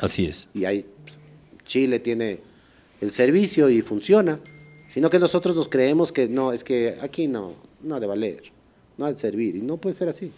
así 0.00 0.26
es. 0.26 0.48
Y 0.54 0.64
ahí 0.64 0.84
Chile 1.66 1.98
tiene 1.98 2.40
el 3.00 3.10
servicio 3.10 3.68
y 3.68 3.82
funciona. 3.82 4.38
Sino 4.92 5.10
que 5.10 5.18
nosotros 5.18 5.54
nos 5.54 5.68
creemos 5.68 6.10
que 6.10 6.26
no, 6.28 6.52
es 6.52 6.64
que 6.64 6.96
aquí 7.02 7.28
no, 7.28 7.52
no 7.82 7.96
ha 7.96 8.00
de 8.00 8.06
valer, 8.06 8.44
no 8.96 9.04
ha 9.04 9.12
de 9.12 9.18
servir. 9.18 9.56
Y 9.56 9.60
no 9.60 9.76
puede 9.76 9.94
ser 9.94 10.08
así. 10.08 10.30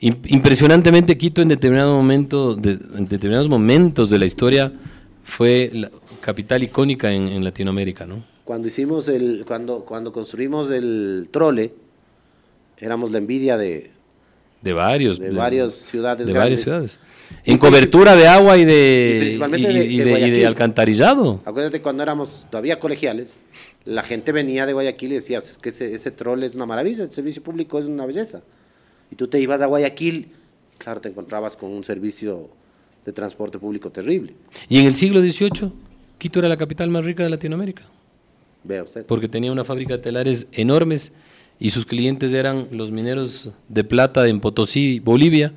Im- 0.00 0.20
Impresionantemente 0.26 1.16
Quito 1.18 1.42
en 1.42 1.48
determinado 1.48 1.96
momento, 1.96 2.54
de- 2.54 2.78
en 2.96 3.06
determinados 3.08 3.48
momentos 3.48 4.10
de 4.10 4.18
la 4.18 4.26
historia 4.26 4.72
fue 5.24 5.70
la 5.72 5.90
capital 6.20 6.62
icónica 6.62 7.12
en, 7.12 7.28
en 7.28 7.42
Latinoamérica, 7.42 8.06
¿no? 8.06 8.22
Cuando 8.44 8.68
hicimos 8.68 9.08
el, 9.08 9.44
cuando, 9.46 9.80
cuando 9.84 10.12
construimos 10.12 10.70
el 10.70 11.28
trole, 11.30 11.74
éramos 12.78 13.10
la 13.10 13.18
envidia 13.18 13.56
de, 13.56 13.90
De 14.62 14.72
varios. 14.72 15.18
de 15.18 15.30
varias 15.30 15.74
ciudades 15.74 16.26
de 16.26 16.32
grandes. 16.32 16.44
varias 16.44 16.60
ciudades. 16.60 17.00
Y 17.44 17.52
En 17.52 17.58
cobertura 17.58 18.16
de 18.16 18.26
agua 18.26 18.56
y 18.56 18.62
y 18.62 18.64
de, 18.64 19.16
principalmente 19.20 19.70
y- 19.70 19.74
de- 19.78 19.84
y 19.84 19.98
de 19.98 20.04
de- 20.04 20.20
y 20.20 20.30
de 20.30 20.46
alcantarillado. 20.46 21.40
Acuérdate 21.44 21.80
cuando 21.82 22.02
éramos 22.02 22.46
todavía 22.50 22.80
colegiales, 22.80 23.36
la 23.84 24.02
gente 24.02 24.32
venía 24.32 24.66
de 24.66 24.72
Guayaquil 24.72 25.12
y 25.12 25.14
decía, 25.16 25.38
es 25.38 25.58
que 25.58 25.68
ese, 25.68 25.94
ese 25.94 26.10
trole 26.10 26.46
es 26.46 26.54
una 26.54 26.66
maravilla, 26.66 27.04
el 27.04 27.12
servicio 27.12 27.42
público 27.42 27.78
es 27.78 27.86
una 27.86 28.06
belleza. 28.06 28.42
Y 29.10 29.16
tú 29.16 29.28
te 29.28 29.38
ibas 29.40 29.60
a 29.62 29.66
Guayaquil, 29.66 30.28
claro, 30.78 31.00
te 31.00 31.08
encontrabas 31.08 31.56
con 31.56 31.70
un 31.70 31.84
servicio 31.84 32.48
de 33.04 33.12
transporte 33.12 33.58
público 33.58 33.90
terrible. 33.90 34.34
Y 34.68 34.78
en 34.80 34.86
el 34.86 34.94
siglo 34.94 35.20
XVIII, 35.20 35.70
Quito 36.18 36.40
era 36.40 36.48
la 36.48 36.56
capital 36.56 36.88
más 36.90 37.04
rica 37.04 37.22
de 37.22 37.30
Latinoamérica, 37.30 37.82
Vea 38.64 38.82
usted. 38.82 39.04
porque 39.06 39.28
tenía 39.28 39.52
una 39.52 39.64
fábrica 39.64 39.94
de 39.96 40.02
telares 40.02 40.46
enormes 40.52 41.12
y 41.60 41.70
sus 41.70 41.84
clientes 41.86 42.32
eran 42.32 42.68
los 42.70 42.90
mineros 42.90 43.50
de 43.68 43.84
plata 43.84 44.26
en 44.28 44.40
Potosí, 44.40 45.00
Bolivia, 45.00 45.52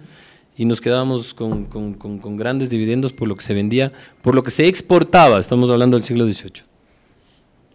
y 0.57 0.65
nos 0.65 0.81
quedábamos 0.81 1.33
con, 1.33 1.65
con- 1.65 1.93
con- 1.93 2.19
con 2.19 2.37
grandes 2.37 2.69
dividendos 2.69 3.13
por 3.13 3.27
lo 3.27 3.35
que 3.35 3.43
se 3.43 3.53
vendía, 3.53 3.91
por 4.21 4.35
lo 4.35 4.43
que 4.43 4.51
se 4.51 4.67
exportaba, 4.67 5.39
estamos 5.39 5.69
hablando 5.71 5.95
del 5.97 6.03
siglo 6.03 6.25
XVIII. 6.25 6.63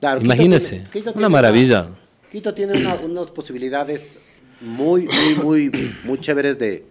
Claro, 0.00 0.20
Quito 0.20 0.32
Imagínese, 0.34 0.70
tiene- 0.76 0.90
Quito 0.90 1.12
una 1.14 1.28
maravilla. 1.28 1.86
Quito 2.30 2.52
tiene 2.52 2.78
una- 2.78 2.96
unas 2.96 3.30
posibilidades 3.30 4.18
muy, 4.60 5.06
muy, 5.42 5.70
muy, 5.70 5.90
muy 6.04 6.20
chéveres 6.20 6.58
de, 6.58 6.84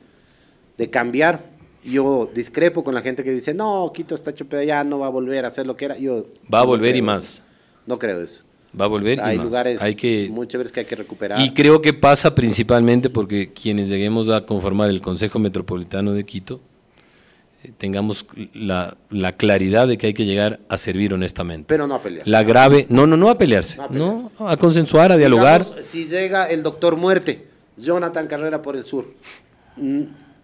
de 0.78 0.90
cambiar. 0.90 1.54
Yo 1.84 2.32
discrepo 2.34 2.84
con 2.84 2.96
la 2.96 3.02
gente 3.02 3.24
que 3.24 3.32
dice, 3.32 3.54
no, 3.54 3.92
Quito 3.94 4.16
está 4.16 4.32
hecho 4.32 4.46
ya 4.64 4.84
no 4.84 5.00
va 5.00 5.06
a 5.08 5.10
volver 5.10 5.46
a 5.46 5.50
hacer 5.50 5.68
lo 5.68 5.78
que 5.78 5.86
era. 5.86 5.98
Yo 5.98 6.26
Va 6.52 6.60
a 6.60 6.64
no 6.64 6.68
volver 6.70 6.96
y 6.96 7.02
más. 7.02 7.44
No 7.86 8.00
creo 8.00 8.22
eso. 8.22 8.44
Va 8.80 8.86
a 8.86 8.88
volver 8.90 9.22
Hay 9.22 9.36
y 9.36 9.38
más. 9.38 9.46
lugares 9.48 9.82
Hay 9.82 9.96
que, 9.96 10.28
muy 10.30 10.48
chéveres 10.48 10.72
que 10.72 10.82
hay 10.82 10.86
que 10.86 10.96
recuperar. 10.96 11.40
Y 11.42 11.52
creo 11.52 11.82
que 11.82 11.94
pasa 11.94 12.36
principalmente 12.36 13.10
porque 13.10 13.52
quienes 13.54 13.90
lleguemos 13.90 14.30
a 14.30 14.46
conformar 14.46 14.90
el 14.90 15.02
Consejo 15.02 15.40
Metropolitano 15.40 16.12
de 16.14 16.26
Quito 16.26 16.60
eh, 17.64 17.72
tengamos 17.78 18.26
la, 18.54 18.98
la 19.10 19.32
claridad 19.32 19.88
de 19.88 19.98
que 19.98 20.08
hay 20.08 20.14
que 20.14 20.26
llegar 20.26 20.60
a 20.68 20.78
servir 20.78 21.14
honestamente. 21.14 21.66
pero 21.68 21.88
no 21.88 21.96
a 21.96 22.02
pelear. 22.02 22.28
La 22.28 22.44
grave, 22.44 22.86
no, 22.90 23.08
no, 23.08 23.16
no 23.18 23.30
a 23.30 23.38
pelearse, 23.38 23.78
No 23.78 23.84
a 23.84 23.88
no, 23.90 24.10
pelearse. 24.18 24.36
a 24.40 24.58
consensuar, 24.58 25.12
a 25.12 25.18
dialogar. 25.18 25.64
Digamos, 25.64 25.86
si 25.86 26.06
llega 26.08 26.46
el 26.50 26.62
doctor 26.62 26.98
muerte, 26.98 27.46
Jonathan 27.78 28.28
Carrera 28.28 28.62
por 28.62 28.76
el 28.76 28.84
sur, 28.84 29.06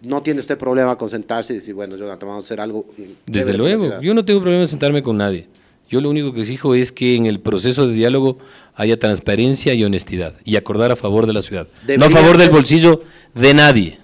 no 0.02 0.22
tiene 0.22 0.40
usted 0.40 0.58
problema 0.58 0.96
con 0.96 1.08
sentarse 1.08 1.52
y 1.52 1.56
decir, 1.56 1.74
bueno, 1.74 1.96
Jonathan, 1.96 2.28
vamos 2.28 2.44
a 2.44 2.46
hacer 2.46 2.60
algo. 2.60 2.86
Desde 3.26 3.52
luego, 3.54 4.00
yo 4.00 4.14
no 4.14 4.24
tengo 4.24 4.40
problema 4.40 4.62
en 4.62 4.68
sentarme 4.68 5.02
con 5.02 5.16
nadie. 5.16 5.46
Yo 5.92 6.00
lo 6.00 6.08
único 6.08 6.32
que 6.32 6.40
exijo 6.40 6.74
es 6.74 6.90
que 6.90 7.16
en 7.16 7.26
el 7.26 7.38
proceso 7.38 7.86
de 7.86 7.92
diálogo 7.92 8.38
haya 8.74 8.98
transparencia 8.98 9.74
y 9.74 9.84
honestidad 9.84 10.34
y 10.42 10.56
acordar 10.56 10.90
a 10.90 10.96
favor 10.96 11.26
de 11.26 11.34
la 11.34 11.42
ciudad, 11.42 11.68
no 11.98 12.06
a 12.06 12.10
favor 12.10 12.38
del 12.38 12.48
bolsillo 12.48 13.02
de 13.34 13.52
nadie. 13.52 13.98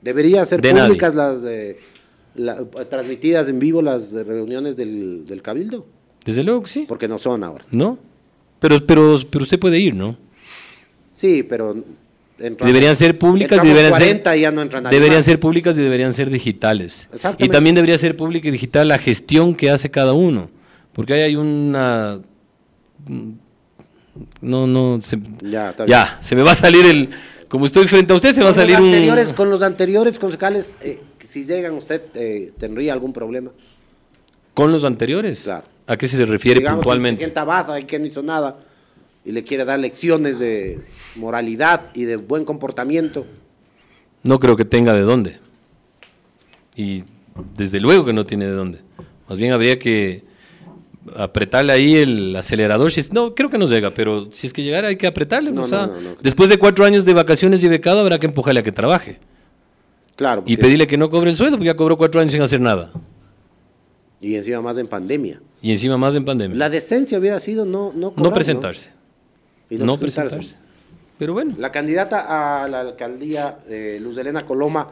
Deberían 0.00 0.46
ser 0.46 0.62
De 0.62 0.72
públicas 0.72 1.14
las 1.14 1.44
eh, 1.44 1.76
la- 2.36 2.64
transmitidas 2.88 3.46
en 3.50 3.58
vivo 3.58 3.82
las 3.82 4.14
reuniones 4.14 4.74
del, 4.74 5.26
del 5.26 5.42
cabildo, 5.42 5.84
Desde 6.24 6.42
luego 6.42 6.62
que 6.62 6.68
sí, 6.68 6.84
porque 6.88 7.08
no 7.08 7.18
son 7.18 7.44
ahora. 7.44 7.66
¿no? 7.70 7.98
Pero, 8.58 8.86
pero, 8.86 9.18
pero 9.30 9.42
usted 9.42 9.58
puede 9.58 9.78
ir, 9.78 9.94
¿no? 9.94 10.16
Sí, 11.12 11.42
pero 11.42 11.76
Deberían 12.38 12.96
ser 12.96 13.16
públicas 13.18 13.64
y 13.64 13.68
deberían 13.68 13.92
40 13.92 14.30
ser 14.30 14.38
y 14.38 14.40
ya 14.42 14.50
no 14.50 14.64
deberían 14.64 15.16
más. 15.16 15.24
ser 15.24 15.38
públicas 15.38 15.78
y 15.78 15.82
deberían 15.82 16.12
ser 16.14 16.30
digitales. 16.30 17.08
Y 17.38 17.48
también 17.48 17.74
debería 17.76 17.96
ser 17.96 18.16
pública 18.16 18.48
y 18.48 18.50
digital 18.50 18.88
la 18.88 18.98
gestión 18.98 19.54
que 19.54 19.70
hace 19.70 19.90
cada 19.90 20.14
uno, 20.14 20.50
porque 20.92 21.14
ahí 21.14 21.22
hay 21.22 21.36
una 21.36 22.20
no 24.40 24.66
no 24.66 25.00
se, 25.00 25.18
Ya, 25.42 25.74
ya 25.86 26.18
se 26.20 26.34
me 26.34 26.42
va 26.42 26.52
a 26.52 26.56
salir 26.56 26.84
el 26.86 27.10
como 27.48 27.66
estoy 27.66 27.86
frente 27.86 28.12
a 28.12 28.16
usted 28.16 28.32
se 28.32 28.42
va 28.42 28.50
a 28.50 28.52
salir 28.52 28.80
un 28.80 28.86
anteriores, 28.86 29.32
Con 29.32 29.48
los 29.48 29.62
anteriores 29.62 30.18
concejales, 30.18 30.74
eh, 30.80 31.00
si 31.22 31.44
llegan 31.44 31.74
usted, 31.74 32.02
eh, 32.14 32.52
¿tendría 32.58 32.92
algún 32.92 33.12
problema? 33.12 33.50
con 34.54 34.70
los 34.70 34.84
anteriores. 34.84 35.42
Claro. 35.42 35.64
¿A 35.86 35.96
qué 35.96 36.06
se 36.08 36.24
refiere 36.24 36.60
Digamos, 36.60 36.78
si 36.78 36.80
se 36.80 36.84
puntualmente? 36.84 37.18
sienta 37.18 37.44
baja 37.44 37.78
y 37.78 37.84
que 37.84 37.98
no 37.98 38.06
hizo 38.06 38.22
nada 38.22 38.56
y 39.24 39.32
le 39.32 39.42
quiere 39.42 39.64
dar 39.64 39.78
lecciones 39.78 40.38
de 40.38 40.80
moralidad 41.16 41.90
y 41.94 42.04
de 42.04 42.16
buen 42.16 42.44
comportamiento. 42.44 43.26
No 44.22 44.38
creo 44.38 44.56
que 44.56 44.64
tenga 44.64 44.92
de 44.92 45.00
dónde. 45.00 45.38
Y 46.76 47.04
desde 47.56 47.80
luego 47.80 48.04
que 48.04 48.12
no 48.12 48.24
tiene 48.24 48.46
de 48.46 48.52
dónde. 48.52 48.78
Más 49.28 49.38
bien 49.38 49.52
habría 49.52 49.78
que 49.78 50.24
apretarle 51.16 51.72
ahí 51.72 51.96
el 51.96 52.36
acelerador. 52.36 52.90
No, 53.12 53.34
creo 53.34 53.48
que 53.48 53.58
no 53.58 53.66
llega, 53.66 53.90
pero 53.90 54.30
si 54.32 54.46
es 54.46 54.52
que 54.52 54.62
llegara 54.62 54.88
hay 54.88 54.96
que 54.96 55.06
apretarle. 55.06 55.50
No, 55.52 55.62
o 55.62 55.66
sea, 55.66 55.86
no, 55.86 56.00
no. 56.00 56.16
Después 56.22 56.50
de 56.50 56.58
cuatro 56.58 56.84
años 56.84 57.04
de 57.04 57.14
vacaciones 57.14 57.62
y 57.64 57.68
becado 57.68 58.00
habrá 58.00 58.18
que 58.18 58.26
empujarle 58.26 58.60
a 58.60 58.62
que 58.62 58.72
trabaje. 58.72 59.18
Claro. 60.16 60.44
Y 60.46 60.56
pedirle 60.56 60.86
que 60.86 60.96
no 60.96 61.08
cobre 61.08 61.30
el 61.30 61.36
sueldo 61.36 61.56
porque 61.56 61.66
ya 61.66 61.76
cobró 61.76 61.96
cuatro 61.96 62.20
años 62.20 62.32
sin 62.32 62.42
hacer 62.42 62.60
nada. 62.60 62.92
y 64.20 64.36
encima 64.36 64.60
más 64.60 64.78
en 64.78 64.86
pandemia. 64.86 65.40
Y 65.60 65.70
encima 65.72 65.96
más 65.96 66.14
en 66.14 66.24
pandemia. 66.24 66.56
La 66.56 66.70
decencia 66.70 67.18
hubiera 67.18 67.40
sido 67.40 67.64
no 67.64 67.92
no, 67.94 68.12
no 68.16 68.32
presentarse. 68.32 68.90
Y 69.70 69.76
No, 69.76 69.98
presentarse. 69.98 70.36
presentarse. 70.36 70.64
Pero 71.18 71.32
bueno. 71.32 71.54
La 71.58 71.70
candidata 71.72 72.62
a 72.64 72.68
la 72.68 72.80
alcaldía, 72.80 73.58
eh, 73.68 73.98
Luz 74.00 74.18
Elena 74.18 74.44
Coloma, 74.44 74.88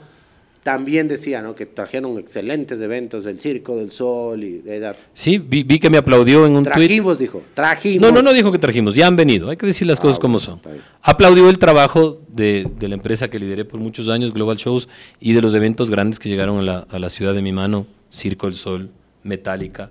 también 0.63 1.09
decía 1.09 1.43
¿no? 1.43 1.57
que 1.57 1.67
trajeron 1.67 2.17
excelentes 2.21 2.81
eventos 2.81 3.25
del 3.25 3.41
Circo 3.41 3.77
del 3.77 3.91
Sol 3.91 4.45
y 4.45 4.63
ella, 4.65 4.95
Sí, 5.13 5.39
vi, 5.39 5.65
vi 5.65 5.81
que 5.81 5.91
me 5.91 5.99
aplaudió 5.99 6.47
en 6.47 6.53
un 6.53 6.63
tuit. 6.63 6.75
trajimos, 6.75 7.19
dijo, 7.19 7.43
trajimos. 7.53 8.01
No, 8.09 8.15
no, 8.15 8.23
no 8.23 8.33
dijo 8.33 8.53
que 8.53 8.59
trajimos, 8.59 8.95
ya 8.95 9.09
han 9.09 9.17
venido, 9.17 9.51
hay 9.51 9.57
que 9.57 9.67
decir 9.67 9.89
las 9.89 9.99
Ah, 9.99 10.03
cosas 10.03 10.21
bueno, 10.21 10.39
como 10.39 10.39
son. 10.39 10.61
Aplaudió 11.03 11.51
el 11.51 11.59
trabajo 11.59 12.21
de, 12.29 12.71
de 12.79 12.87
la 12.87 12.95
empresa 12.95 13.27
que 13.29 13.41
lideré 13.41 13.65
por 13.65 13.81
muchos 13.81 14.09
años, 14.09 14.33
Global 14.33 14.57
Shows, 14.57 14.89
y 15.19 15.33
de 15.33 15.43
los 15.43 15.53
eventos 15.57 15.91
grandes 15.91 16.21
que 16.21 16.29
llegaron 16.29 16.61
a 16.61 16.63
la, 16.63 16.79
a 16.89 17.01
la 17.01 17.11
ciudad 17.11 17.35
de 17.35 17.43
mi 17.43 17.51
mano, 17.53 17.87
Circo 18.13 18.47
del 18.47 18.55
Sol, 18.55 18.91
Metallica, 19.25 19.91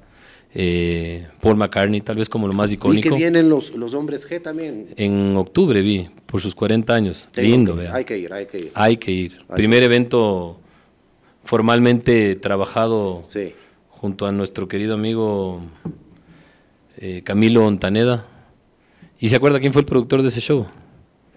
eh, 0.54 1.28
Paul 1.42 1.56
McCartney, 1.56 2.02
tal 2.02 2.18
vez 2.18 2.28
como 2.30 2.48
lo 2.48 2.54
más 2.54 2.72
Y 2.72 2.76
icónico. 2.76 3.10
que 3.10 3.16
vienen 3.16 3.50
los, 3.50 3.74
los 3.76 3.94
hombres 3.94 4.28
G 4.30 4.42
también. 4.42 4.90
En 4.98 5.36
octubre 5.38 5.82
vi, 5.82 6.10
por 6.26 6.42
sus 6.42 6.54
40 6.56 6.94
años. 6.94 7.28
Tengo 7.32 7.48
Lindo, 7.50 7.76
que- 7.76 7.82
vea. 7.84 7.94
Hay 7.96 8.06
que 8.06 8.18
ir, 8.18 8.34
hay 8.34 8.46
que 8.46 8.58
ir. 8.58 8.72
Hay 8.74 8.98
que 8.98 9.12
ir. 9.12 9.38
Hay 9.50 9.56
Primer 9.56 9.84
evento 9.84 10.60
formalmente 11.44 12.36
trabajado 12.36 13.24
Sí. 13.28 13.54
junto 13.90 14.26
a 14.26 14.32
nuestro 14.32 14.68
querido 14.68 14.94
amigo 14.96 15.62
eh, 16.98 17.22
Camilo 17.24 17.66
Ontaneda. 17.66 18.26
¿Y 19.20 19.30
se 19.30 19.36
acuerda 19.36 19.60
quién 19.60 19.72
fue 19.74 19.82
el 19.82 19.86
productor 19.86 20.22
de 20.22 20.28
ese 20.30 20.42
show? 20.42 20.66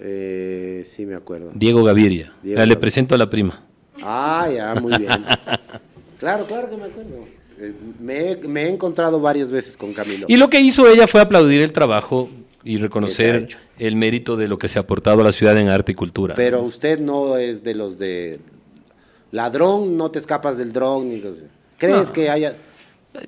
Eh, 0.01 0.85
sí, 0.87 1.07
me 1.07 1.15
acuerdo. 1.15 1.53
Diego 1.55 1.83
Gaviria. 1.85 2.33
Diego 2.43 2.43
Ya 2.43 2.49
le 2.51 2.55
Gaviria. 2.75 2.81
presento 2.81 3.15
a 3.15 3.19
la 3.19 3.31
prima. 3.31 3.63
Ah, 4.03 4.49
ya, 4.55 4.75
muy 4.81 4.97
bien. 4.99 5.09
claro, 6.19 6.47
claro 6.47 6.69
que 6.69 6.77
me 6.77 6.85
acuerdo. 6.85 7.25
Me, 8.01 8.33
he, 8.33 8.37
me 8.49 8.65
he 8.65 8.69
encontrado 8.69 9.21
varias 9.21 9.51
veces 9.51 9.77
con 9.77 9.93
Camilo. 9.93 10.27
Y 10.29 10.37
lo 10.37 10.49
que 10.51 10.61
hizo 10.61 10.89
ella 10.89 11.07
fue 11.07 11.21
aplaudir 11.21 11.61
el 11.61 11.73
trabajo 11.73 12.29
y 12.65 12.77
reconocer 12.79 13.49
el 13.79 13.97
mérito 13.97 14.37
de 14.37 14.49
lo 14.49 14.59
que 14.59 14.69
se 14.69 14.79
ha 14.79 14.83
aportado 14.83 15.21
a 15.21 15.25
la 15.25 15.33
ciudad 15.33 15.57
en 15.59 15.69
arte 15.69 15.93
y 15.93 15.95
cultura. 15.95 16.35
Pero 16.35 16.63
usted 16.63 16.99
no 16.99 17.37
es 17.37 17.63
de 17.63 17.75
los 17.75 17.99
de 17.99 18.39
ladrón, 19.31 19.97
no 19.97 20.11
te 20.11 20.19
escapas 20.19 20.59
del 20.59 20.73
dron. 20.73 21.09
Ni 21.09 21.21
los- 21.21 21.37
¿Crees 21.79 22.07
No. 22.09 22.13
que 22.13 22.31
haya... 22.31 22.57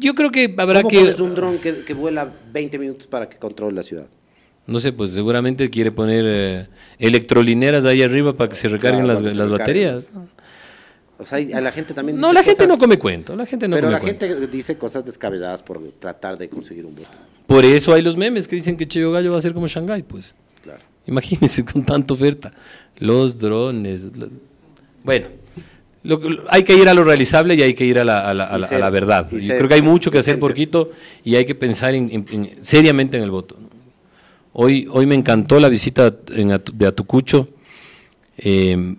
Yo 0.01 0.15
creo 0.15 0.31
que 0.33 0.53
habrá 0.59 0.83
¿Cómo 0.83 0.91
que... 0.91 0.99
pones 0.99 1.21
un 1.21 1.35
dron 1.35 1.59
que, 1.59 1.85
que 1.85 1.95
vuela 1.95 2.33
20 2.53 2.79
minutos 2.79 3.07
para 3.07 3.29
que 3.29 3.37
controle 3.39 3.75
la 3.77 3.83
ciudad? 3.83 4.07
No 4.67 4.81
sé, 4.81 4.93
pues 4.93 5.11
seguramente 5.11 5.71
quiere 5.71 5.93
poner 5.93 6.25
eh, 6.27 6.67
electrolineras 6.99 7.85
ahí 7.85 8.03
arriba 8.03 8.33
para 8.33 8.49
que 8.49 8.57
se 8.57 8.67
recarguen 8.67 9.05
Claro, 9.05 9.21
las, 9.23 9.33
se 9.33 9.39
las 9.39 9.49
recarguen. 9.49 9.59
baterías. 9.59 10.13
O 11.19 11.25
sea, 11.25 11.41
y 11.41 11.53
a 11.53 11.61
la 11.61 11.73
gente 11.73 11.95
también 11.95 12.19
No, 12.21 12.29
dice 12.29 12.35
la 12.35 12.43
gente 12.45 12.57
cosas- 12.65 12.69
no 12.69 12.79
come 12.79 12.99
cuento, 12.99 13.35
la 13.37 13.47
gente 13.47 13.67
no 13.69 13.77
pero 13.77 13.87
come 13.89 13.93
la 13.95 14.01
cuento. 14.01 14.27
gente 14.27 14.47
dice 14.49 14.77
cosas 14.77 15.05
descabelladas 15.05 15.63
por 15.63 15.81
tratar 15.99 16.37
de 16.37 16.49
conseguir 16.49 16.85
un 16.85 16.95
voto. 16.95 17.09
Por 17.47 17.65
eso 17.65 17.95
hay 17.95 18.03
los 18.03 18.17
memes 18.17 18.47
que 18.47 18.57
dicen 18.57 18.77
que 18.77 18.87
Cheyo 18.87 19.11
Gallo 19.13 19.31
va 19.33 19.39
a 19.39 19.41
ser 19.41 19.55
como 19.55 19.67
Shanghái, 19.67 20.03
pues. 20.03 20.35
Claro. 20.63 20.81
Imagínense 21.07 21.65
con 21.73 21.85
tanta 21.85 22.13
oferta. 22.15 22.53
Los 22.99 23.39
drones. 23.39 24.09
Bueno, 25.05 25.27
lo 26.03 26.21
hay 26.49 26.63
que 26.65 26.75
ir 26.75 26.89
a 26.89 26.95
lo 26.95 27.03
realizable 27.05 27.55
y 27.55 27.63
hay 27.63 27.75
que 27.75 27.85
ir 27.87 27.99
a 27.99 28.05
la, 28.05 28.29
a 28.29 28.35
la- 28.35 28.45
a 28.45 28.55
a 28.87 28.91
verdad. 28.91 29.31
Yo 29.31 29.57
creo 29.57 29.69
que 29.69 29.75
hay 29.75 29.83
mucho 29.83 30.11
que 30.11 30.19
hacer 30.19 30.39
por. 30.39 30.53
Quito 30.55 30.91
y 31.25 31.37
hay 31.37 31.45
que 31.47 31.55
pensar 31.55 31.95
en- 31.95 32.11
en- 32.13 32.27
en- 32.31 32.65
seriamente 32.65 33.17
en 33.17 33.23
el 33.23 33.31
voto. 33.31 33.57
Hoy, 34.53 34.89
hoy 34.91 35.07
me 35.07 35.15
encantó 35.15 35.61
la 35.61 35.69
visita 35.69 36.11
de 36.11 36.87
Atucucho 36.87 37.49
eh, 38.39 38.97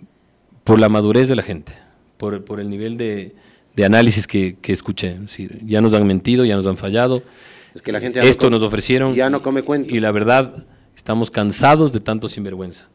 por 0.63 0.79
la 0.79 0.89
madurez 0.89 1.27
de 1.27 1.35
la 1.35 1.43
gente, 1.43 1.71
por, 2.17 2.43
por 2.43 2.59
el 2.59 2.69
nivel 2.69 2.97
de, 2.97 3.35
de 3.75 3.85
análisis 3.85 4.27
que, 4.27 4.57
que 4.61 4.71
escuché. 4.73 5.11
Es 5.13 5.21
decir, 5.21 5.59
ya 5.65 5.81
nos 5.81 5.93
han 5.93 6.05
mentido, 6.07 6.45
ya 6.45 6.55
nos 6.55 6.67
han 6.67 6.77
fallado. 6.77 7.23
Es 7.75 7.81
que 7.81 7.91
la 7.91 7.99
gente 7.99 8.17
ya 8.17 8.23
no 8.23 8.29
Esto 8.29 8.45
come- 8.47 8.51
nos 8.57 8.63
ofrecieron. 8.63 9.13
ya 9.15 9.29
no 9.29 9.41
come 9.41 9.61
cuento. 9.63 9.93
Y 9.95 9.99
la 9.99 10.11
verdad, 10.11 10.65
estamos 10.95 11.29
cansados 11.31 11.93
de 11.93 11.99
tanto 11.99 12.27
sinvergüenza. 12.27 12.87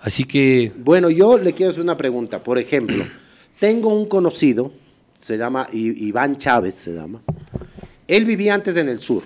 Así 0.00 0.24
que, 0.24 0.72
Bueno, 0.76 1.08
yo 1.10 1.38
le 1.38 1.52
quiero 1.52 1.70
hacer 1.70 1.82
una 1.82 1.96
pregunta. 1.96 2.42
Por 2.42 2.58
ejemplo, 2.58 3.04
tengo 3.58 3.88
un 3.88 4.06
conocido, 4.06 4.72
se 5.18 5.36
llama 5.38 5.66
Iván 5.72 6.36
Chávez, 6.38 6.74
se 6.74 6.92
llama. 6.92 7.22
Él 8.06 8.24
vivía 8.26 8.52
antes 8.54 8.76
en 8.76 8.88
el 8.90 9.00
sur 9.00 9.22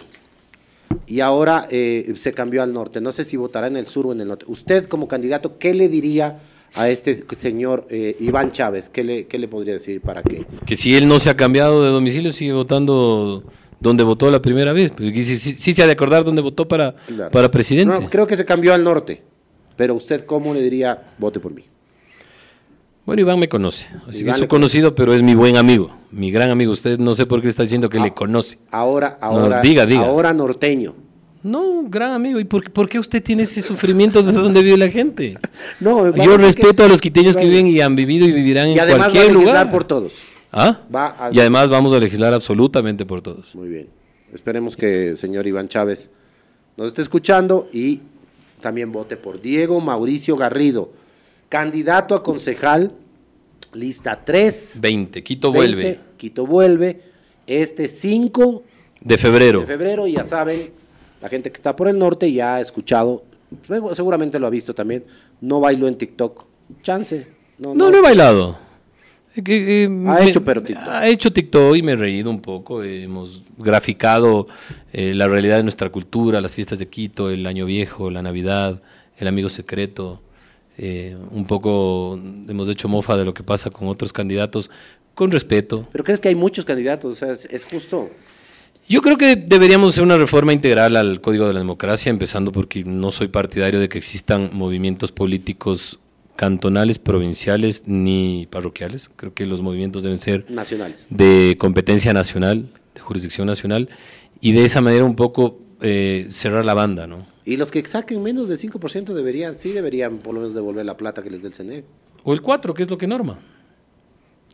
y 1.06 1.20
ahora 1.20 1.66
eh, 1.70 2.12
se 2.16 2.32
cambió 2.32 2.62
al 2.62 2.72
norte. 2.72 3.00
No 3.00 3.10
sé 3.12 3.24
si 3.24 3.36
votará 3.36 3.66
en 3.66 3.76
el 3.76 3.86
sur 3.86 4.06
o 4.06 4.12
en 4.12 4.20
el 4.20 4.28
norte. 4.28 4.44
Usted 4.48 4.86
como 4.86 5.08
candidato, 5.08 5.58
¿qué 5.58 5.74
le 5.74 5.88
diría 5.88 6.38
a 6.74 6.88
este 6.88 7.24
señor 7.36 7.86
eh, 7.90 8.16
Iván 8.20 8.52
Chávez? 8.52 8.88
¿Qué 8.88 9.02
le, 9.04 9.26
qué 9.26 9.38
le 9.38 9.48
podría 9.48 9.74
decir 9.74 10.00
para 10.00 10.22
qué? 10.22 10.44
que 10.66 10.76
si 10.76 10.94
él 10.96 11.08
no 11.08 11.18
se 11.18 11.30
ha 11.30 11.36
cambiado 11.36 11.82
de 11.84 11.90
domicilio, 11.90 12.32
sigue 12.32 12.52
votando 12.52 13.42
donde 13.80 14.02
votó 14.04 14.30
la 14.30 14.42
primera 14.42 14.72
vez. 14.72 14.90
Porque 14.92 15.22
sí, 15.22 15.36
sí- 15.36 15.52
sí 15.52 15.72
se 15.72 15.82
ha 15.82 15.86
de 15.86 15.92
acordar 15.92 16.24
dónde 16.24 16.42
votó 16.42 16.66
para, 16.66 16.94
Claro. 17.06 17.30
para 17.30 17.50
presidente. 17.50 17.98
No, 18.00 18.10
creo 18.10 18.26
que 18.26 18.36
se 18.36 18.44
cambió 18.44 18.74
al 18.74 18.82
norte. 18.84 19.22
Pero 19.76 19.94
usted, 19.94 20.24
¿cómo 20.24 20.52
le 20.54 20.60
diría 20.60 21.00
vote 21.18 21.38
por 21.38 21.52
mí? 21.54 21.62
Bueno, 23.06 23.22
Iván 23.22 23.38
me 23.38 23.48
conoce. 23.48 23.86
Así 24.06 24.22
Iván 24.22 24.36
que 24.36 24.42
un 24.42 24.48
conocido, 24.48 24.94
pero 24.94 25.14
es 25.14 25.22
mi 25.22 25.34
buen 25.34 25.56
amigo. 25.56 25.96
Mi 26.10 26.30
gran 26.30 26.50
amigo. 26.50 26.72
Usted 26.72 26.98
no 26.98 27.14
sé 27.14 27.24
por 27.24 27.40
qué 27.40 27.48
está 27.48 27.62
diciendo 27.62 27.88
que 27.88 27.98
le 28.00 28.12
conoce. 28.12 28.58
Ahora, 28.70 29.16
ahora, 29.20 29.60
diga, 29.62 29.86
diga. 29.86 30.06
ahora 30.06 30.34
norteño. 30.34 30.94
No, 31.48 31.84
gran 31.88 32.12
amigo. 32.12 32.38
¿Y 32.40 32.44
por, 32.44 32.62
qué- 32.62 32.70
por 32.70 32.88
qué 32.88 32.98
usted 32.98 33.22
tiene 33.22 33.44
ese 33.44 33.62
sufrimiento 33.62 34.22
de 34.22 34.32
donde 34.32 34.62
vive 34.62 34.76
la 34.76 34.88
gente? 34.88 35.36
No, 35.80 36.14
Yo 36.14 36.36
respeto 36.36 36.76
que- 36.76 36.82
a 36.84 36.88
los 36.88 37.00
quiteños 37.00 37.36
que 37.36 37.44
viven 37.44 37.66
y 37.66 37.80
han 37.80 37.96
vivido 37.96 38.26
y 38.26 38.32
vivirán 38.32 38.68
Y 38.68 38.74
en 38.74 38.80
además 38.80 39.00
va 39.00 39.06
a 39.06 39.10
cualquier 39.10 39.32
legislar 39.34 39.54
lugar. 39.66 39.70
por 39.72 39.84
todos. 39.84 40.12
¿Ah? 40.52 40.80
Va 40.94 41.16
a- 41.26 41.30
Y 41.32 41.40
además 41.40 41.68
vamos 41.68 41.92
a 41.92 41.98
legislar 41.98 42.32
absolutamente 42.34 43.04
por 43.06 43.22
todos. 43.22 43.54
Muy 43.54 43.68
bien. 43.68 43.88
Esperemos 44.32 44.76
que 44.76 45.08
el 45.10 45.16
señor 45.16 45.46
Iván 45.46 45.68
Chávez 45.68 46.10
nos 46.76 46.88
esté 46.88 47.02
escuchando 47.02 47.68
y 47.72 48.00
también 48.60 48.92
vote 48.92 49.16
por 49.16 49.40
Diego 49.40 49.80
Mauricio 49.80 50.36
Garrido, 50.36 50.90
candidato 51.48 52.14
a 52.14 52.22
concejal, 52.22 52.92
lista 53.72 54.20
3. 54.24 54.78
20. 54.80 55.22
Quito 55.22 55.52
20, 55.52 55.74
vuelve. 55.76 56.00
Quito 56.16 56.46
vuelve. 56.46 57.02
Este 57.46 57.88
5 57.88 58.62
De 59.00 59.16
febrero. 59.18 59.60
de 59.60 59.66
febrero, 59.66 60.06
ya 60.06 60.24
saben, 60.24 60.70
la 61.20 61.28
gente 61.28 61.50
que 61.50 61.56
está 61.56 61.74
por 61.76 61.88
el 61.88 61.98
norte 61.98 62.32
ya 62.32 62.56
ha 62.56 62.60
escuchado, 62.60 63.24
seguramente 63.92 64.38
lo 64.38 64.46
ha 64.46 64.50
visto 64.50 64.74
también, 64.74 65.04
no 65.40 65.60
bailó 65.60 65.88
en 65.88 65.96
TikTok. 65.96 66.44
Chance. 66.82 67.26
No, 67.58 67.74
no 67.74 67.88
he 67.96 68.00
bailado. 68.02 68.58
Eh, 69.34 69.42
eh, 69.46 69.84
Ha 69.86 69.88
me- 70.14 70.28
hecho, 70.28 70.44
pero 70.44 70.62
TikTok. 70.62 70.88
Ha 70.88 71.06
hecho 71.08 71.32
TikTok 71.32 71.76
y 71.76 71.82
me 71.82 71.92
he 71.92 71.96
reído 71.96 72.28
un 72.30 72.40
poco. 72.40 72.82
eh, 72.82 73.04
hemos 73.04 73.42
graficado 73.56 74.46
eh, 74.92 75.12
la 75.14 75.28
realidad 75.28 75.56
de 75.58 75.62
nuestra 75.62 75.90
cultura, 75.90 76.40
las 76.40 76.54
fiestas 76.54 76.78
de 76.78 76.88
Quito, 76.88 77.30
el 77.30 77.46
Año 77.46 77.64
Viejo, 77.66 78.10
la 78.10 78.20
Navidad, 78.22 78.82
el 79.16 79.28
Amigo 79.28 79.48
Secreto. 79.48 80.20
un 81.32 81.44
poco 81.48 82.18
hemos 82.48 82.68
hecho 82.68 82.86
mofa 82.88 83.16
de 83.16 83.24
lo 83.24 83.34
que 83.34 83.42
pasa 83.42 83.70
con 83.70 83.88
otros 83.88 84.12
candidatos, 84.12 84.70
con 85.14 85.30
respeto. 85.30 85.86
Pero 85.90 86.04
crees 86.04 86.20
que 86.20 86.28
hay 86.28 86.34
muchos 86.36 86.64
candidatos, 86.64 87.12
o 87.12 87.16
sea, 87.16 87.32
es, 87.32 87.44
es 87.46 87.64
justo. 87.64 88.10
Yo 88.88 89.02
creo 89.02 89.18
que 89.18 89.36
deberíamos 89.36 89.90
hacer 89.90 90.02
una 90.04 90.16
reforma 90.16 90.52
integral 90.52 90.96
al 90.96 91.20
Código 91.20 91.46
de 91.46 91.52
la 91.52 91.58
Democracia, 91.60 92.08
empezando 92.10 92.52
porque 92.52 92.84
no 92.84 93.12
soy 93.12 93.28
partidario 93.28 93.80
de 93.80 93.88
que 93.88 93.98
existan 93.98 94.50
movimientos 94.54 95.12
políticos 95.12 95.98
cantonales, 96.36 96.98
provinciales 96.98 97.82
ni 97.86 98.46
parroquiales. 98.50 99.10
Creo 99.14 99.34
que 99.34 99.44
los 99.44 99.60
movimientos 99.60 100.04
deben 100.04 100.16
ser 100.18 100.46
Nacionales. 100.48 101.06
de 101.10 101.56
competencia 101.58 102.14
nacional, 102.14 102.66
de 102.94 103.00
jurisdicción 103.00 103.46
nacional, 103.46 103.90
y 104.40 104.52
de 104.52 104.64
esa 104.64 104.80
manera 104.80 105.04
un 105.04 105.16
poco 105.16 105.58
eh, 105.82 106.26
cerrar 106.30 106.64
la 106.64 106.74
banda, 106.74 107.06
¿no? 107.06 107.26
Y 107.44 107.56
los 107.56 107.70
que 107.70 107.84
saquen 107.84 108.22
menos 108.22 108.48
del 108.48 108.58
5% 108.58 109.12
deberían, 109.12 109.54
sí 109.56 109.72
deberían 109.72 110.18
por 110.18 110.32
lo 110.34 110.40
menos 110.40 110.54
devolver 110.54 110.86
la 110.86 110.96
plata 110.96 111.22
que 111.22 111.30
les 111.30 111.42
dé 111.42 111.48
el 111.48 111.54
CNE. 111.54 111.84
O 112.24 112.32
el 112.32 112.40
4, 112.40 112.72
que 112.72 112.82
es 112.84 112.90
lo 112.90 112.96
que 112.96 113.06
norma. 113.06 113.38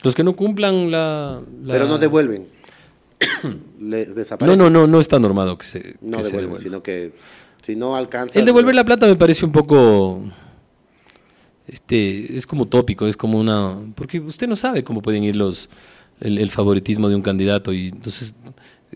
Los 0.02 0.14
que 0.14 0.24
no 0.24 0.34
cumplan 0.34 0.90
la... 0.90 1.40
la- 1.62 1.72
Pero 1.72 1.86
no 1.86 1.98
devuelven. 1.98 2.46
les 3.80 4.08
No, 4.08 4.14
desaparecen. 4.14 4.58
no, 4.58 4.70
no, 4.70 4.86
no 4.86 5.00
está 5.00 5.18
normado 5.18 5.56
que 5.58 5.66
se, 5.66 5.94
No 6.00 6.18
que 6.18 6.22
se 6.24 6.28
devuelven, 6.30 6.40
devuelva. 6.40 6.58
sino 6.60 6.82
que 6.82 7.12
si 7.62 7.76
no 7.76 7.96
alcanza. 7.96 8.38
El 8.38 8.44
devolver 8.44 8.74
la 8.74 8.84
plata 8.84 9.06
me 9.06 9.16
parece 9.16 9.44
un 9.44 9.52
poco. 9.52 10.22
Este, 11.66 12.36
es 12.36 12.46
como 12.46 12.66
tópico, 12.66 13.06
es 13.06 13.16
como 13.16 13.38
una. 13.38 13.76
Porque 13.94 14.20
usted 14.20 14.46
no 14.46 14.56
sabe 14.56 14.84
cómo 14.84 15.00
pueden 15.02 15.24
ir 15.24 15.36
los. 15.36 15.68
El, 16.20 16.38
el 16.38 16.50
favoritismo 16.50 17.08
de 17.08 17.16
un 17.16 17.22
candidato 17.22 17.72
y 17.72 17.88
entonces 17.88 18.34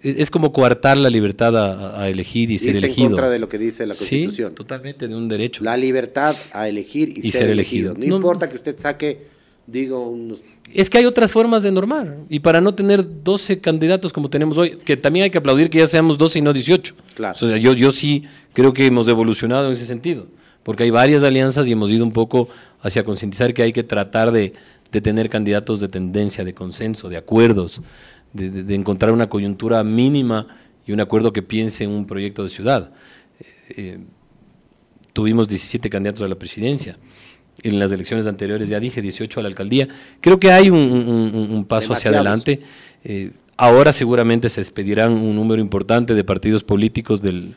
es 0.03 0.16
es 0.18 0.31
como 0.31 0.53
coartar 0.53 0.97
la 0.97 1.11
libertad 1.11 1.57
a, 1.57 2.01
a 2.01 2.09
elegir 2.09 2.49
y 2.53 2.59
ser 2.59 2.68
Irte 2.68 2.79
en 2.79 2.85
elegido. 2.85 3.09
contra 3.09 3.29
de 3.31 3.41
lo 3.41 3.49
que 3.49 3.59
dice 3.59 3.85
la 3.87 3.95
sí, 3.95 3.99
Constitución. 4.01 4.55
totalmente 4.55 5.09
de 5.09 5.16
un 5.16 5.26
derecho. 5.29 5.64
La 5.64 5.76
libertad 5.76 6.37
a 6.53 6.68
elegir 6.68 7.09
y, 7.18 7.26
Y 7.26 7.31
ser, 7.33 7.41
ser 7.43 7.51
elegido. 7.51 7.91
elegido. 7.93 8.07
No, 8.09 8.11
No- 8.11 8.16
importa 8.16 8.49
que 8.49 8.55
usted 8.55 8.79
saque 8.79 9.26
digo, 9.71 10.09
unos... 10.09 10.43
Es 10.75 10.91
que 10.91 10.99
hay 10.99 11.05
otras 11.07 11.31
formas 11.31 11.62
de 11.62 11.71
normar. 11.71 12.16
Y 12.29 12.41
para 12.41 12.61
no 12.61 12.75
tener 12.75 13.23
12 13.23 13.61
candidatos 13.61 14.12
como 14.12 14.29
tenemos 14.29 14.59
hoy, 14.59 14.77
que 14.85 14.97
también 14.97 15.25
hay 15.25 15.31
que 15.31 15.39
aplaudir 15.39 15.71
que 15.71 15.79
ya 15.79 15.87
seamos 15.87 16.19
12 16.19 16.41
y 16.41 16.43
no 16.43 16.53
18. 16.53 16.95
Claro. 17.14 17.33
O 17.41 17.49
sea, 17.49 17.57
yo, 17.57 17.73
yo 17.73 17.91
sí 17.91 18.25
creo 18.53 18.73
que 18.73 18.85
hemos 18.87 19.07
evolucionado 19.09 19.66
en 19.66 19.73
ese 19.73 19.87
sentido. 19.87 20.27
Porque 20.62 20.83
hay 20.83 20.91
varias 20.91 21.23
alianzas 21.23 21.66
y 21.69 21.73
hemos 21.73 21.91
ido 21.91 22.05
un 22.05 22.12
poco 22.12 22.49
hacia 22.83 23.03
concientizar 23.05 23.55
que 23.55 23.62
hay 23.62 23.73
que 23.73 23.83
tratar 23.85 24.31
de, 24.33 24.53
de 24.93 25.01
tener 25.01 25.31
candidatos 25.31 25.81
de 25.81 25.89
tendencia, 25.89 26.45
de 26.45 26.53
consenso, 26.53 27.09
de 27.09 27.16
acuerdos, 27.16 27.81
de, 28.33 28.51
de- 28.51 28.64
de 28.64 28.75
encontrar 28.75 29.12
una 29.12 29.29
coyuntura 29.29 29.83
mínima 29.85 30.47
y 30.87 30.93
un 30.93 31.01
acuerdo 31.01 31.33
que 31.33 31.43
piense 31.43 31.85
en 31.85 31.91
un 31.91 32.07
proyecto 32.07 32.43
de 32.43 32.49
ciudad. 32.51 32.93
Eh, 33.41 33.45
eh, 33.77 33.99
tuvimos 35.14 35.49
17 35.49 35.89
candidatos 35.89 36.23
a 36.23 36.29
la 36.29 36.35
presidencia. 36.35 36.99
En 37.63 37.79
las 37.79 37.91
elecciones 37.93 38.27
anteriores, 38.27 38.69
ya 38.69 38.79
dije, 38.79 39.03
18 39.03 39.41
a 39.41 39.43
la 39.43 39.49
alcaldía. 39.49 39.89
Creo 40.21 40.39
que 40.39 40.53
hay 40.53 40.71
un, 40.71 40.79
un- 40.79 41.35
un- 41.35 41.51
un 41.51 41.65
paso 41.65 41.93
hacia 41.93 42.11
Demasiados. 42.13 42.45
adelante. 42.47 42.61
Eh, 43.05 43.31
ahora 43.57 43.93
seguramente 43.93 44.49
se 44.49 44.61
expedirán 44.61 45.13
un 45.13 45.35
número 45.35 45.61
importante 45.61 46.15
de 46.15 46.23
partidos 46.25 46.63
políticos 46.63 47.21
del, 47.21 47.55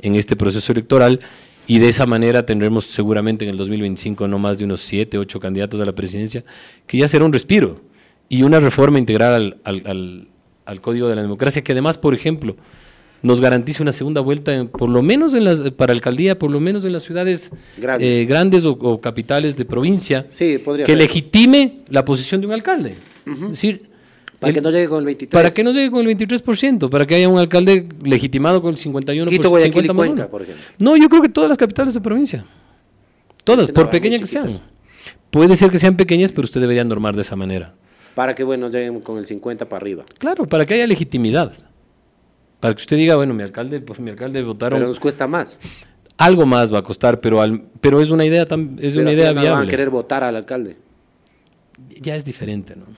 en 0.00 0.14
este 0.14 0.36
proceso 0.36 0.72
electoral 0.72 1.20
y 1.66 1.78
de 1.78 1.88
esa 1.88 2.06
manera 2.06 2.46
tendremos 2.46 2.84
seguramente 2.86 3.44
en 3.44 3.50
el 3.50 3.56
2025 3.58 4.26
no 4.26 4.38
más 4.38 4.58
de 4.58 4.64
unos 4.64 4.80
7, 4.80 5.18
8 5.18 5.38
candidatos 5.38 5.80
a 5.80 5.84
la 5.84 5.92
presidencia, 5.94 6.44
que 6.86 6.96
ya 6.98 7.06
será 7.06 7.24
un 7.26 7.32
respiro 7.32 7.82
y 8.30 8.42
una 8.44 8.58
reforma 8.58 8.98
integral 8.98 9.34
al, 9.34 9.56
al- 9.64 9.82
al- 9.86 10.28
al 10.64 10.80
Código 10.80 11.08
de 11.08 11.16
la 11.16 11.22
Democracia, 11.22 11.62
que 11.62 11.72
además, 11.72 11.98
por 11.98 12.14
ejemplo, 12.14 12.56
nos 13.22 13.40
garantice 13.40 13.82
una 13.82 13.92
segunda 13.92 14.20
vuelta, 14.20 14.54
en- 14.54 14.68
por 14.68 14.88
lo 14.88 15.02
menos 15.02 15.34
en 15.34 15.44
las, 15.44 15.60
para 15.72 15.92
alcaldía, 15.92 16.38
por 16.38 16.50
lo 16.50 16.58
menos 16.60 16.84
en 16.84 16.92
las 16.92 17.02
ciudades 17.04 17.50
Grandes. 17.78 18.08
eh, 18.08 18.24
grandes 18.26 18.66
o, 18.66 18.72
o 18.72 19.00
capitales 19.00 19.56
de 19.56 19.64
provincia, 19.64 20.26
Sí, 20.30 20.58
que 20.58 20.84
ser. 20.86 20.98
legitime 20.98 21.78
la 21.88 22.04
posición 22.04 22.40
de 22.40 22.46
un 22.48 22.52
alcalde. 22.52 22.94
Es 23.26 23.48
decir, 23.50 23.82
Para 24.40 24.48
el- 24.50 24.54
que 24.56 24.60
no 24.60 24.70
llegue 24.72 24.88
con 24.88 24.98
el 24.98 25.04
23. 25.06 25.30
para 25.42 25.54
que 25.54 25.62
no 25.62 25.70
llegue 25.72 25.90
con 25.90 26.00
el 26.00 26.06
23%, 26.16 26.90
para 26.90 27.06
que 27.06 27.14
haya 27.14 27.28
un 27.28 27.38
alcalde 27.38 27.88
legitimado 28.04 28.60
con 28.60 28.70
el 28.70 28.76
51%. 28.76 29.28
Quito, 29.30 29.56
y 29.56 29.60
50 29.62 29.92
más 29.92 30.06
Cuenca, 30.08 30.28
por 30.28 30.42
ejemplo. 30.42 30.62
No, 30.80 30.96
yo 30.96 31.08
creo 31.08 31.22
que 31.22 31.28
todas 31.28 31.48
las 31.48 31.58
capitales 31.58 31.94
de 31.94 32.00
provincia. 32.00 32.44
Todas, 33.44 33.62
Este 33.62 33.72
no 33.72 33.74
por 33.74 33.86
va, 33.86 33.90
pequeñas 33.90 34.20
que 34.20 34.26
sean. 34.26 34.60
Puede 35.30 35.56
ser 35.56 35.70
que 35.70 35.78
sean 35.78 35.96
pequeñas, 35.96 36.32
pero 36.32 36.44
usted 36.44 36.60
debería 36.60 36.84
normar 36.84 37.14
de 37.14 37.22
esa 37.22 37.36
manera. 37.36 37.74
Para 38.14 38.34
que, 38.34 38.44
bueno, 38.44 38.68
lleguen 38.68 39.00
con 39.00 39.16
el 39.18 39.26
50 39.26 39.68
para 39.68 39.78
arriba. 39.80 40.04
Claro, 40.18 40.44
para 40.46 40.66
que 40.66 40.74
haya 40.74 40.86
legitimidad. 40.86 41.52
Para 42.62 42.76
que 42.76 42.80
usted 42.80 42.96
diga, 42.96 43.16
bueno, 43.16 43.34
mi 43.34 43.42
alcalde, 43.42 43.80
pues 43.80 43.98
mi 43.98 44.10
alcalde 44.10 44.40
votaron. 44.44 44.78
Pero 44.78 44.86
nos 44.88 45.00
cuesta 45.00 45.26
más. 45.26 45.58
Algo 46.16 46.46
más 46.46 46.72
va 46.72 46.78
a 46.78 46.82
costar, 46.82 47.20
pero 47.20 47.40
al- 47.40 47.64
pero 47.80 48.00
es 48.00 48.10
una 48.12 48.24
idea 48.24 48.46
tan, 48.46 48.78
es 48.80 48.92
Pero 48.94 49.02
una 49.02 49.12
idea 49.12 49.30
final 49.30 49.34
van 49.34 49.46
a 49.46 49.56
viable. 49.56 49.70
querer 49.72 49.90
votar 49.90 50.22
al 50.22 50.36
alcalde. 50.36 50.76
Ya 52.00 52.14
es 52.14 52.24
diferente, 52.24 52.76
¿no? 52.76 52.84
Ya 52.86 52.92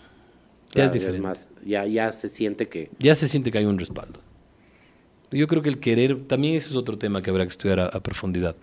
Claro, 0.75 0.87
es 0.89 0.93
diferente. 0.93 1.21
más, 1.27 1.49
ya, 1.65 1.87
ya 1.87 2.13
se 2.13 2.29
siente 2.29 2.69
que... 2.69 2.91
ya 2.99 3.15
se 3.15 3.27
siente 3.27 3.51
que 3.51 3.57
hay 3.57 3.65
un 3.65 3.79
respaldo. 3.79 4.21
Yo 5.31 5.47
creo 5.47 5.63
que 5.63 5.71
el 5.71 5.79
querer, 5.81 6.21
también 6.21 6.57
eso 6.57 6.69
es 6.69 6.77
otro 6.77 6.99
tema 6.99 7.23
que 7.23 7.31
habrá 7.31 7.45
que 7.45 7.51
estudiar 7.51 7.81
a, 7.81 7.87
a 7.87 8.01
profundidad. 8.03 8.57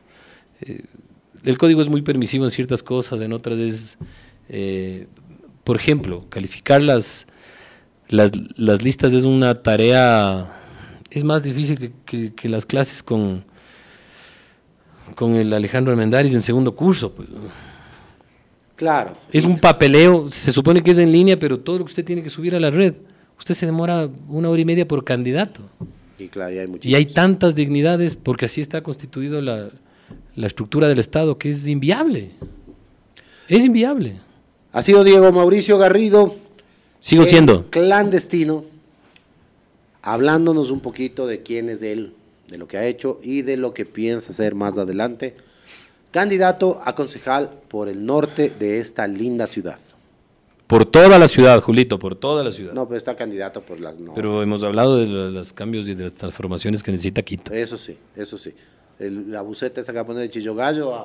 Eh, 0.62 0.84
el 1.44 1.58
código 1.58 1.82
es 1.82 1.90
muy 1.90 2.04
permisivo 2.04 2.46
en 2.46 2.52
ciertas 2.52 2.84
cosas, 2.84 3.22
en 3.22 3.34
otras 3.34 3.58
es, 3.58 3.98
eh, 4.50 5.08
por 5.64 5.78
ejemplo, 5.78 6.26
calificar 6.30 6.84
las, 6.84 7.26
las, 8.10 8.32
las 8.58 8.84
listas 8.84 9.14
es 9.14 9.24
una 9.24 9.64
tarea, 9.64 10.61
es 11.12 11.24
más 11.24 11.44
difícil 11.44 11.78
que, 11.78 11.92
que- 12.06 12.34
que 12.34 12.50
las 12.50 12.66
clases 12.66 13.04
con, 13.04 13.44
con 15.16 15.36
el 15.36 15.54
Alejandro 15.54 15.92
Armendáriz 15.92 16.34
en 16.34 16.42
segundo 16.42 16.76
curso. 16.76 17.12
pues. 17.12 17.28
Claro. 18.76 19.16
Es 19.32 19.46
un 19.46 19.60
papeleo, 19.60 20.30
se 20.32 20.52
supone 20.52 20.82
que 20.82 20.92
es 20.92 20.98
en 20.98 21.12
línea, 21.12 21.38
pero 21.38 21.60
todo 21.60 21.78
lo 21.80 21.86
que 21.86 21.92
usted 21.92 22.06
tiene 22.06 22.24
que 22.24 22.30
subir 22.30 22.56
a 22.56 22.60
la 22.60 22.72
red, 22.72 22.96
usted 23.38 23.54
se 23.54 23.66
demora 23.68 24.10
una 24.28 24.50
hora 24.50 24.62
y 24.62 24.66
media 24.66 24.88
por 24.88 25.04
candidato. 25.04 25.62
Y 26.18 26.28
claro, 26.28 26.50
hay 26.60 26.70
Y 26.82 26.96
hay 26.96 27.06
tantas 27.06 27.54
dignidades 27.56 28.16
porque 28.16 28.46
así 28.46 28.62
está 28.62 28.82
constituido 28.82 29.42
la, 29.42 29.70
la 30.36 30.48
estructura 30.48 30.88
del 30.88 31.00
Estado 31.00 31.38
que 31.38 31.50
es 31.50 31.68
inviable. 31.68 32.32
Es 33.48 33.66
inviable. 33.66 34.18
Ha 34.72 34.82
sido 34.82 35.04
Diego 35.04 35.32
Mauricio 35.32 35.78
Garrido. 35.78 36.36
Sigo 37.02 37.26
siendo. 37.26 37.70
Clandestino. 37.70 38.66
Hablándonos 40.02 40.72
un 40.72 40.80
poquito 40.80 41.28
de 41.28 41.42
quién 41.44 41.70
es 41.70 41.84
él, 41.84 42.14
de 42.48 42.58
lo 42.58 42.68
que 42.68 42.78
ha 42.78 42.86
hecho 42.86 43.20
y 43.24 43.44
de 43.44 43.58
lo 43.58 43.74
que 43.74 43.86
piensa 43.86 44.32
hacer 44.32 44.56
más 44.56 44.78
adelante. 44.78 45.36
Candidato 46.12 46.82
a 46.84 46.94
concejal 46.96 47.50
por 47.68 47.88
el 47.88 48.06
norte 48.06 48.52
de 48.60 48.80
esta 48.80 49.08
linda 49.08 49.48
ciudad. 49.48 49.78
Por 50.68 50.86
toda 50.86 51.20
la 51.20 51.28
ciudad, 51.28 51.62
Julito, 51.62 52.00
por 52.00 52.16
toda 52.16 52.44
la 52.44 52.52
ciudad. 52.52 52.74
No, 52.74 52.88
pero 52.88 52.98
está 52.98 53.16
candidato 53.16 53.62
por 53.62 53.80
las 53.80 54.00
no. 54.00 54.14
Pero 54.14 54.42
hemos 54.42 54.64
hablado 54.64 54.98
de 54.98 55.08
lo- 55.08 55.30
los 55.30 55.52
cambios 55.54 55.88
y 55.90 55.96
de 55.96 56.06
las 56.06 56.14
transformaciones 56.14 56.82
que 56.82 56.92
necesita 56.92 57.22
Quito. 57.22 57.54
Eso 57.54 57.78
sí, 57.78 57.98
eso 58.16 58.38
sí. 58.38 58.54
El- 58.98 59.32
la 59.32 59.42
buceta 59.42 59.82
esa 59.82 59.92
que 59.92 59.98
va 59.98 60.02
a 60.04 60.06
poner 60.06 60.24
de 60.24 60.30
Chillogallo 60.30 60.96
a, 60.96 61.02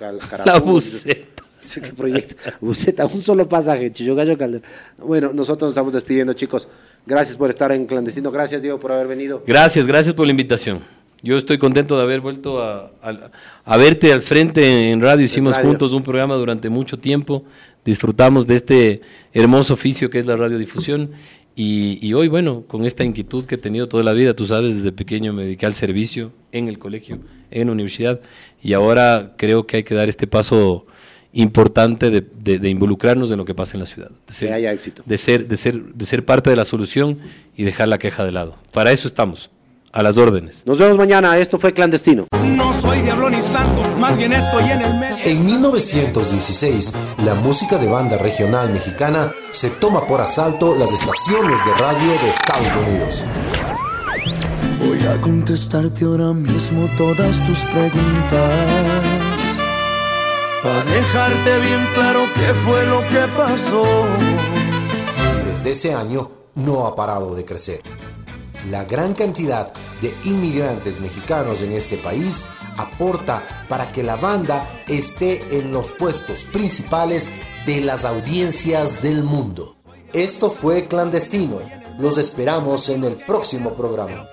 a- 0.00 0.06
a 0.06 0.12
La 0.46 0.58
buceta. 0.58 1.44
¿Qué 1.74 1.92
proyecto? 1.92 2.34
Buceta, 2.60 3.06
un 3.06 3.22
solo 3.22 3.48
pasaje, 3.48 3.92
Chillogallo 3.92 4.36
Caldera. 4.36 4.64
Bueno, 4.98 5.32
nosotros 5.32 5.68
nos 5.68 5.72
estamos 5.74 5.92
despidiendo, 5.92 6.32
chicos. 6.34 6.66
Gracias 7.06 7.36
por 7.36 7.50
estar 7.50 7.70
en 7.72 7.86
clandestino. 7.86 8.30
Gracias, 8.30 8.62
Diego, 8.62 8.78
por 8.80 8.92
haber 8.92 9.06
venido. 9.06 9.42
Gracias, 9.46 9.86
gracias 9.86 10.14
por 10.14 10.26
la 10.26 10.32
invitación. 10.32 10.80
Yo 11.22 11.36
estoy 11.36 11.56
contento 11.58 11.96
de 11.96 12.02
haber 12.02 12.20
vuelto 12.20 12.60
a, 12.62 12.90
a- 13.00 13.30
a 13.64 13.76
verte 13.76 14.12
al 14.12 14.22
frente 14.22 14.90
en 14.90 15.00
radio. 15.00 15.24
Hicimos 15.24 15.54
radio. 15.54 15.68
juntos 15.68 15.92
un 15.92 16.02
programa 16.02 16.34
durante 16.34 16.68
mucho 16.68 16.98
tiempo. 16.98 17.44
Disfrutamos 17.84 18.46
de 18.48 18.54
este 18.56 19.00
hermoso 19.32 19.74
oficio 19.74 20.10
que 20.10 20.18
es 20.18 20.26
la 20.26 20.34
radiodifusión. 20.36 21.10
Y, 21.54 21.98
y 22.04 22.14
hoy, 22.14 22.28
bueno, 22.28 22.64
con 22.66 22.84
esta 22.84 23.04
inquietud 23.04 23.44
que 23.44 23.54
he 23.54 23.58
tenido 23.58 23.86
toda 23.88 24.02
la 24.02 24.12
vida, 24.12 24.34
tú 24.34 24.46
sabes, 24.46 24.74
desde 24.74 24.90
pequeño 24.90 25.32
me 25.32 25.44
dediqué 25.44 25.66
al 25.66 25.74
servicio 25.74 26.32
en 26.50 26.66
el 26.68 26.78
colegio, 26.78 27.20
en 27.50 27.66
la 27.68 27.72
universidad. 27.72 28.20
Y 28.62 28.72
ahora 28.72 29.34
creo 29.36 29.64
que 29.66 29.76
hay 29.78 29.82
que 29.84 29.94
dar 29.94 30.08
este 30.08 30.26
paso 30.26 30.86
importante 31.32 32.10
de, 32.10 32.20
de- 32.20 32.58
de 32.58 32.68
involucrarnos 32.68 33.30
en 33.30 33.38
lo 33.38 33.44
que 33.44 33.54
pasa 33.54 33.74
en 33.74 33.80
la 33.80 33.86
ciudad. 33.86 34.10
De 34.26 34.32
ser, 34.34 34.48
Que 34.48 34.54
haya 34.54 34.72
éxito. 34.72 35.02
de 35.06 35.16
ser, 35.16 35.48
de 35.48 35.56
ser, 35.56 35.82
de 35.82 36.04
ser 36.06 36.24
parte 36.24 36.50
de 36.50 36.56
la 36.56 36.64
solución 36.64 37.18
y 37.56 37.64
dejar 37.64 37.88
la 37.88 37.98
queja 37.98 38.24
de 38.24 38.32
lado. 38.32 38.56
Para 38.72 38.92
eso 38.92 39.06
estamos, 39.08 39.50
a 39.92 40.02
las 40.02 40.18
órdenes. 40.18 40.62
Nos 40.66 40.78
vemos 40.78 40.96
mañana. 40.98 41.36
Esto 41.38 41.58
fue 41.58 41.72
Clandestino. 41.72 42.26
No 42.44 42.72
soy 42.80 43.00
diablo 43.02 43.30
ni 43.30 43.42
santo, 43.42 43.82
más 43.98 44.16
bien 44.16 44.32
estoy 44.32 44.64
en 44.64 44.82
el 44.82 44.94
medio. 44.94 45.16
En 45.24 45.44
1916, 45.46 46.94
la 47.24 47.34
música 47.34 47.78
de 47.78 47.86
banda 47.88 48.18
regional 48.18 48.70
mexicana 48.70 49.30
se 49.50 49.70
toma 49.70 50.06
por 50.06 50.20
asalto 50.20 50.74
las 50.76 50.90
estaciones 50.92 51.58
de 51.64 51.72
radio 51.74 52.10
de 52.22 52.28
Estados 52.30 52.76
Unidos. 52.88 53.24
Voy 54.80 54.98
a 55.06 55.20
contestarte 55.20 56.04
ahora 56.04 56.32
mismo 56.32 56.88
todas 56.96 57.42
tus 57.44 57.64
preguntas. 57.66 59.11
Para 60.62 60.84
dejarte 60.84 61.58
bien 61.58 61.88
claro 61.94 62.20
qué 62.34 62.54
fue 62.54 62.86
lo 62.86 63.00
que 63.08 63.26
pasó. 63.36 63.82
y 65.42 65.50
desde 65.50 65.70
ese 65.72 65.94
año 65.94 66.30
no 66.54 66.86
ha 66.86 66.94
parado 66.94 67.34
de 67.34 67.44
crecer. 67.44 67.80
La 68.70 68.84
gran 68.84 69.14
cantidad 69.14 69.72
de 70.00 70.14
inmigrantes 70.24 71.00
mexicanos 71.00 71.62
en 71.62 71.72
este 71.72 71.96
país 71.96 72.44
aporta 72.76 73.42
para 73.68 73.90
que 73.90 74.04
la 74.04 74.14
banda 74.14 74.84
esté 74.86 75.58
en 75.58 75.72
los 75.72 75.90
puestos 75.92 76.44
principales 76.44 77.32
de 77.66 77.80
las 77.80 78.04
audiencias 78.04 79.02
del 79.02 79.24
mundo. 79.24 79.76
Esto 80.12 80.50
fue 80.50 80.86
Clandestino. 80.86 81.81
Los 82.02 82.18
esperamos 82.18 82.88
en 82.88 83.04
el 83.04 83.14
próximo 83.14 83.74
programa. 83.74 84.28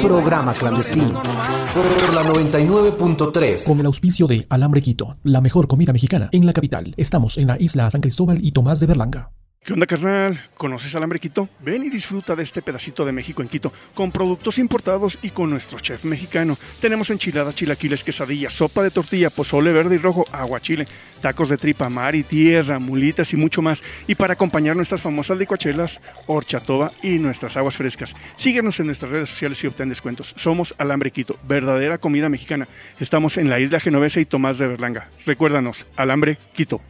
Programa 0.00 0.54
clandestino. 0.54 1.12
Por 1.12 2.14
la 2.14 2.22
99.3. 2.22 3.66
Con 3.66 3.80
el 3.80 3.84
auspicio 3.84 4.26
de 4.26 4.46
Alambre 4.48 4.80
Quito, 4.80 5.14
la 5.24 5.42
mejor 5.42 5.68
comida 5.68 5.92
mexicana 5.92 6.30
en 6.32 6.46
la 6.46 6.54
capital. 6.54 6.94
Estamos 6.96 7.36
en 7.36 7.48
la 7.48 7.60
isla 7.60 7.90
San 7.90 8.00
Cristóbal 8.00 8.42
y 8.42 8.52
Tomás 8.52 8.80
de 8.80 8.86
Berlanga. 8.86 9.30
¿Qué 9.66 9.72
onda, 9.72 9.84
carnal? 9.84 10.40
¿Conoces 10.54 10.94
Alambre 10.94 11.18
Quito? 11.18 11.48
Ven 11.58 11.82
y 11.82 11.90
disfruta 11.90 12.36
de 12.36 12.44
este 12.44 12.62
pedacito 12.62 13.04
de 13.04 13.10
México 13.10 13.42
en 13.42 13.48
Quito, 13.48 13.72
con 13.94 14.12
productos 14.12 14.58
importados 14.58 15.18
y 15.22 15.30
con 15.30 15.50
nuestro 15.50 15.80
chef 15.80 16.04
mexicano. 16.04 16.56
Tenemos 16.80 17.10
enchiladas, 17.10 17.56
chilaquiles, 17.56 18.04
quesadillas, 18.04 18.52
sopa 18.52 18.84
de 18.84 18.92
tortilla, 18.92 19.28
pozole 19.28 19.72
verde 19.72 19.96
y 19.96 19.98
rojo, 19.98 20.24
aguachile, 20.30 20.86
tacos 21.20 21.48
de 21.48 21.56
tripa, 21.56 21.88
mar 21.88 22.14
y 22.14 22.22
tierra, 22.22 22.78
mulitas 22.78 23.32
y 23.32 23.36
mucho 23.36 23.60
más. 23.60 23.82
Y 24.06 24.14
para 24.14 24.34
acompañar 24.34 24.76
nuestras 24.76 25.00
famosas 25.00 25.36
licuachelas, 25.36 26.00
horchatoba 26.28 26.92
y 27.02 27.18
nuestras 27.18 27.56
aguas 27.56 27.74
frescas. 27.74 28.14
Síguenos 28.36 28.78
en 28.78 28.86
nuestras 28.86 29.10
redes 29.10 29.30
sociales 29.30 29.64
y 29.64 29.66
obtén 29.66 29.88
descuentos. 29.88 30.32
Somos 30.36 30.76
Alambre 30.78 31.10
Quito, 31.10 31.40
verdadera 31.42 31.98
comida 31.98 32.28
mexicana. 32.28 32.68
Estamos 33.00 33.36
en 33.36 33.50
la 33.50 33.58
isla 33.58 33.80
Genovesa 33.80 34.20
y 34.20 34.26
Tomás 34.26 34.58
de 34.58 34.68
Berlanga. 34.68 35.10
Recuérdanos, 35.26 35.86
Alambre 35.96 36.38
Quito. 36.52 36.80